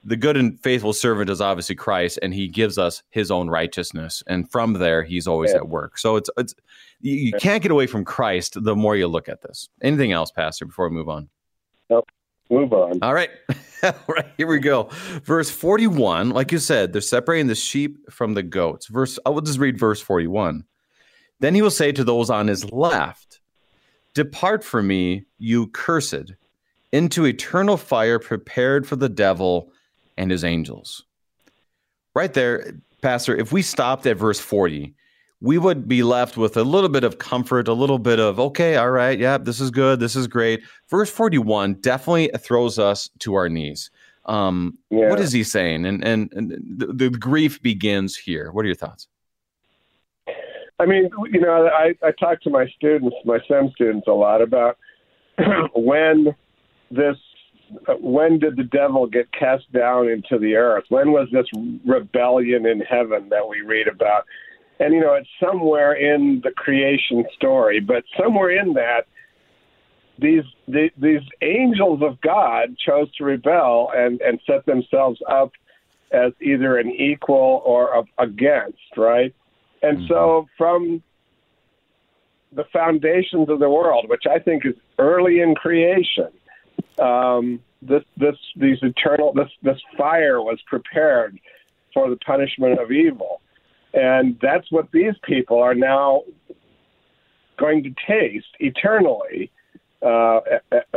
the 0.04 0.16
good 0.16 0.36
and 0.36 0.58
faithful 0.60 0.92
servant 0.92 1.30
is 1.30 1.40
obviously 1.40 1.74
Christ, 1.74 2.18
and 2.22 2.32
He 2.32 2.48
gives 2.48 2.78
us 2.78 3.02
His 3.10 3.30
own 3.30 3.48
righteousness, 3.48 4.22
and 4.26 4.50
from 4.50 4.74
there 4.74 5.02
He's 5.02 5.26
always 5.26 5.50
yeah. 5.50 5.58
at 5.58 5.68
work. 5.68 5.98
So 5.98 6.16
it's 6.16 6.30
it's 6.36 6.54
you, 7.00 7.14
you, 7.14 7.32
can't 7.32 7.62
get 7.62 7.72
away 7.72 7.86
from 7.86 8.04
Christ 8.04 8.62
the 8.62 8.76
more 8.76 8.96
you 8.96 9.08
look 9.08 9.28
at 9.28 9.42
this. 9.42 9.68
Anything 9.82 10.12
else, 10.12 10.30
Pastor? 10.30 10.66
Before 10.66 10.88
we 10.88 10.94
move 10.94 11.08
on. 11.08 11.28
Nope. 11.88 12.08
Move 12.50 12.72
on. 12.72 12.98
All 13.02 13.14
right. 13.14 13.30
All 13.82 13.92
right. 14.08 14.26
Here 14.36 14.46
we 14.46 14.58
go. 14.58 14.88
Verse 15.24 15.50
forty-one. 15.50 16.30
Like 16.30 16.52
you 16.52 16.58
said, 16.58 16.92
they're 16.92 17.02
separating 17.02 17.46
the 17.46 17.54
sheep 17.54 18.10
from 18.10 18.34
the 18.34 18.42
goats. 18.42 18.86
Verse. 18.86 19.18
I 19.24 19.30
will 19.30 19.42
just 19.42 19.58
read 19.58 19.78
verse 19.78 20.00
forty-one. 20.00 20.64
Then 21.40 21.54
He 21.54 21.62
will 21.62 21.70
say 21.70 21.92
to 21.92 22.04
those 22.04 22.30
on 22.30 22.48
His 22.48 22.70
left, 22.72 23.40
"Depart 24.14 24.64
from 24.64 24.86
me, 24.86 25.26
you 25.38 25.68
cursed." 25.68 26.34
Into 26.92 27.24
eternal 27.24 27.76
fire 27.76 28.18
prepared 28.18 28.84
for 28.84 28.96
the 28.96 29.08
devil 29.08 29.70
and 30.20 30.30
his 30.30 30.44
angels. 30.44 31.04
Right 32.14 32.34
there, 32.34 32.74
Pastor, 33.00 33.34
if 33.34 33.52
we 33.52 33.62
stopped 33.62 34.06
at 34.06 34.18
verse 34.18 34.38
40, 34.38 34.94
we 35.40 35.56
would 35.56 35.88
be 35.88 36.02
left 36.02 36.36
with 36.36 36.58
a 36.58 36.62
little 36.62 36.90
bit 36.90 37.04
of 37.04 37.16
comfort, 37.16 37.68
a 37.68 37.72
little 37.72 37.98
bit 37.98 38.20
of, 38.20 38.38
okay, 38.38 38.76
all 38.76 38.90
right, 38.90 39.18
yeah, 39.18 39.38
this 39.38 39.60
is 39.60 39.70
good, 39.70 39.98
this 39.98 40.14
is 40.14 40.26
great. 40.26 40.62
Verse 40.90 41.08
41 41.10 41.74
definitely 41.74 42.30
throws 42.38 42.78
us 42.78 43.08
to 43.20 43.34
our 43.34 43.48
knees. 43.48 43.90
Um, 44.26 44.76
yeah. 44.90 45.08
What 45.08 45.18
is 45.20 45.32
he 45.32 45.42
saying? 45.42 45.86
And, 45.86 46.04
and, 46.04 46.30
and 46.34 46.50
the, 46.50 46.88
the, 46.88 47.10
grief 47.10 47.62
begins 47.62 48.14
here. 48.14 48.52
What 48.52 48.64
are 48.64 48.68
your 48.68 48.76
thoughts? 48.76 49.08
I 50.78 50.84
mean, 50.84 51.08
you 51.32 51.40
know, 51.40 51.66
I, 51.68 51.94
I 52.02 52.10
talk 52.12 52.42
to 52.42 52.50
my 52.50 52.66
students, 52.76 53.16
my 53.24 53.38
STEM 53.46 53.70
students, 53.74 54.06
a 54.06 54.12
lot 54.12 54.42
about 54.42 54.76
when 55.74 56.34
this 56.90 57.16
when 58.00 58.38
did 58.38 58.56
the 58.56 58.64
devil 58.64 59.06
get 59.06 59.30
cast 59.32 59.70
down 59.72 60.08
into 60.08 60.38
the 60.38 60.54
earth? 60.56 60.84
When 60.88 61.12
was 61.12 61.28
this 61.32 61.46
rebellion 61.86 62.66
in 62.66 62.80
heaven 62.80 63.28
that 63.30 63.48
we 63.48 63.60
read 63.60 63.88
about? 63.88 64.24
And 64.78 64.94
you 64.94 65.00
know, 65.00 65.14
it's 65.14 65.28
somewhere 65.38 65.92
in 65.92 66.40
the 66.42 66.50
creation 66.50 67.24
story, 67.36 67.80
but 67.80 68.04
somewhere 68.18 68.50
in 68.50 68.74
that, 68.74 69.06
these 70.18 70.44
the, 70.68 70.90
these 70.98 71.22
angels 71.42 72.02
of 72.02 72.20
God 72.20 72.76
chose 72.78 73.14
to 73.16 73.24
rebel 73.24 73.90
and 73.94 74.20
and 74.20 74.40
set 74.46 74.66
themselves 74.66 75.20
up 75.28 75.52
as 76.12 76.32
either 76.40 76.78
an 76.78 76.90
equal 76.90 77.62
or 77.64 78.04
against, 78.18 78.96
right? 78.96 79.34
And 79.82 79.98
mm-hmm. 79.98 80.08
so 80.08 80.46
from 80.58 81.02
the 82.52 82.64
foundations 82.72 83.48
of 83.48 83.60
the 83.60 83.70
world, 83.70 84.06
which 84.08 84.24
I 84.28 84.38
think 84.38 84.66
is 84.66 84.74
early 84.98 85.40
in 85.40 85.54
creation, 85.54 86.28
um, 87.00 87.60
this 87.82 88.04
this 88.16 88.36
these 88.56 88.78
eternal 88.82 89.32
this 89.32 89.48
this 89.62 89.78
fire 89.96 90.40
was 90.42 90.58
prepared 90.66 91.38
for 91.94 92.10
the 92.10 92.16
punishment 92.16 92.78
of 92.78 92.92
evil, 92.92 93.40
and 93.94 94.38
that's 94.40 94.70
what 94.70 94.90
these 94.92 95.14
people 95.24 95.60
are 95.60 95.74
now 95.74 96.22
going 97.58 97.82
to 97.82 97.94
taste 98.06 98.54
eternally. 98.58 99.50
Uh, 100.02 100.40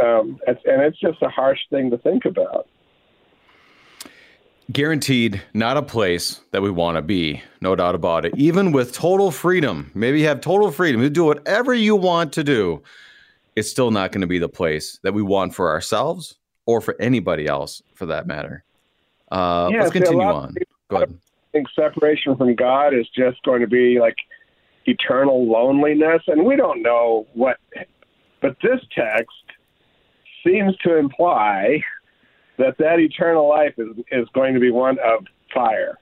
um, 0.01 0.39
and 0.45 0.82
it's 0.82 0.99
just 0.99 1.22
a 1.22 1.30
harsh 1.30 1.60
thing 1.70 1.89
to 1.91 1.97
think 1.97 2.26
about. 2.26 2.68
guaranteed 4.72 5.41
not 5.54 5.78
a 5.78 5.82
place 5.82 6.41
that 6.51 6.62
we 6.62 6.72
want 6.72 6.95
to 6.97 7.01
be, 7.01 7.41
no 7.62 7.76
doubt 7.76 7.95
about 7.95 8.26
it. 8.26 8.34
Even 8.38 8.72
with 8.72 8.93
total 8.93 9.32
freedom, 9.32 9.91
maybe 9.93 10.20
you 10.22 10.28
have 10.28 10.41
total 10.41 10.72
freedom 10.72 11.01
to 11.01 11.10
do 11.10 11.26
whatever 11.26 11.74
you 11.74 11.95
want 11.95 12.34
to 12.34 12.43
do, 12.43 12.82
it's 13.56 13.70
still 13.70 13.91
not 13.91 14.12
going 14.12 14.22
to 14.22 14.28
be 14.28 14.39
the 14.39 14.49
place 14.49 14.99
that 15.04 15.14
we 15.14 15.22
want 15.22 15.54
for 15.54 15.70
ourselves 15.70 16.36
or 16.66 16.82
for 16.82 16.95
anybody 16.99 17.47
else 17.47 17.82
for 17.93 18.06
that 18.08 18.28
matter. 18.28 18.64
Uh, 19.32 19.70
yeah, 19.72 19.80
let's 19.82 19.91
continue 19.91 20.22
on. 20.22 20.56
Go 20.89 20.97
ahead. 20.97 21.14
I 21.14 21.51
think 21.51 21.68
separation 21.76 22.36
from 22.36 22.56
God 22.56 22.93
is 22.93 23.08
just 23.16 23.41
going 23.43 23.62
to 23.62 23.68
be 23.68 23.99
like 23.99 24.16
eternal 24.86 25.45
loneliness, 25.47 26.22
and 26.28 26.45
we 26.45 26.56
don't 26.56 26.82
know 26.82 27.28
what. 27.34 27.58
But 28.41 28.58
this 28.62 28.80
text 28.95 29.32
seems 30.45 30.76
to 30.78 30.97
imply 30.97 31.82
that 32.58 32.78
that 32.80 32.99
eternal 32.99 33.47
life 33.47 33.74
is 33.78 33.89
is 34.12 34.28
going 34.34 34.54
to 34.54 34.60
be 34.60 34.72
one 34.72 34.97
of 34.99 35.26
fire, 35.54 35.97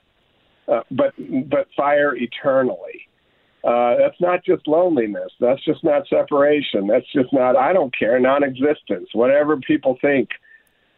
uh, 0.68 0.82
but 0.92 1.14
but 1.50 1.68
fire 1.76 2.16
eternally. 2.16 3.08
Uh, 3.64 3.96
that's 3.98 4.20
not 4.20 4.44
just 4.44 4.68
loneliness. 4.68 5.32
That's 5.40 5.64
just 5.64 5.84
not 5.84 6.08
separation. 6.08 6.88
That's 6.88 7.06
just 7.14 7.32
not 7.32 7.56
I 7.56 7.74
don't 7.74 7.96
care 7.98 8.20
non-existence. 8.20 9.10
Whatever 9.14 9.58
people 9.58 9.98
think 10.02 10.30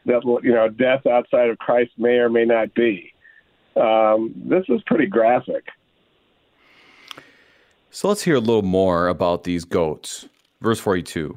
that 0.05 0.22
you 0.43 0.53
know 0.53 0.70
death 0.70 1.05
outside 1.05 1.49
of 1.49 1.57
Christ 1.57 1.91
may 1.97 2.16
or 2.16 2.30
may 2.30 2.45
not 2.45 2.74
be. 2.74 3.14
Um, 3.76 4.34
this 4.36 4.64
is 4.70 4.82
pretty 4.86 5.07
graphic. 5.07 5.66
So 7.89 8.07
let's 8.07 8.24
hear 8.24 8.36
a 8.36 8.39
little 8.39 8.64
more 8.64 9.07
about 9.07 9.43
these 9.43 9.66
goats. 9.66 10.28
Verse 10.61 10.80
42 10.80 11.36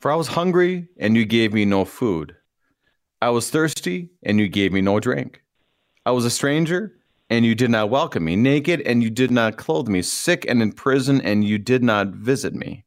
For 0.00 0.10
I 0.10 0.14
was 0.14 0.28
hungry, 0.28 0.88
and 0.98 1.16
you 1.16 1.24
gave 1.24 1.52
me 1.52 1.64
no 1.64 1.84
food. 1.84 2.36
I 3.20 3.30
was 3.30 3.50
thirsty, 3.50 4.10
and 4.22 4.38
you 4.38 4.48
gave 4.48 4.72
me 4.72 4.80
no 4.80 5.00
drink. 5.00 5.42
I 6.04 6.10
was 6.12 6.24
a 6.24 6.30
stranger, 6.30 6.94
and 7.32 7.46
you 7.46 7.54
did 7.54 7.70
not 7.70 7.88
welcome 7.88 8.26
me, 8.26 8.36
naked, 8.36 8.82
and 8.82 9.02
you 9.02 9.08
did 9.08 9.30
not 9.30 9.56
clothe 9.56 9.88
me, 9.88 10.02
sick 10.02 10.44
and 10.46 10.60
in 10.60 10.70
prison, 10.70 11.18
and 11.22 11.42
you 11.42 11.56
did 11.56 11.82
not 11.82 12.08
visit 12.08 12.54
me. 12.54 12.84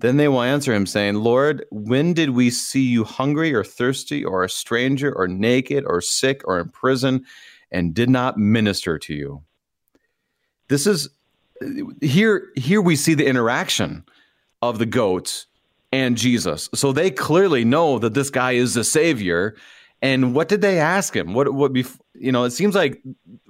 Then 0.00 0.18
they 0.18 0.28
will 0.28 0.42
answer 0.42 0.74
him, 0.74 0.84
saying, 0.84 1.14
Lord, 1.14 1.64
when 1.70 2.12
did 2.12 2.30
we 2.30 2.50
see 2.50 2.82
you 2.82 3.04
hungry 3.04 3.54
or 3.54 3.64
thirsty, 3.64 4.22
or 4.22 4.44
a 4.44 4.50
stranger, 4.50 5.16
or 5.16 5.28
naked, 5.28 5.82
or 5.86 6.02
sick, 6.02 6.42
or 6.44 6.60
in 6.60 6.68
prison, 6.68 7.24
and 7.70 7.94
did 7.94 8.10
not 8.10 8.36
minister 8.36 8.98
to 8.98 9.14
you? 9.14 9.42
This 10.68 10.86
is 10.86 11.08
here 12.02 12.50
here 12.54 12.82
we 12.82 12.96
see 12.96 13.14
the 13.14 13.26
interaction 13.26 14.04
of 14.60 14.78
the 14.78 14.84
goats 14.84 15.46
and 15.90 16.18
Jesus. 16.18 16.68
So 16.74 16.92
they 16.92 17.10
clearly 17.10 17.64
know 17.64 17.98
that 17.98 18.12
this 18.12 18.28
guy 18.28 18.52
is 18.52 18.74
the 18.74 18.84
savior. 18.84 19.56
And 20.02 20.34
what 20.34 20.48
did 20.48 20.60
they 20.60 20.80
ask 20.80 21.14
him? 21.14 21.32
What 21.32 21.54
what 21.54 21.72
you 22.22 22.32
know, 22.32 22.44
it 22.44 22.50
seems 22.52 22.74
like 22.74 23.02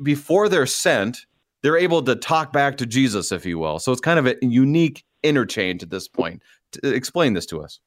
before 0.02 0.48
they're 0.48 0.66
sent, 0.66 1.26
they're 1.62 1.76
able 1.76 2.02
to 2.02 2.16
talk 2.16 2.52
back 2.52 2.76
to 2.78 2.86
Jesus, 2.86 3.30
if 3.30 3.46
you 3.46 3.58
will. 3.58 3.78
So 3.78 3.92
it's 3.92 4.00
kind 4.00 4.18
of 4.18 4.26
a 4.26 4.36
unique 4.42 5.04
interchange 5.22 5.82
at 5.82 5.90
this 5.90 6.08
point. 6.08 6.42
Explain 6.82 7.34
this 7.34 7.46
to 7.46 7.62
us. 7.62 7.80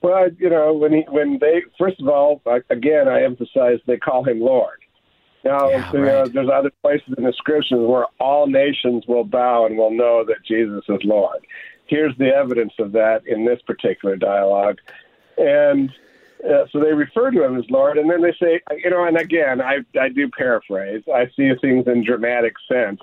Well, 0.00 0.28
you 0.36 0.50
know, 0.50 0.72
when 0.72 0.92
he 0.92 1.04
when 1.08 1.38
they 1.40 1.62
first 1.78 2.00
of 2.00 2.08
all, 2.08 2.42
again, 2.70 3.06
I 3.06 3.22
emphasize 3.22 3.78
they 3.86 3.98
call 3.98 4.24
him 4.24 4.40
Lord. 4.40 4.78
Now, 5.44 5.70
yeah, 5.70 5.92
you 5.92 6.00
know, 6.00 6.26
there's 6.26 6.48
other 6.52 6.70
places 6.82 7.14
in 7.18 7.24
the 7.24 7.32
scriptures 7.32 7.78
where 7.78 8.06
all 8.20 8.46
nations 8.46 9.04
will 9.06 9.24
bow 9.24 9.66
and 9.66 9.76
will 9.76 9.90
know 9.90 10.24
that 10.24 10.36
Jesus 10.44 10.82
is 10.88 11.00
Lord 11.04 11.44
here's 11.92 12.16
the 12.16 12.28
evidence 12.28 12.72
of 12.78 12.92
that 12.92 13.20
in 13.26 13.44
this 13.44 13.60
particular 13.66 14.16
dialogue. 14.16 14.78
And 15.36 15.90
uh, 16.48 16.66
so 16.70 16.80
they 16.80 16.92
refer 16.92 17.30
to 17.30 17.44
him 17.44 17.58
as 17.58 17.64
Lord, 17.70 17.98
and 17.98 18.10
then 18.10 18.22
they 18.22 18.34
say, 18.40 18.60
you 18.82 18.90
know, 18.90 19.04
and 19.04 19.16
again, 19.16 19.60
I, 19.60 19.78
I 20.00 20.08
do 20.08 20.28
paraphrase. 20.28 21.02
I 21.12 21.26
see 21.36 21.52
things 21.60 21.86
in 21.86 22.04
dramatic 22.04 22.54
sense. 22.70 23.00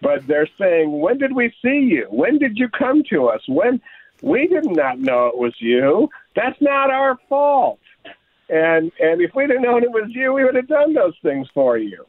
But 0.00 0.26
they're 0.26 0.48
saying, 0.58 1.00
when 1.00 1.18
did 1.18 1.34
we 1.34 1.52
see 1.60 1.80
you? 1.80 2.06
When 2.10 2.38
did 2.38 2.56
you 2.56 2.68
come 2.68 3.02
to 3.10 3.26
us? 3.26 3.40
When 3.48 3.80
we 4.22 4.46
did 4.46 4.66
not 4.66 5.00
know 5.00 5.26
it 5.26 5.36
was 5.36 5.54
you. 5.58 6.08
That's 6.36 6.60
not 6.60 6.90
our 6.90 7.18
fault. 7.28 7.80
And 8.48 8.92
and 9.00 9.20
if 9.20 9.34
we'd 9.34 9.50
have 9.50 9.60
known 9.60 9.82
it 9.82 9.90
was 9.90 10.10
you, 10.10 10.32
we 10.32 10.44
would 10.44 10.54
have 10.54 10.68
done 10.68 10.94
those 10.94 11.14
things 11.22 11.48
for 11.52 11.78
you. 11.78 12.06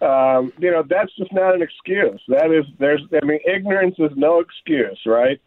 Um, 0.00 0.52
you 0.58 0.70
know, 0.70 0.84
that's 0.88 1.14
just 1.16 1.32
not 1.32 1.54
an 1.54 1.62
excuse. 1.62 2.20
That 2.28 2.52
is, 2.52 2.64
there's, 2.78 3.02
I 3.20 3.24
mean, 3.24 3.40
ignorance 3.46 3.96
is 3.98 4.12
no 4.16 4.38
excuse, 4.40 5.00
right? 5.06 5.40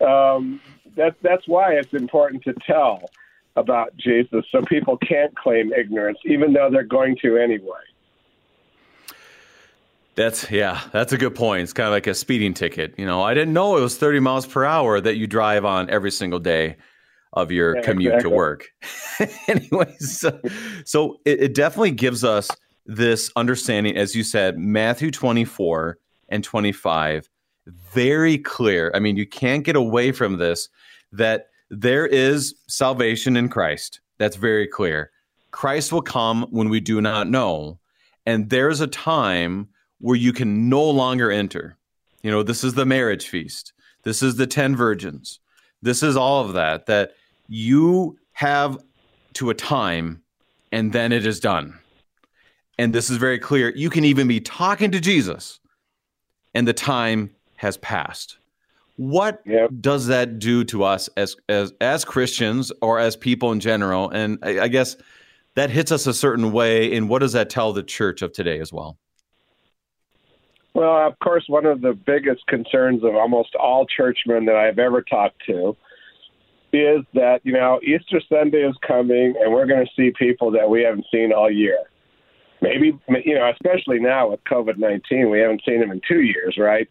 um, 0.00 0.60
that, 0.96 1.16
that's 1.22 1.46
why 1.46 1.72
it's 1.74 1.92
important 1.92 2.44
to 2.44 2.54
tell 2.66 3.10
about 3.56 3.96
Jesus 3.96 4.44
so 4.50 4.62
people 4.62 4.96
can't 4.98 5.34
claim 5.36 5.72
ignorance, 5.72 6.18
even 6.24 6.52
though 6.52 6.68
they're 6.70 6.82
going 6.82 7.16
to 7.22 7.36
anyway. 7.36 7.80
That's 10.16 10.48
yeah, 10.50 10.80
that's 10.92 11.12
a 11.12 11.18
good 11.18 11.34
point. 11.34 11.62
It's 11.62 11.72
kind 11.72 11.88
of 11.88 11.92
like 11.92 12.06
a 12.06 12.14
speeding 12.14 12.54
ticket. 12.54 12.94
You 12.96 13.06
know, 13.06 13.22
I 13.22 13.34
didn't 13.34 13.52
know 13.52 13.76
it 13.76 13.80
was 13.80 13.96
30 13.96 14.20
miles 14.20 14.46
per 14.46 14.64
hour 14.64 15.00
that 15.00 15.16
you 15.16 15.26
drive 15.26 15.64
on 15.64 15.90
every 15.90 16.12
single 16.12 16.38
day 16.38 16.76
of 17.32 17.50
your 17.50 17.76
yeah, 17.76 17.82
commute 17.82 18.14
exactly. 18.14 18.30
to 18.30 18.36
work. 18.36 18.68
Anyways, 19.48 20.20
so, 20.20 20.40
so 20.84 21.18
it, 21.24 21.42
it 21.42 21.54
definitely 21.54 21.90
gives 21.90 22.22
us 22.22 22.48
this 22.86 23.30
understanding, 23.34 23.96
as 23.96 24.14
you 24.14 24.22
said, 24.22 24.56
Matthew 24.56 25.10
24 25.10 25.98
and 26.28 26.44
25 26.44 27.28
very 27.66 28.38
clear. 28.38 28.92
I 28.94 29.00
mean, 29.00 29.16
you 29.16 29.26
can't 29.26 29.64
get 29.64 29.74
away 29.76 30.12
from 30.12 30.38
this 30.38 30.68
that 31.12 31.48
there 31.70 32.06
is 32.06 32.54
salvation 32.68 33.36
in 33.36 33.48
Christ. 33.48 34.00
That's 34.18 34.36
very 34.36 34.66
clear. 34.66 35.10
Christ 35.50 35.92
will 35.92 36.02
come 36.02 36.46
when 36.50 36.68
we 36.68 36.80
do 36.80 37.00
not 37.00 37.28
know. 37.28 37.78
And 38.26 38.50
there's 38.50 38.80
a 38.80 38.86
time 38.86 39.68
where 40.00 40.16
you 40.16 40.32
can 40.32 40.68
no 40.68 40.82
longer 40.82 41.30
enter. 41.30 41.76
You 42.22 42.30
know, 42.30 42.42
this 42.42 42.64
is 42.64 42.74
the 42.74 42.86
marriage 42.86 43.28
feast. 43.28 43.72
This 44.02 44.22
is 44.22 44.36
the 44.36 44.46
10 44.46 44.76
virgins. 44.76 45.40
This 45.82 46.02
is 46.02 46.16
all 46.16 46.44
of 46.44 46.54
that, 46.54 46.86
that 46.86 47.12
you 47.48 48.18
have 48.32 48.78
to 49.34 49.50
a 49.50 49.54
time 49.54 50.22
and 50.72 50.92
then 50.92 51.12
it 51.12 51.26
is 51.26 51.38
done. 51.40 51.78
And 52.78 52.92
this 52.92 53.10
is 53.10 53.16
very 53.18 53.38
clear. 53.38 53.72
You 53.76 53.90
can 53.90 54.04
even 54.04 54.26
be 54.26 54.40
talking 54.40 54.90
to 54.90 55.00
Jesus 55.00 55.60
and 56.54 56.66
the 56.66 56.72
time 56.72 57.30
has 57.56 57.76
passed. 57.76 58.38
What 58.96 59.42
yep. 59.44 59.70
does 59.80 60.06
that 60.06 60.38
do 60.38 60.64
to 60.64 60.84
us 60.84 61.08
as 61.16 61.36
as 61.48 61.72
as 61.80 62.04
Christians 62.04 62.70
or 62.80 62.98
as 62.98 63.16
people 63.16 63.50
in 63.50 63.60
general? 63.60 64.08
And 64.10 64.38
I, 64.42 64.60
I 64.60 64.68
guess 64.68 64.96
that 65.54 65.70
hits 65.70 65.90
us 65.90 66.06
a 66.06 66.14
certain 66.14 66.52
way. 66.52 66.94
And 66.96 67.08
what 67.08 67.20
does 67.20 67.32
that 67.32 67.50
tell 67.50 67.72
the 67.72 67.82
church 67.82 68.22
of 68.22 68.32
today 68.32 68.60
as 68.60 68.72
well? 68.72 68.98
Well, 70.74 71.06
of 71.06 71.18
course, 71.20 71.44
one 71.46 71.66
of 71.66 71.80
the 71.80 71.92
biggest 71.92 72.46
concerns 72.48 73.04
of 73.04 73.14
almost 73.14 73.54
all 73.54 73.86
churchmen 73.86 74.44
that 74.46 74.56
I've 74.56 74.80
ever 74.80 75.02
talked 75.02 75.40
to 75.46 75.76
is 76.72 77.04
that, 77.14 77.40
you 77.44 77.52
know, 77.52 77.78
Easter 77.84 78.20
Sunday 78.28 78.66
is 78.68 78.76
coming 78.84 79.34
and 79.40 79.52
we're 79.52 79.66
going 79.66 79.86
to 79.86 79.90
see 79.96 80.12
people 80.18 80.50
that 80.50 80.68
we 80.68 80.82
haven't 80.82 81.06
seen 81.12 81.32
all 81.32 81.48
year. 81.48 81.78
Maybe, 82.60 82.98
you 83.24 83.34
know, 83.34 83.52
especially 83.52 84.00
now 84.00 84.30
with 84.30 84.42
COVID 84.50 84.78
19, 84.78 85.30
we 85.30 85.38
haven't 85.38 85.62
seen 85.66 85.78
them 85.78 85.92
in 85.92 86.00
two 86.08 86.22
years, 86.22 86.56
right? 86.58 86.88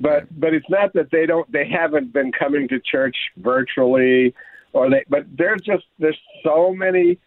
But 0.00 0.26
but 0.38 0.54
it's 0.54 0.68
not 0.68 0.92
that 0.94 1.10
they 1.10 1.26
don't 1.26 1.50
they 1.52 1.68
haven't 1.68 2.12
been 2.12 2.32
coming 2.32 2.68
to 2.68 2.80
church 2.80 3.16
virtually 3.38 4.34
or 4.72 4.90
they 4.90 5.04
but 5.08 5.24
there's 5.36 5.60
just 5.62 5.84
there's 5.98 6.18
so 6.44 6.72
many 6.72 7.18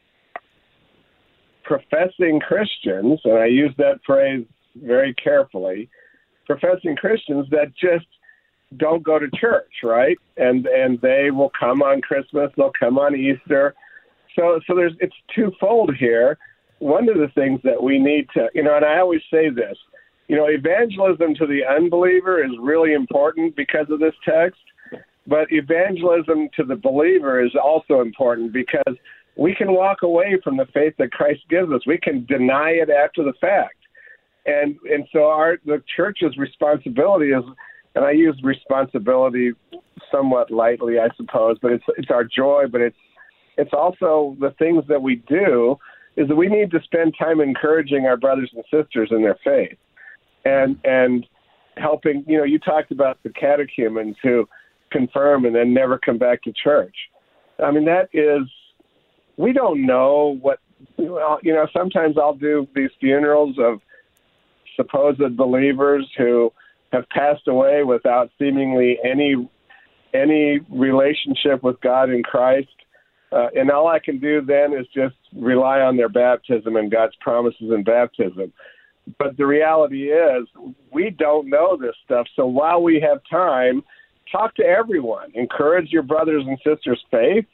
professing 1.63 2.39
Christians 2.39 3.19
and 3.23 3.37
I 3.37 3.45
use 3.45 3.73
that 3.77 3.99
phrase 4.05 4.45
very 4.75 5.13
carefully 5.15 5.89
professing 6.45 6.95
Christians 6.95 7.47
that 7.51 7.73
just 7.75 8.07
don't 8.77 9.03
go 9.03 9.19
to 9.19 9.29
church 9.31 9.71
right? 9.83 10.17
And 10.37 10.65
and 10.65 10.99
they 11.01 11.29
will 11.31 11.51
come 11.57 11.81
on 11.81 12.01
Christmas 12.01 12.51
they'll 12.55 12.71
come 12.77 12.97
on 12.97 13.15
Easter. 13.15 13.75
So 14.35 14.59
so 14.65 14.75
there's 14.75 14.93
it's 14.99 15.15
twofold 15.35 15.95
here. 15.95 16.37
One 16.79 17.09
of 17.09 17.17
the 17.17 17.27
things 17.35 17.59
that 17.63 17.81
we 17.83 17.99
need 17.99 18.27
to 18.33 18.47
you 18.53 18.63
know 18.63 18.75
and 18.75 18.85
I 18.85 18.99
always 18.99 19.21
say 19.29 19.49
this 19.49 19.77
you 20.31 20.37
know, 20.37 20.45
evangelism 20.45 21.35
to 21.35 21.45
the 21.45 21.59
unbeliever 21.69 22.41
is 22.41 22.51
really 22.61 22.93
important 22.93 23.53
because 23.53 23.87
of 23.89 23.99
this 23.99 24.13
text, 24.23 24.61
but 25.27 25.51
evangelism 25.51 26.47
to 26.55 26.63
the 26.63 26.77
believer 26.77 27.43
is 27.43 27.51
also 27.61 27.99
important 27.99 28.53
because 28.53 28.95
we 29.35 29.53
can 29.53 29.73
walk 29.73 30.03
away 30.03 30.37
from 30.41 30.55
the 30.55 30.67
faith 30.73 30.93
that 30.99 31.11
Christ 31.11 31.41
gives 31.49 31.69
us. 31.73 31.81
We 31.85 31.97
can 31.97 32.25
deny 32.27 32.69
it 32.69 32.89
after 32.89 33.25
the 33.25 33.33
fact. 33.41 33.75
And 34.45 34.77
and 34.89 35.05
so 35.11 35.25
our 35.25 35.57
the 35.65 35.83
church's 35.97 36.37
responsibility 36.37 37.31
is 37.31 37.43
and 37.95 38.05
I 38.05 38.11
use 38.11 38.39
responsibility 38.41 39.51
somewhat 40.09 40.49
lightly, 40.49 40.97
I 40.97 41.09
suppose, 41.17 41.57
but 41.61 41.73
it's 41.73 41.83
it's 41.97 42.09
our 42.09 42.23
joy, 42.23 42.67
but 42.71 42.79
it's 42.79 43.03
it's 43.57 43.73
also 43.73 44.37
the 44.39 44.51
things 44.51 44.85
that 44.87 45.01
we 45.01 45.17
do 45.27 45.77
is 46.15 46.29
that 46.29 46.37
we 46.37 46.47
need 46.47 46.71
to 46.71 46.81
spend 46.83 47.15
time 47.19 47.41
encouraging 47.41 48.05
our 48.05 48.15
brothers 48.15 48.49
and 48.55 48.63
sisters 48.71 49.09
in 49.11 49.23
their 49.23 49.37
faith 49.43 49.77
and 50.45 50.77
and 50.83 51.25
helping. 51.77 52.23
You 52.27 52.39
know, 52.39 52.43
you 52.43 52.59
talked 52.59 52.91
about 52.91 53.19
the 53.23 53.29
catechumens 53.29 54.15
who 54.21 54.47
confirm 54.91 55.45
and 55.45 55.55
then 55.55 55.73
never 55.73 55.97
come 55.97 56.17
back 56.17 56.41
to 56.43 56.53
church. 56.53 56.95
I 57.63 57.71
mean, 57.71 57.85
that 57.85 58.09
is 58.13 58.49
we 59.37 59.53
don't 59.53 59.85
know 59.85 60.37
what 60.41 60.59
well, 60.97 61.39
you 61.43 61.53
know, 61.53 61.67
sometimes 61.73 62.17
I'll 62.17 62.35
do 62.35 62.67
these 62.75 62.89
funerals 62.99 63.55
of 63.59 63.79
supposed 64.75 65.37
believers 65.37 66.09
who 66.17 66.51
have 66.91 67.07
passed 67.09 67.47
away 67.47 67.83
without 67.83 68.29
seemingly 68.39 68.97
any 69.03 69.49
any 70.13 70.59
relationship 70.69 71.63
with 71.63 71.79
God 71.81 72.09
in 72.09 72.21
Christ. 72.21 72.67
Uh, 73.31 73.47
and 73.55 73.71
all 73.71 73.87
I 73.87 73.99
can 73.99 74.19
do 74.19 74.41
then 74.41 74.73
is 74.73 74.85
just 74.93 75.15
rely 75.33 75.79
on 75.79 75.95
their 75.95 76.09
baptism 76.09 76.75
and 76.75 76.91
God's 76.91 77.15
promises 77.21 77.71
in 77.73 77.83
baptism. 77.83 78.51
But 79.17 79.37
the 79.37 79.45
reality 79.45 80.11
is, 80.11 80.47
we 80.91 81.09
don't 81.09 81.49
know 81.49 81.77
this 81.77 81.95
stuff. 82.05 82.27
So 82.35 82.45
while 82.45 82.81
we 82.81 82.99
have 83.01 83.19
time, 83.29 83.83
talk 84.31 84.55
to 84.55 84.63
everyone. 84.63 85.31
Encourage 85.33 85.91
your 85.91 86.03
brothers 86.03 86.43
and 86.47 86.57
sisters' 86.65 87.03
faith 87.09 87.45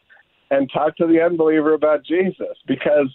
and 0.50 0.70
talk 0.72 0.96
to 0.98 1.08
the 1.08 1.22
unbeliever 1.22 1.74
about 1.74 2.06
Jesus 2.06 2.58
because 2.68 3.10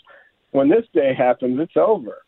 when 0.50 0.68
this 0.68 0.84
day 0.92 1.14
happens, 1.14 1.58
it's 1.60 1.76
over. 1.76 2.18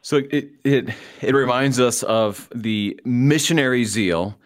So 0.00 0.22
it 0.30 0.50
it 0.64 0.88
it 1.20 1.34
reminds 1.34 1.80
us 1.80 2.02
of 2.04 2.48
the 2.54 2.98
missionary 3.04 3.84
zeal, 3.84 4.38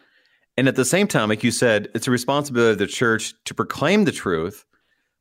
and 0.57 0.67
at 0.67 0.77
the 0.77 0.85
same 0.85 1.07
time, 1.07 1.29
like 1.29 1.45
you 1.45 1.53
said, 1.53 1.89
it's 1.95 2.09
a 2.09 2.11
responsibility 2.11 2.73
of 2.73 2.79
the 2.79 2.87
church 2.87 3.35
to 3.45 3.55
proclaim 3.55 4.05
the 4.05 4.13
truth, 4.13 4.65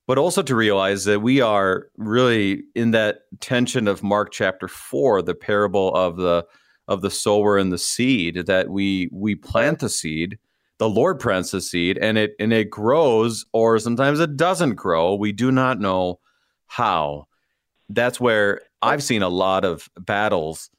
but 0.07 0.17
also 0.17 0.41
to 0.41 0.55
realize 0.55 1.05
that 1.05 1.21
we 1.21 1.41
are 1.41 1.87
really 1.97 2.63
in 2.75 2.91
that 2.91 3.21
tension 3.39 3.87
of 3.87 4.03
Mark 4.03 4.31
chapter 4.31 4.67
four, 4.67 5.21
the 5.21 5.35
parable 5.35 5.93
of 5.95 6.17
the 6.17 6.45
of 6.87 7.01
the 7.01 7.11
sower 7.11 7.57
and 7.57 7.71
the 7.71 7.77
seed. 7.77 8.45
That 8.47 8.69
we 8.69 9.09
we 9.11 9.35
plant 9.35 9.79
the 9.79 9.89
seed, 9.89 10.37
the 10.79 10.89
Lord 10.89 11.19
plants 11.19 11.51
the 11.51 11.61
seed, 11.61 11.97
and 11.99 12.17
it 12.17 12.35
and 12.39 12.51
it 12.51 12.69
grows, 12.69 13.45
or 13.53 13.79
sometimes 13.79 14.19
it 14.19 14.37
doesn't 14.37 14.75
grow. 14.75 15.15
We 15.15 15.31
do 15.31 15.51
not 15.51 15.79
know 15.79 16.19
how. 16.67 17.27
That's 17.89 18.19
where 18.21 18.61
I've 18.81 19.03
seen 19.03 19.21
a 19.21 19.29
lot 19.29 19.65
of 19.65 19.89
battles 19.99 20.69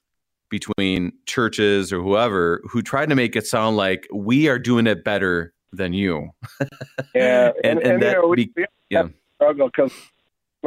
between 0.49 1.12
churches 1.27 1.93
or 1.93 2.03
whoever 2.03 2.61
who 2.64 2.83
try 2.83 3.07
to 3.07 3.14
make 3.14 3.37
it 3.37 3.47
sound 3.47 3.77
like 3.77 4.07
we 4.12 4.49
are 4.49 4.59
doing 4.59 4.87
it 4.87 5.05
better 5.05 5.55
than 5.73 5.93
you. 5.95 6.31
yeah, 7.14 7.53
and, 7.64 7.79
and, 7.79 7.79
and, 7.79 7.93
and 7.93 8.03
that 8.03 8.16
you 8.16 8.23
know, 8.23 8.29
we, 8.29 8.53
we 8.57 8.66
yeah. 8.93 9.09
struggle 9.36 9.68
because 9.68 9.93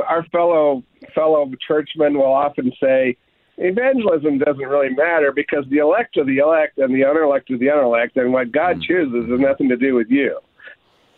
our 0.07 0.23
fellow 0.25 0.83
fellow 1.13 1.49
churchmen 1.65 2.17
will 2.17 2.33
often 2.33 2.71
say 2.81 3.17
evangelism 3.57 4.37
doesn't 4.39 4.65
really 4.65 4.93
matter 4.93 5.31
because 5.31 5.65
the 5.69 5.77
elect 5.77 6.17
are 6.17 6.25
the 6.25 6.39
elect 6.39 6.77
and 6.77 6.93
the 6.93 7.03
unelect 7.03 7.49
are 7.51 7.57
the 7.57 7.69
unelect, 7.69 8.17
and 8.17 8.33
what 8.33 8.51
God 8.51 8.77
mm. 8.77 8.83
chooses 8.83 9.29
has 9.29 9.39
nothing 9.39 9.69
to 9.69 9.77
do 9.77 9.95
with 9.95 10.09
you. 10.09 10.39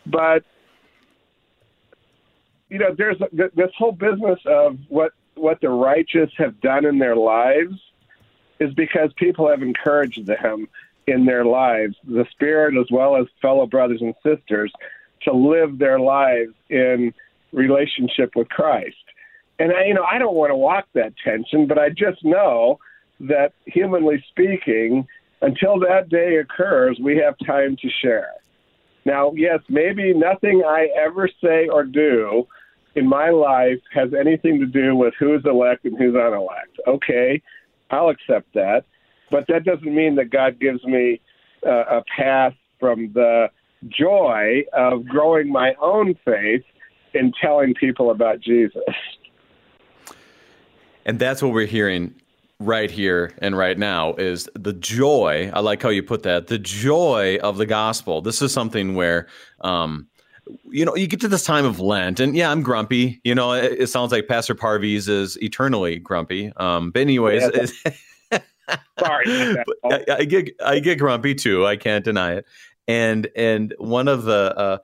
But 0.05 0.43
you 2.69 2.79
know, 2.79 2.93
there's 2.97 3.17
this 3.31 3.71
whole 3.77 3.93
business 3.93 4.39
of 4.45 4.77
what 4.89 5.13
what 5.35 5.61
the 5.61 5.69
righteous 5.69 6.31
have 6.37 6.59
done 6.61 6.85
in 6.85 6.99
their 6.99 7.15
lives 7.15 7.75
is 8.59 8.73
because 8.73 9.11
people 9.17 9.47
have 9.49 9.61
encouraged 9.61 10.25
them 10.25 10.67
in 11.05 11.25
their 11.25 11.45
lives, 11.45 11.95
the 12.03 12.25
Spirit 12.31 12.75
as 12.77 12.87
well 12.91 13.15
as 13.15 13.27
fellow 13.41 13.65
brothers 13.65 14.01
and 14.01 14.13
sisters, 14.23 14.71
to 15.23 15.33
live 15.33 15.77
their 15.77 15.99
lives 15.99 16.53
in 16.69 17.13
relationship 17.51 18.35
with 18.35 18.49
Christ. 18.49 18.95
And 19.59 19.71
I, 19.71 19.85
you 19.85 19.93
know, 19.93 20.03
I 20.03 20.17
don't 20.19 20.35
want 20.35 20.51
to 20.51 20.55
walk 20.55 20.85
that 20.93 21.13
tension, 21.23 21.67
but 21.67 21.77
I 21.77 21.89
just 21.89 22.23
know 22.23 22.79
that 23.19 23.53
humanly 23.65 24.23
speaking, 24.29 25.07
until 25.41 25.79
that 25.79 26.09
day 26.09 26.37
occurs, 26.37 26.99
we 27.01 27.17
have 27.17 27.35
time 27.45 27.75
to 27.81 27.89
share. 27.89 28.33
Now, 29.05 29.31
yes, 29.35 29.59
maybe 29.69 30.13
nothing 30.13 30.63
I 30.67 30.89
ever 30.97 31.29
say 31.41 31.67
or 31.69 31.83
do 31.83 32.45
in 32.95 33.07
my 33.07 33.29
life 33.29 33.79
has 33.93 34.13
anything 34.13 34.59
to 34.59 34.65
do 34.65 34.95
with 34.95 35.13
who's 35.17 35.43
elect 35.45 35.85
and 35.85 35.97
who's 35.97 36.15
unelect. 36.15 36.77
Okay, 36.87 37.41
I'll 37.89 38.09
accept 38.09 38.53
that, 38.53 38.83
but 39.31 39.45
that 39.47 39.63
doesn't 39.63 39.93
mean 39.93 40.15
that 40.15 40.29
God 40.29 40.59
gives 40.59 40.83
me 40.83 41.21
uh, 41.65 41.99
a 41.99 42.03
path 42.15 42.53
from 42.79 43.11
the 43.13 43.49
joy 43.87 44.63
of 44.73 45.05
growing 45.05 45.51
my 45.51 45.75
own 45.81 46.15
faith 46.25 46.63
in 47.13 47.31
telling 47.41 47.73
people 47.73 48.11
about 48.11 48.39
Jesus. 48.39 48.83
And 51.05 51.19
that's 51.19 51.41
what 51.41 51.53
we're 51.53 51.67
hearing 51.67 52.13
right 52.59 52.89
here 52.89 53.33
and 53.37 53.57
right 53.57 53.77
now 53.77 54.13
is 54.15 54.49
the 54.55 54.73
joy. 54.73 55.49
I 55.53 55.59
like 55.59 55.81
how 55.81 55.89
you 55.89 56.03
put 56.03 56.23
that. 56.23 56.47
The 56.47 56.59
joy 56.59 57.37
of 57.41 57.57
the 57.57 57.65
gospel. 57.65 58.21
This 58.21 58.41
is 58.41 58.51
something 58.51 58.95
where 58.95 59.27
um, 59.61 60.07
you 60.69 60.85
know, 60.85 60.95
you 60.95 61.07
get 61.07 61.21
to 61.21 61.27
this 61.27 61.43
time 61.43 61.65
of 61.65 61.79
Lent, 61.79 62.19
and 62.19 62.35
yeah, 62.35 62.51
I'm 62.51 62.61
grumpy. 62.61 63.19
You 63.23 63.35
know, 63.35 63.53
it, 63.53 63.73
it 63.79 63.87
sounds 63.87 64.11
like 64.11 64.27
Pastor 64.27 64.55
Parviz 64.55 65.09
is 65.09 65.37
eternally 65.41 65.97
grumpy. 65.97 66.53
Um, 66.57 66.91
but 66.91 67.01
anyways, 67.01 67.81
yeah, 68.31 68.39
sorry, 68.99 69.25
I, 69.83 70.05
I, 70.09 70.25
get 70.25 70.49
I 70.63 70.79
get 70.79 70.99
grumpy 70.99 71.35
too. 71.35 71.65
I 71.65 71.75
can't 71.75 72.03
deny 72.03 72.33
it. 72.33 72.45
And 72.87 73.27
and 73.35 73.73
one 73.77 74.07
of 74.07 74.23
the 74.23 74.57
uh, 74.57 74.77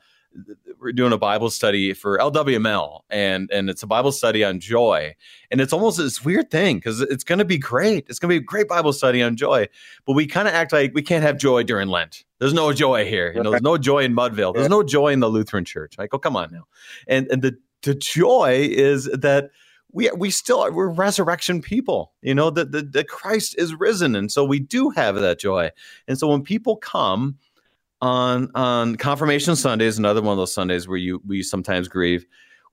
we're 0.79 0.91
doing 0.91 1.13
a 1.13 1.17
Bible 1.17 1.49
study 1.49 1.93
for 1.93 2.17
LWML, 2.17 3.01
and 3.09 3.49
and 3.51 3.69
it's 3.69 3.83
a 3.83 3.87
Bible 3.87 4.11
study 4.11 4.43
on 4.43 4.59
joy, 4.59 5.15
and 5.51 5.61
it's 5.61 5.73
almost 5.73 5.97
this 5.97 6.23
weird 6.23 6.51
thing 6.51 6.77
because 6.77 7.01
it's 7.01 7.23
going 7.23 7.39
to 7.39 7.45
be 7.45 7.57
great. 7.57 8.05
It's 8.09 8.19
going 8.19 8.29
to 8.29 8.39
be 8.39 8.43
a 8.43 8.45
great 8.45 8.67
Bible 8.67 8.93
study 8.93 9.21
on 9.21 9.35
joy, 9.35 9.67
but 10.05 10.13
we 10.13 10.27
kind 10.27 10.47
of 10.47 10.53
act 10.53 10.73
like 10.73 10.93
we 10.93 11.01
can't 11.01 11.23
have 11.23 11.37
joy 11.37 11.63
during 11.63 11.87
Lent. 11.87 12.25
There's 12.39 12.53
no 12.53 12.73
joy 12.73 13.05
here. 13.05 13.31
You 13.33 13.41
know, 13.41 13.51
there's 13.51 13.61
no 13.61 13.77
joy 13.77 14.03
in 14.03 14.15
Mudville. 14.15 14.53
There's 14.53 14.69
no 14.69 14.83
joy 14.83 15.09
in 15.09 15.21
the 15.21 15.29
Lutheran 15.29 15.65
Church. 15.65 15.97
Like, 15.97 16.13
oh, 16.13 16.19
come 16.19 16.35
on 16.35 16.51
now, 16.51 16.67
and 17.07 17.27
and 17.31 17.41
the 17.41 17.57
the 17.83 17.95
joy 17.95 18.67
is 18.69 19.05
that 19.05 19.51
we 19.91 20.09
we 20.17 20.29
still 20.31 20.59
are, 20.59 20.71
we're 20.71 20.89
resurrection 20.89 21.61
people. 21.61 22.11
You 22.21 22.35
know 22.35 22.49
that 22.49 22.71
the, 22.71 22.81
the 22.81 23.03
Christ 23.03 23.55
is 23.57 23.73
risen, 23.75 24.15
and 24.15 24.31
so 24.31 24.43
we 24.43 24.59
do 24.59 24.89
have 24.89 25.15
that 25.15 25.39
joy. 25.39 25.69
And 26.07 26.17
so 26.17 26.27
when 26.27 26.41
people 26.43 26.75
come 26.75 27.37
on 28.03 28.51
on 28.53 28.97
confirmation 28.97 29.55
Sundays, 29.55 29.97
another 29.97 30.21
one 30.21 30.33
of 30.33 30.37
those 30.37 30.53
Sundays 30.53 30.89
where 30.89 30.97
you 30.97 31.21
we 31.25 31.41
sometimes 31.41 31.87
grieve. 31.87 32.25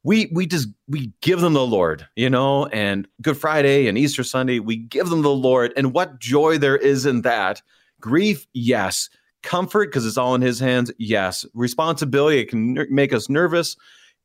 We 0.03 0.29
we 0.35 0.45
just 0.45 0.69
we 0.89 1.13
give 1.21 1.41
them 1.41 1.53
the 1.53 1.65
Lord, 1.65 2.07
you 2.17 2.29
know, 2.29 2.67
and 2.67 3.07
Good 3.23 3.37
Friday 3.37 3.87
and 3.87 3.97
Easter 3.97 4.25
Sunday, 4.25 4.59
we 4.59 4.77
give 4.77 5.09
them 5.09 5.23
the 5.23 5.31
Lord, 5.31 5.73
and 5.77 5.95
what 5.95 6.19
joy 6.19 6.59
there 6.59 6.77
is 6.77 7.07
in 7.07 7.23
that. 7.23 7.63
Grief, 8.01 8.47
yes. 8.55 9.09
Comfort 9.43 9.91
because 9.91 10.05
it's 10.05 10.19
all 10.19 10.35
in 10.35 10.43
His 10.43 10.59
hands, 10.59 10.91
yes. 10.99 11.47
Responsibility, 11.55 12.41
it 12.41 12.49
can 12.49 12.75
ner- 12.75 12.89
make 12.91 13.13
us 13.13 13.29
nervous, 13.29 13.77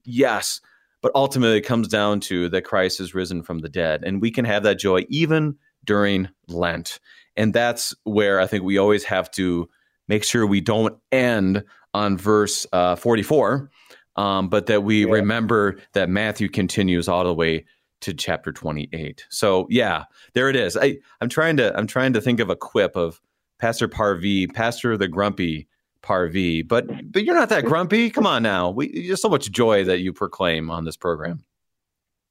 yes. 0.05 0.59
But 1.01 1.11
ultimately, 1.13 1.57
it 1.57 1.61
comes 1.61 1.87
down 1.87 2.19
to 2.21 2.49
that 2.49 2.63
Christ 2.63 2.99
is 2.99 3.13
risen 3.13 3.43
from 3.43 3.59
the 3.59 3.69
dead, 3.69 4.03
and 4.03 4.21
we 4.21 4.31
can 4.31 4.45
have 4.45 4.63
that 4.63 4.79
joy 4.79 5.05
even 5.09 5.55
during 5.83 6.29
Lent. 6.47 6.99
And 7.37 7.53
that's 7.53 7.93
where 8.05 8.39
I 8.39 8.47
think 8.47 8.63
we 8.63 8.77
always 8.77 9.03
have 9.03 9.29
to 9.31 9.69
make 10.07 10.23
sure 10.23 10.45
we 10.45 10.61
don't 10.61 10.97
end 11.11 11.63
on 11.93 12.17
verse 12.17 12.67
uh, 12.73 12.95
44, 12.95 13.69
um, 14.15 14.49
but 14.49 14.65
that 14.67 14.83
we 14.83 15.05
yeah. 15.05 15.11
remember 15.11 15.77
that 15.93 16.09
Matthew 16.09 16.49
continues 16.49 17.07
all 17.07 17.23
the 17.23 17.33
way 17.33 17.65
to 18.01 18.13
chapter 18.13 18.51
28. 18.51 19.25
So 19.29 19.67
yeah, 19.69 20.03
there 20.33 20.49
it 20.49 20.55
is. 20.55 20.77
I, 20.77 20.97
I'm 21.21 21.29
trying 21.29 21.57
to 21.57 21.75
I'm 21.77 21.87
trying 21.87 22.13
to 22.13 22.21
think 22.21 22.39
of 22.39 22.49
a 22.49 22.55
quip 22.55 22.95
of 22.95 23.21
Pastor 23.59 23.87
Parvi, 23.87 24.53
Pastor 24.53 24.97
the 24.97 25.07
Grumpy 25.07 25.67
Parvi, 26.03 26.67
but 26.67 26.87
but 27.11 27.23
you're 27.23 27.35
not 27.35 27.49
that 27.49 27.65
grumpy. 27.65 28.09
Come 28.09 28.27
on 28.27 28.43
now, 28.43 28.69
we 28.69 29.07
there's 29.07 29.21
so 29.21 29.29
much 29.29 29.51
joy 29.51 29.83
that 29.85 29.99
you 29.99 30.13
proclaim 30.13 30.69
on 30.69 30.85
this 30.85 30.97
program. 30.97 31.43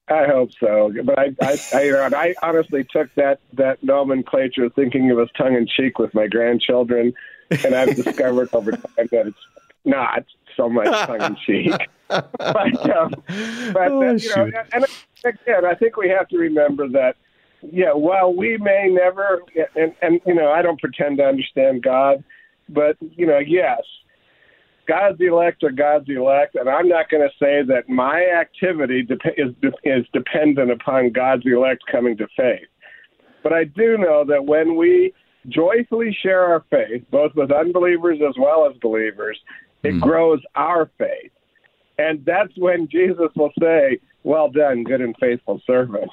I 0.08 0.26
hope 0.26 0.50
so, 0.60 0.92
but 1.02 1.18
I 1.18 1.34
I, 1.42 1.58
I, 1.72 2.10
I 2.14 2.34
honestly 2.42 2.84
took 2.84 3.12
that 3.14 3.40
that 3.54 3.82
nomenclature 3.82 4.68
thinking 4.70 5.08
it 5.08 5.14
was 5.14 5.30
tongue 5.36 5.54
in 5.54 5.66
cheek 5.66 5.98
with 5.98 6.14
my 6.14 6.28
grandchildren 6.28 7.14
and 7.50 7.74
I've 7.74 7.94
discovered 7.96 8.48
over 8.52 8.72
time 8.72 9.08
that 9.10 9.26
it's 9.26 9.38
not 9.84 10.24
so 10.56 10.68
much 10.68 10.88
tongue 11.06 11.22
in 11.22 11.36
cheek. 11.46 11.88
but 12.08 12.90
um, 12.96 13.14
but 13.72 13.90
oh, 13.90 14.16
you 14.16 14.28
know, 14.28 14.50
and 14.72 14.84
again, 15.24 15.64
I 15.64 15.74
think 15.74 15.96
we 15.96 16.08
have 16.08 16.28
to 16.28 16.38
remember 16.38 16.88
that. 16.90 17.16
Yeah, 17.62 17.94
while 17.94 18.34
we 18.34 18.58
may 18.58 18.88
never, 18.90 19.40
and, 19.74 19.94
and 20.02 20.20
you 20.26 20.34
know, 20.34 20.50
I 20.50 20.60
don't 20.60 20.78
pretend 20.78 21.16
to 21.18 21.24
understand 21.24 21.82
God, 21.82 22.22
but 22.68 22.96
you 23.00 23.26
know, 23.26 23.38
yes, 23.38 23.80
God's 24.86 25.18
elect 25.20 25.64
are 25.64 25.70
God's 25.70 26.08
elect, 26.08 26.56
and 26.56 26.68
I'm 26.68 26.88
not 26.88 27.08
going 27.08 27.26
to 27.26 27.34
say 27.38 27.62
that 27.62 27.88
my 27.88 28.26
activity 28.38 29.02
de- 29.02 29.14
is 29.36 29.54
de- 29.62 29.72
is 29.82 30.04
dependent 30.12 30.70
upon 30.70 31.10
God's 31.10 31.44
elect 31.46 31.82
coming 31.90 32.16
to 32.18 32.26
faith. 32.36 32.68
But 33.42 33.52
I 33.52 33.64
do 33.64 33.96
know 33.96 34.24
that 34.26 34.44
when 34.44 34.76
we 34.76 35.14
joyfully 35.48 36.16
share 36.22 36.42
our 36.42 36.64
faith, 36.70 37.04
both 37.10 37.34
with 37.34 37.50
unbelievers 37.50 38.20
as 38.26 38.34
well 38.38 38.68
as 38.68 38.76
believers, 38.78 39.38
it 39.82 39.94
mm. 39.94 40.00
grows 40.00 40.40
our 40.54 40.90
faith. 40.98 41.30
And 41.98 42.24
that's 42.24 42.52
when 42.56 42.88
Jesus 42.88 43.28
will 43.36 43.52
say, 43.60 43.98
Well 44.22 44.50
done, 44.50 44.84
good 44.84 45.00
and 45.00 45.14
faithful 45.20 45.60
servant. 45.66 46.10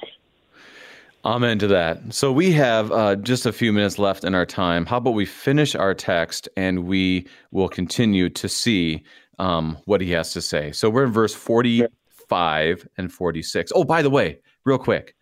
Amen 1.24 1.58
to 1.60 1.68
that. 1.68 2.12
So 2.12 2.32
we 2.32 2.50
have 2.52 2.90
uh, 2.90 3.16
just 3.16 3.46
a 3.46 3.52
few 3.52 3.72
minutes 3.72 3.98
left 3.98 4.24
in 4.24 4.34
our 4.34 4.46
time. 4.46 4.86
How 4.86 4.96
about 4.96 5.12
we 5.12 5.24
finish 5.24 5.76
our 5.76 5.94
text 5.94 6.48
and 6.56 6.84
we 6.84 7.28
will 7.52 7.68
continue 7.68 8.28
to 8.30 8.48
see 8.48 9.04
um, 9.38 9.78
what 9.84 10.00
he 10.00 10.10
has 10.10 10.32
to 10.32 10.40
say. 10.40 10.72
So 10.72 10.90
we're 10.90 11.04
in 11.04 11.12
verse 11.12 11.32
45 11.32 11.88
45 12.32 12.88
and 12.96 13.12
46. 13.12 13.72
Oh, 13.74 13.84
by 13.84 14.00
the 14.00 14.08
way, 14.08 14.38
real 14.64 14.78
quick, 14.78 15.14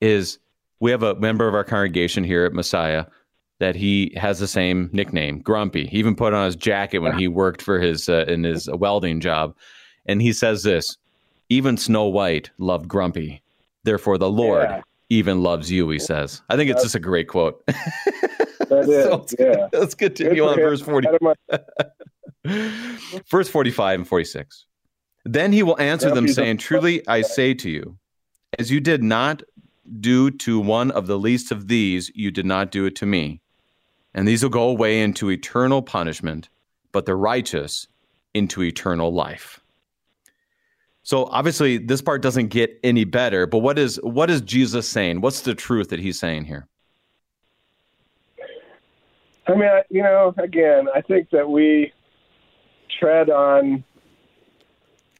is 0.00 0.38
we 0.78 0.92
have 0.92 1.02
a 1.02 1.16
member 1.16 1.48
of 1.48 1.54
our 1.54 1.64
congregation 1.64 2.22
here 2.22 2.44
at 2.44 2.52
Messiah 2.52 3.06
that 3.60 3.76
he 3.76 4.12
has 4.16 4.38
the 4.38 4.48
same 4.48 4.90
nickname, 4.92 5.40
Grumpy. 5.40 5.86
He 5.86 5.98
even 5.98 6.16
put 6.16 6.34
on 6.34 6.46
his 6.46 6.56
jacket 6.56 6.98
when 6.98 7.18
he 7.18 7.28
worked 7.28 7.62
for 7.62 7.78
his 7.78 8.08
uh, 8.08 8.24
in 8.26 8.44
his 8.44 8.68
welding 8.70 9.20
job, 9.20 9.54
and 10.06 10.20
he 10.20 10.32
says 10.32 10.62
this: 10.62 10.96
"Even 11.48 11.76
Snow 11.76 12.06
White 12.06 12.50
loved 12.58 12.88
Grumpy, 12.88 13.42
therefore 13.84 14.18
the 14.18 14.30
Lord 14.30 14.68
yeah. 14.68 14.82
even 15.08 15.42
loves 15.42 15.70
you." 15.70 15.88
He 15.90 15.98
says. 15.98 16.42
I 16.48 16.56
think 16.56 16.70
it's 16.70 16.82
just 16.82 16.94
a 16.94 17.00
great 17.00 17.28
quote. 17.28 17.62
That 18.68 18.78
is, 18.88 19.04
so 19.04 19.16
let's, 19.16 19.34
yeah. 19.38 19.68
Let's 19.72 19.94
continue 19.94 20.44
on 20.46 20.56
verse 20.56 20.80
forty. 20.80 21.08
verse 23.30 23.48
forty-five 23.48 24.00
and 24.00 24.08
forty-six. 24.08 24.66
Then 25.24 25.52
he 25.52 25.62
will 25.62 25.80
answer 25.80 26.14
them, 26.14 26.28
saying, 26.28 26.58
"Truly 26.58 27.06
I 27.08 27.22
say 27.22 27.54
to 27.54 27.70
you, 27.70 27.98
as 28.58 28.70
you 28.70 28.80
did 28.80 29.02
not 29.02 29.42
do 30.00 30.30
to 30.30 30.60
one 30.60 30.90
of 30.90 31.06
the 31.06 31.18
least 31.18 31.50
of 31.50 31.68
these, 31.68 32.10
you 32.14 32.30
did 32.30 32.46
not 32.46 32.70
do 32.70 32.84
it 32.84 32.96
to 32.96 33.06
me." 33.06 33.40
And 34.14 34.26
these 34.26 34.42
will 34.42 34.50
go 34.50 34.68
away 34.68 35.02
into 35.02 35.30
eternal 35.30 35.82
punishment, 35.82 36.48
but 36.92 37.06
the 37.06 37.16
righteous 37.16 37.88
into 38.32 38.62
eternal 38.62 39.12
life. 39.12 39.60
So 41.02 41.26
obviously 41.26 41.78
this 41.78 42.00
part 42.00 42.22
doesn't 42.22 42.48
get 42.48 42.78
any 42.82 43.04
better, 43.04 43.46
but 43.46 43.58
what 43.58 43.78
is 43.78 43.96
what 44.02 44.30
is 44.30 44.40
Jesus 44.40 44.88
saying? 44.88 45.20
What's 45.20 45.42
the 45.42 45.54
truth 45.54 45.90
that 45.90 46.00
he's 46.00 46.18
saying 46.18 46.44
here? 46.44 46.66
I 49.46 49.54
mean, 49.54 49.68
you 49.90 50.02
know, 50.02 50.34
again, 50.38 50.86
I 50.94 51.02
think 51.02 51.28
that 51.30 51.48
we 51.48 51.92
tread 52.98 53.28
on 53.28 53.84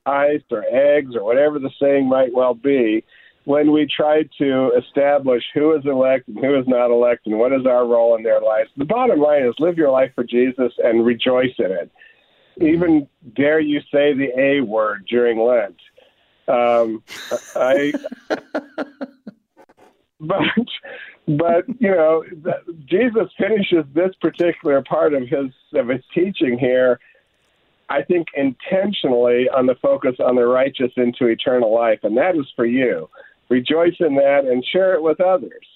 ice 0.07 0.43
or 0.51 0.65
eggs 0.71 1.15
or 1.15 1.25
whatever 1.25 1.59
the 1.59 1.71
saying 1.81 2.09
might 2.09 2.33
well 2.33 2.55
be 2.55 3.05
when 3.45 3.73
we 3.73 3.87
try 3.87 4.23
to 4.39 4.73
establish 4.79 5.43
who 5.53 5.77
is 5.77 5.85
elect 5.85 6.29
and 6.29 6.39
who 6.39 6.59
is 6.59 6.67
not 6.67 6.91
elect 6.91 7.27
and 7.27 7.39
what 7.39 7.53
is 7.53 7.67
our 7.67 7.87
role 7.87 8.17
in 8.17 8.23
their 8.23 8.41
lives. 8.41 8.71
The 8.77 8.87
bottom 8.87 9.21
line 9.21 9.45
is 9.45 9.55
live 9.59 9.77
your 9.77 9.91
life 9.91 10.13
for 10.15 10.25
Jesus 10.25 10.73
and 10.83 11.05
rejoice 11.05 11.55
in 11.59 11.71
it. 11.71 11.91
Even 12.61 13.07
dare 13.37 13.61
you 13.61 13.81
say 13.93 14.15
the 14.15 14.31
A 14.39 14.61
word 14.63 15.07
during 15.09 15.39
Lent. 15.39 15.77
Um, 16.47 17.03
I, 17.57 17.93
but, 20.21 20.43
but 21.27 21.65
you 21.79 21.91
know, 21.91 22.25
Jesus 22.87 23.29
finishes 23.39 23.85
this 23.93 24.15
particular 24.21 24.83
part 24.83 25.15
of 25.15 25.23
his 25.23 25.51
of 25.75 25.89
his 25.89 26.03
teaching 26.15 26.59
here. 26.59 27.01
I 27.91 28.03
think 28.03 28.29
intentionally 28.35 29.49
on 29.51 29.67
the 29.67 29.75
focus 29.83 30.17
on 30.19 30.37
the 30.37 30.47
righteous 30.47 30.93
into 30.97 31.27
eternal 31.27 31.75
life, 31.75 32.01
and 32.03 32.17
that 32.17 32.37
is 32.37 32.47
for 32.57 32.65
you 32.65 33.09
rejoice 33.49 33.97
in 34.01 34.17
that 34.17 34.45
and 34.45 34.65
share 34.65 34.95
it 34.95 35.03
with 35.03 35.21
others. 35.21 35.67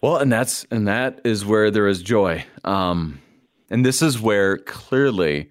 Well, 0.00 0.18
and 0.18 0.30
that's 0.30 0.64
and 0.70 0.86
that 0.86 1.20
is 1.24 1.46
where 1.46 1.70
there 1.70 1.88
is 1.88 2.02
joy. 2.02 2.44
Um, 2.62 3.22
and 3.70 3.86
this 3.86 4.02
is 4.02 4.20
where 4.20 4.58
clearly 4.58 5.50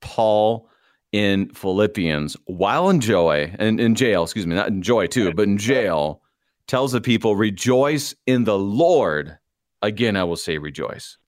Paul 0.00 0.68
in 1.12 1.48
Philippians, 1.54 2.36
while 2.44 2.90
in 2.90 3.00
joy 3.00 3.54
and 3.58 3.80
in 3.80 3.94
jail, 3.94 4.24
excuse 4.24 4.46
me, 4.46 4.54
not 4.54 4.68
in 4.68 4.82
joy 4.82 5.06
too, 5.06 5.32
but 5.32 5.44
in 5.44 5.56
jail, 5.56 6.20
tells 6.66 6.92
the 6.92 7.00
people, 7.00 7.36
rejoice 7.36 8.14
in 8.26 8.44
the 8.44 8.58
Lord. 8.58 9.38
Again, 9.80 10.16
I 10.16 10.24
will 10.24 10.36
say 10.36 10.58
rejoice. 10.58 11.18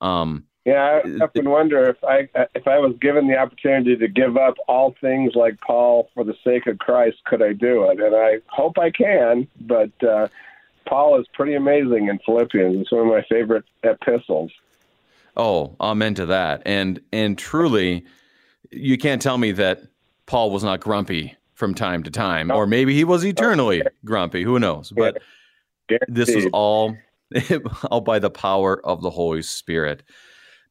Um, 0.00 0.44
yeah, 0.64 1.00
I 1.04 1.22
often 1.22 1.50
wonder 1.50 1.88
if 1.90 2.02
I 2.02 2.28
if 2.54 2.66
I 2.66 2.78
was 2.78 2.94
given 3.00 3.28
the 3.28 3.36
opportunity 3.36 3.96
to 3.96 4.08
give 4.08 4.38
up 4.38 4.54
all 4.66 4.94
things 5.00 5.34
like 5.34 5.60
Paul 5.60 6.08
for 6.14 6.24
the 6.24 6.34
sake 6.42 6.66
of 6.66 6.78
Christ, 6.78 7.18
could 7.24 7.42
I 7.42 7.52
do 7.52 7.84
it? 7.90 8.00
And 8.00 8.14
I 8.16 8.38
hope 8.46 8.78
I 8.78 8.90
can. 8.90 9.46
But 9.60 9.90
uh, 10.02 10.28
Paul 10.86 11.20
is 11.20 11.26
pretty 11.34 11.54
amazing 11.54 12.08
in 12.08 12.18
Philippians. 12.24 12.80
It's 12.80 12.92
one 12.92 13.02
of 13.02 13.08
my 13.08 13.22
favorite 13.28 13.64
epistles. 13.82 14.52
Oh, 15.36 15.76
amen 15.80 16.14
to 16.14 16.26
that. 16.26 16.62
And 16.64 17.00
and 17.12 17.36
truly, 17.36 18.06
you 18.70 18.96
can't 18.96 19.20
tell 19.20 19.36
me 19.36 19.52
that 19.52 19.82
Paul 20.24 20.50
was 20.50 20.64
not 20.64 20.80
grumpy 20.80 21.36
from 21.52 21.74
time 21.74 22.02
to 22.04 22.10
time, 22.10 22.50
or 22.50 22.66
maybe 22.66 22.94
he 22.94 23.04
was 23.04 23.22
eternally 23.24 23.82
grumpy. 24.04 24.42
Who 24.42 24.58
knows? 24.58 24.90
But 24.90 25.20
this 26.08 26.34
was 26.34 26.46
all 26.54 26.96
all 27.90 28.00
by 28.00 28.18
the 28.18 28.30
power 28.30 28.84
of 28.86 29.02
the 29.02 29.10
Holy 29.10 29.42
Spirit. 29.42 30.02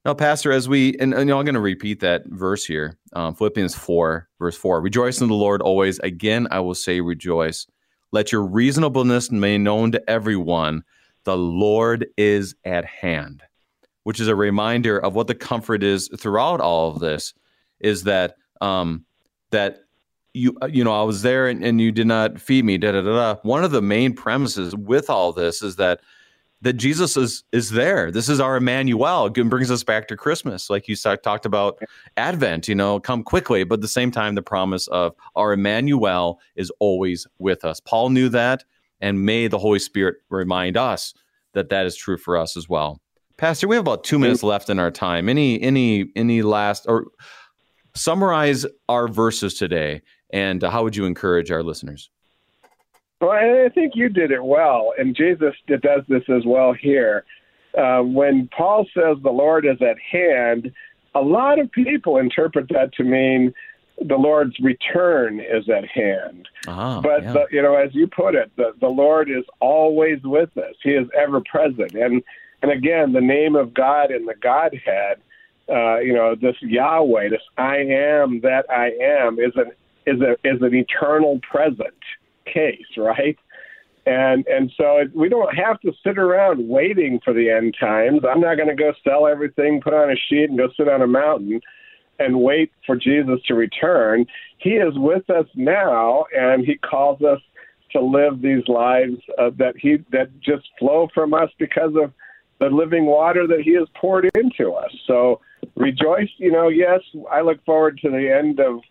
Now, 0.06 0.14
Pastor, 0.14 0.52
as 0.52 0.68
we, 0.68 0.98
and, 1.00 1.14
and 1.14 1.32
I'm 1.32 1.46
going 1.46 1.54
to 1.54 1.62
repeat 1.62 2.02
that 2.02 2.26
verse 2.26 2.66
here 2.66 2.98
um, 3.14 3.36
Philippians 3.36 3.76
4, 3.76 4.28
verse 4.38 4.58
4. 4.58 4.82
Rejoice 4.82 5.22
in 5.22 5.30
the 5.30 5.34
Lord 5.34 5.62
always. 5.62 6.00
Again, 6.00 6.48
I 6.52 6.60
will 6.60 6.76
say 6.76 7.00
rejoice. 7.00 7.68
Let 8.12 8.32
your 8.32 8.44
reasonableness 8.44 9.30
be 9.30 9.58
known 9.58 9.94
to 9.94 10.10
everyone. 10.10 10.84
The 11.24 11.38
Lord 11.38 12.08
is 12.18 12.54
at 12.66 12.84
hand, 12.84 13.44
which 14.04 14.20
is 14.20 14.28
a 14.28 14.36
reminder 14.36 15.00
of 15.00 15.16
what 15.16 15.28
the 15.28 15.36
comfort 15.36 15.84
is 15.84 16.10
throughout 16.20 16.60
all 16.60 16.92
of 16.92 17.00
this 17.00 17.34
is 17.80 18.04
that, 18.04 18.36
um, 18.60 19.06
that 19.52 19.86
you, 20.34 20.58
you 20.70 20.84
know, 20.84 21.00
I 21.00 21.04
was 21.04 21.22
there 21.22 21.48
and, 21.48 21.64
and 21.64 21.80
you 21.80 21.94
did 21.94 22.08
not 22.08 22.42
feed 22.42 22.66
me, 22.66 22.78
da 22.78 22.92
da 22.92 23.02
da 23.02 23.14
da. 23.14 23.40
One 23.44 23.64
of 23.64 23.72
the 23.72 23.82
main 23.82 24.14
premises 24.14 24.76
with 24.76 25.10
all 25.10 25.32
this 25.32 25.62
is 25.62 25.78
that 25.78 26.02
that 26.64 26.74
Jesus 26.74 27.18
is 27.18 27.44
is 27.52 27.70
there. 27.70 28.10
This 28.10 28.30
is 28.30 28.40
our 28.40 28.56
Emmanuel. 28.56 29.26
It 29.26 29.50
brings 29.50 29.70
us 29.70 29.84
back 29.84 30.08
to 30.08 30.18
Christmas, 30.18 30.70
like 30.70 30.88
you 30.88 30.96
talked 30.96 31.46
about 31.46 31.80
Advent. 32.16 32.70
You 32.70 32.76
know, 32.76 33.00
come 33.00 33.22
quickly, 33.22 33.66
but 33.66 33.76
at 33.76 33.82
the 33.82 33.88
same 33.88 34.12
time, 34.12 34.36
the 34.36 34.42
promise 34.42 34.88
of 34.88 35.14
our 35.36 35.54
Emmanuel 35.54 36.40
is 36.56 36.72
always 36.80 37.28
with 37.38 37.66
us. 37.66 37.82
Paul 37.82 38.10
knew 38.10 38.30
that, 38.30 38.64
and 39.02 39.26
may 39.26 39.48
the 39.48 39.60
Holy 39.60 39.80
Spirit 39.80 40.16
remind 40.30 40.78
us 40.78 41.14
that 41.54 41.70
that 41.70 41.86
is 41.86 41.98
true 41.98 42.18
for 42.18 42.38
us 42.38 42.56
as 42.56 42.70
well. 42.70 43.02
Pastor, 43.36 43.68
we 43.68 43.76
have 43.76 43.84
about 43.84 44.06
two 44.06 44.18
minutes 44.18 44.42
left 44.42 44.70
in 44.70 44.80
our 44.80 44.92
time. 44.92 45.28
Any 45.28 45.62
any 45.62 46.12
any 46.16 46.42
last 46.44 46.86
or 46.88 47.08
summarize 47.94 48.66
our 48.88 49.10
verses 49.10 49.56
today, 49.56 50.02
and 50.32 50.64
how 50.64 50.84
would 50.84 50.96
you 50.96 51.04
encourage 51.04 51.52
our 51.52 51.62
listeners? 51.62 52.10
Well, 53.24 53.32
I 53.32 53.70
think 53.70 53.94
you 53.96 54.10
did 54.10 54.32
it 54.32 54.44
well, 54.44 54.94
and 54.98 55.16
Jesus 55.16 55.54
does 55.68 56.02
this 56.10 56.24
as 56.28 56.44
well 56.46 56.74
here. 56.74 57.24
Uh, 57.78 58.02
when 58.02 58.50
Paul 58.50 58.86
says 58.94 59.16
the 59.24 59.32
Lord 59.32 59.66
is 59.66 59.82
at 59.82 59.96
hand, 59.98 60.74
a 61.16 61.22
lot 61.22 61.58
of 61.58 61.72
people 61.72 62.18
interpret 62.18 62.68
that 62.70 62.94
to 62.96 63.06
mean 63.06 63.54
the 64.06 64.18
Lord's 64.18 64.60
return 64.60 65.40
is 65.40 65.70
at 65.70 65.88
hand. 65.88 66.50
Uh-huh, 66.68 67.00
but 67.02 67.24
yeah. 67.24 67.32
the, 67.32 67.46
you 67.50 67.62
know, 67.62 67.76
as 67.78 67.96
you 67.96 68.08
put 68.08 68.36
it, 68.36 68.52
the, 68.58 68.74
the 68.82 68.90
Lord 68.90 69.30
is 69.32 69.46
always 69.62 70.22
with 70.24 70.58
us. 70.58 70.76
He 70.84 70.92
is 70.92 71.08
ever 71.18 71.40
present, 71.50 71.94
and 71.94 72.22
and 72.62 72.72
again, 72.72 73.14
the 73.14 73.22
name 73.22 73.56
of 73.56 73.74
God 73.74 74.12
in 74.12 74.26
the 74.26 74.36
Godhead, 74.36 75.22
uh, 75.70 76.00
you 76.00 76.14
know, 76.14 76.36
this 76.36 76.58
Yahweh, 76.62 77.30
this 77.30 77.42
I 77.58 77.78
am 77.78 78.42
that 78.42 78.66
I 78.70 78.92
am, 79.02 79.40
is 79.40 79.54
an 79.56 79.72
is 80.06 80.20
a 80.20 80.34
is 80.44 80.62
an 80.62 80.76
eternal 80.76 81.40
present 81.50 81.94
case, 82.46 82.98
right? 82.98 83.38
And 84.06 84.46
and 84.48 84.72
so 84.76 84.98
it, 84.98 85.16
we 85.16 85.30
don't 85.30 85.56
have 85.56 85.80
to 85.82 85.94
sit 86.04 86.18
around 86.18 86.68
waiting 86.68 87.22
for 87.24 87.34
the 87.34 87.50
end 87.50 87.76
times. 87.80 88.22
I'm 88.30 88.42
not 88.42 88.56
going 88.56 88.70
to 88.70 88.76
go 88.76 88.94
sell 89.04 89.28
everything, 89.28 89.82
put 89.82 89.94
on 89.94 90.12
a 90.12 90.16
sheet, 90.16 90.50
and 90.50 90.58
go 90.58 90.68
sit 90.76 90.90
on 90.90 91.02
a 91.02 91.08
mountain 91.08 91.62
and 92.20 92.42
wait 92.42 92.72
for 92.86 92.96
Jesus 92.96 93.40
to 93.48 93.56
return. 93.56 94.26
He 94.58 94.72
is 94.72 94.94
with 94.96 95.30
us 95.30 95.46
now, 95.56 96.26
and 96.36 96.66
He 96.66 96.76
calls 96.76 97.22
us 97.22 97.40
to 97.92 98.02
live 98.02 98.42
these 98.42 98.68
lives 98.68 99.18
uh, 99.40 99.52
that 99.58 99.76
He 99.80 99.98
that 100.12 100.28
just 100.42 100.68
flow 100.80 101.08
from 101.14 101.34
us 101.34 101.50
because 101.58 101.94
of 101.96 102.12
the 102.60 102.68
living 102.68 103.06
water 103.06 103.48
that 103.48 103.62
He 103.62 103.74
has 103.76 103.88
poured 103.96 104.30
into 104.36 104.74
us. 104.74 104.92
So 105.08 105.40
rejoice. 105.76 106.30
You 106.38 106.52
know, 106.52 106.68
yes, 106.68 107.00
I 107.32 107.42
look 107.42 107.64
forward 107.64 108.00
to 108.04 108.10
the 108.10 108.30
end 108.30 108.60
of 108.60 108.82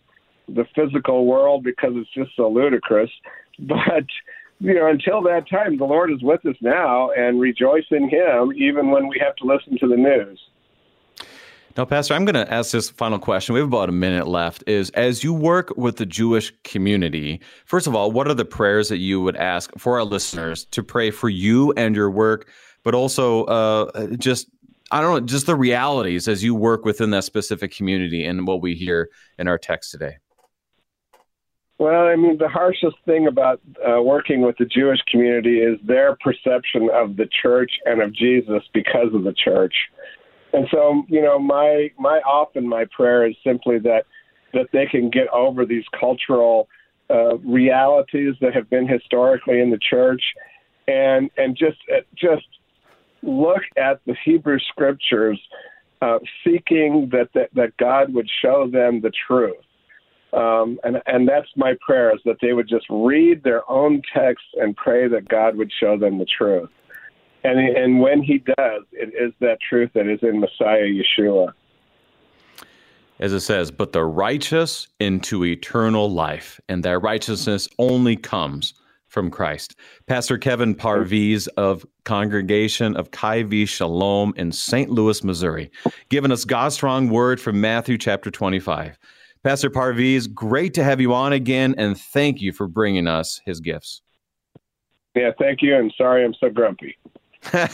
the 0.48 0.64
physical 0.74 1.26
world 1.26 1.64
because 1.64 1.92
it's 1.94 2.12
just 2.14 2.30
so 2.36 2.48
ludicrous. 2.48 3.10
But 3.68 4.06
you 4.60 4.74
know, 4.74 4.86
until 4.86 5.22
that 5.22 5.48
time, 5.50 5.76
the 5.76 5.84
Lord 5.84 6.12
is 6.12 6.22
with 6.22 6.46
us 6.46 6.54
now, 6.60 7.10
and 7.16 7.40
rejoice 7.40 7.84
in 7.90 8.08
Him, 8.08 8.52
even 8.56 8.90
when 8.90 9.08
we 9.08 9.20
have 9.20 9.34
to 9.36 9.44
listen 9.44 9.76
to 9.78 9.88
the 9.88 9.96
news. 9.96 10.40
Now, 11.76 11.86
Pastor, 11.86 12.14
I'm 12.14 12.24
going 12.24 12.34
to 12.34 12.52
ask 12.52 12.70
this 12.70 12.90
final 12.90 13.18
question. 13.18 13.54
We 13.54 13.60
have 13.60 13.68
about 13.68 13.88
a 13.88 13.92
minute 13.92 14.28
left. 14.28 14.62
Is 14.66 14.90
as 14.90 15.24
you 15.24 15.32
work 15.32 15.72
with 15.76 15.96
the 15.96 16.06
Jewish 16.06 16.52
community, 16.64 17.40
first 17.64 17.86
of 17.86 17.94
all, 17.94 18.12
what 18.12 18.28
are 18.28 18.34
the 18.34 18.44
prayers 18.44 18.88
that 18.90 18.98
you 18.98 19.20
would 19.22 19.36
ask 19.36 19.72
for 19.78 19.98
our 19.98 20.04
listeners 20.04 20.64
to 20.66 20.82
pray 20.82 21.10
for 21.10 21.28
you 21.28 21.72
and 21.72 21.96
your 21.96 22.10
work, 22.10 22.48
but 22.84 22.94
also 22.94 23.44
uh, 23.44 24.06
just 24.16 24.48
I 24.92 25.00
don't 25.00 25.12
know, 25.12 25.26
just 25.26 25.46
the 25.46 25.56
realities 25.56 26.28
as 26.28 26.44
you 26.44 26.54
work 26.54 26.84
within 26.84 27.10
that 27.10 27.24
specific 27.24 27.74
community 27.74 28.26
and 28.26 28.46
what 28.46 28.60
we 28.60 28.74
hear 28.74 29.08
in 29.38 29.48
our 29.48 29.56
text 29.56 29.90
today? 29.90 30.18
Well, 31.82 32.06
I 32.06 32.14
mean, 32.14 32.38
the 32.38 32.48
harshest 32.48 32.94
thing 33.06 33.26
about 33.26 33.60
uh, 33.84 34.00
working 34.00 34.42
with 34.42 34.56
the 34.56 34.66
Jewish 34.66 35.00
community 35.10 35.58
is 35.58 35.80
their 35.84 36.16
perception 36.22 36.88
of 36.94 37.16
the 37.16 37.28
church 37.42 37.72
and 37.86 38.00
of 38.00 38.14
Jesus 38.14 38.62
because 38.72 39.12
of 39.12 39.24
the 39.24 39.32
church. 39.32 39.74
And 40.52 40.68
so, 40.70 41.02
you 41.08 41.20
know, 41.20 41.40
my 41.40 41.90
my 41.98 42.20
often 42.20 42.68
my 42.68 42.84
prayer 42.96 43.26
is 43.26 43.34
simply 43.42 43.80
that 43.80 44.04
that 44.52 44.68
they 44.72 44.86
can 44.86 45.10
get 45.10 45.26
over 45.32 45.66
these 45.66 45.82
cultural 45.98 46.68
uh, 47.10 47.38
realities 47.38 48.36
that 48.40 48.54
have 48.54 48.70
been 48.70 48.86
historically 48.86 49.60
in 49.60 49.70
the 49.70 49.80
church, 49.90 50.22
and 50.86 51.32
and 51.36 51.56
just 51.56 51.78
uh, 51.92 52.02
just 52.14 52.46
look 53.24 53.62
at 53.76 54.00
the 54.06 54.14
Hebrew 54.24 54.60
scriptures, 54.60 55.40
uh, 56.00 56.20
seeking 56.44 57.08
that, 57.10 57.30
that 57.34 57.48
that 57.54 57.76
God 57.76 58.14
would 58.14 58.30
show 58.40 58.70
them 58.70 59.00
the 59.00 59.10
truth. 59.26 59.56
Um, 60.32 60.78
and 60.84 60.96
and 61.06 61.28
that's 61.28 61.48
my 61.56 61.74
prayer 61.84 62.14
is 62.14 62.20
that 62.24 62.36
they 62.40 62.52
would 62.52 62.68
just 62.68 62.86
read 62.88 63.42
their 63.42 63.68
own 63.70 64.00
text 64.14 64.44
and 64.54 64.76
pray 64.76 65.06
that 65.08 65.28
God 65.28 65.56
would 65.56 65.70
show 65.78 65.98
them 65.98 66.18
the 66.18 66.26
truth. 66.26 66.70
And 67.44 67.58
and 67.58 68.00
when 68.00 68.22
He 68.22 68.38
does, 68.38 68.82
it 68.92 69.12
is 69.18 69.32
that 69.40 69.58
truth 69.68 69.90
that 69.94 70.06
is 70.06 70.20
in 70.22 70.40
Messiah 70.40 70.86
Yeshua 70.86 71.52
as 73.22 73.32
it 73.32 73.40
says, 73.40 73.70
but 73.70 73.92
the 73.92 74.04
righteous 74.04 74.88
into 74.98 75.44
eternal 75.44 76.10
life, 76.10 76.60
and 76.68 76.84
that 76.84 76.98
righteousness 76.98 77.68
only 77.78 78.16
comes 78.16 78.74
from 79.06 79.30
Christ. 79.30 79.76
Pastor 80.06 80.38
Kevin 80.38 80.74
Parviz 80.74 81.46
of 81.56 81.86
Congregation 82.04 82.96
of 82.96 83.12
Chai 83.12 83.44
v'Shalom 83.44 84.36
in 84.36 84.50
St. 84.50 84.90
Louis, 84.90 85.22
Missouri, 85.22 85.70
giving 86.08 86.32
us 86.32 86.44
God's 86.44 86.74
strong 86.74 87.10
word 87.10 87.40
from 87.40 87.60
Matthew 87.60 87.96
chapter 87.96 88.28
25. 88.28 88.98
Pastor 89.44 89.70
Parviz, 89.70 90.32
great 90.32 90.74
to 90.74 90.84
have 90.84 91.00
you 91.00 91.12
on 91.12 91.32
again, 91.32 91.74
and 91.76 91.98
thank 91.98 92.40
you 92.40 92.52
for 92.52 92.68
bringing 92.68 93.08
us 93.08 93.40
his 93.44 93.60
gifts. 93.60 94.02
Yeah, 95.14 95.32
thank 95.38 95.62
you, 95.62 95.76
and 95.76 95.92
sorry 95.98 96.24
I'm 96.24 96.34
so 96.34 96.48
grumpy. 96.48 96.96
As 97.52 97.72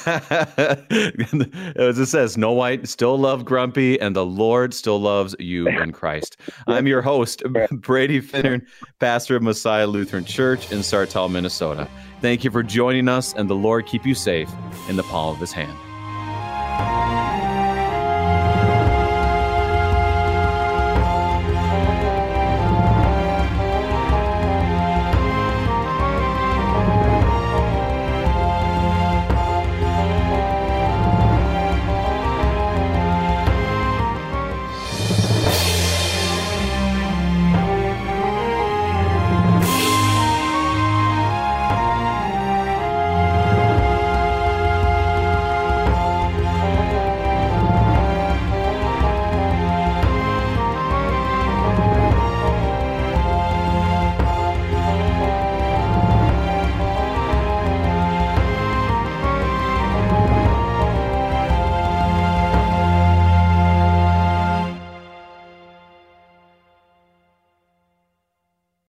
it 1.98 2.06
says, 2.06 2.32
Snow 2.32 2.52
White 2.52 2.88
still 2.88 3.18
love 3.18 3.44
Grumpy, 3.44 4.00
and 4.00 4.16
the 4.16 4.24
Lord 4.24 4.72
still 4.72 4.98
loves 4.98 5.36
you 5.38 5.68
in 5.82 5.92
Christ. 5.92 6.38
I'm 6.66 6.86
your 6.86 7.02
host, 7.02 7.42
Brady 7.70 8.22
Finnern, 8.22 8.66
pastor 8.98 9.36
of 9.36 9.42
Messiah 9.42 9.86
Lutheran 9.86 10.24
Church 10.24 10.72
in 10.72 10.78
Sartell, 10.78 11.30
Minnesota. 11.30 11.86
Thank 12.22 12.44
you 12.44 12.50
for 12.50 12.62
joining 12.62 13.08
us, 13.08 13.34
and 13.34 13.48
the 13.48 13.54
Lord 13.54 13.86
keep 13.86 14.06
you 14.06 14.14
safe 14.14 14.50
in 14.88 14.96
the 14.96 15.04
palm 15.04 15.34
of 15.34 15.40
his 15.40 15.52
hand. 15.52 15.76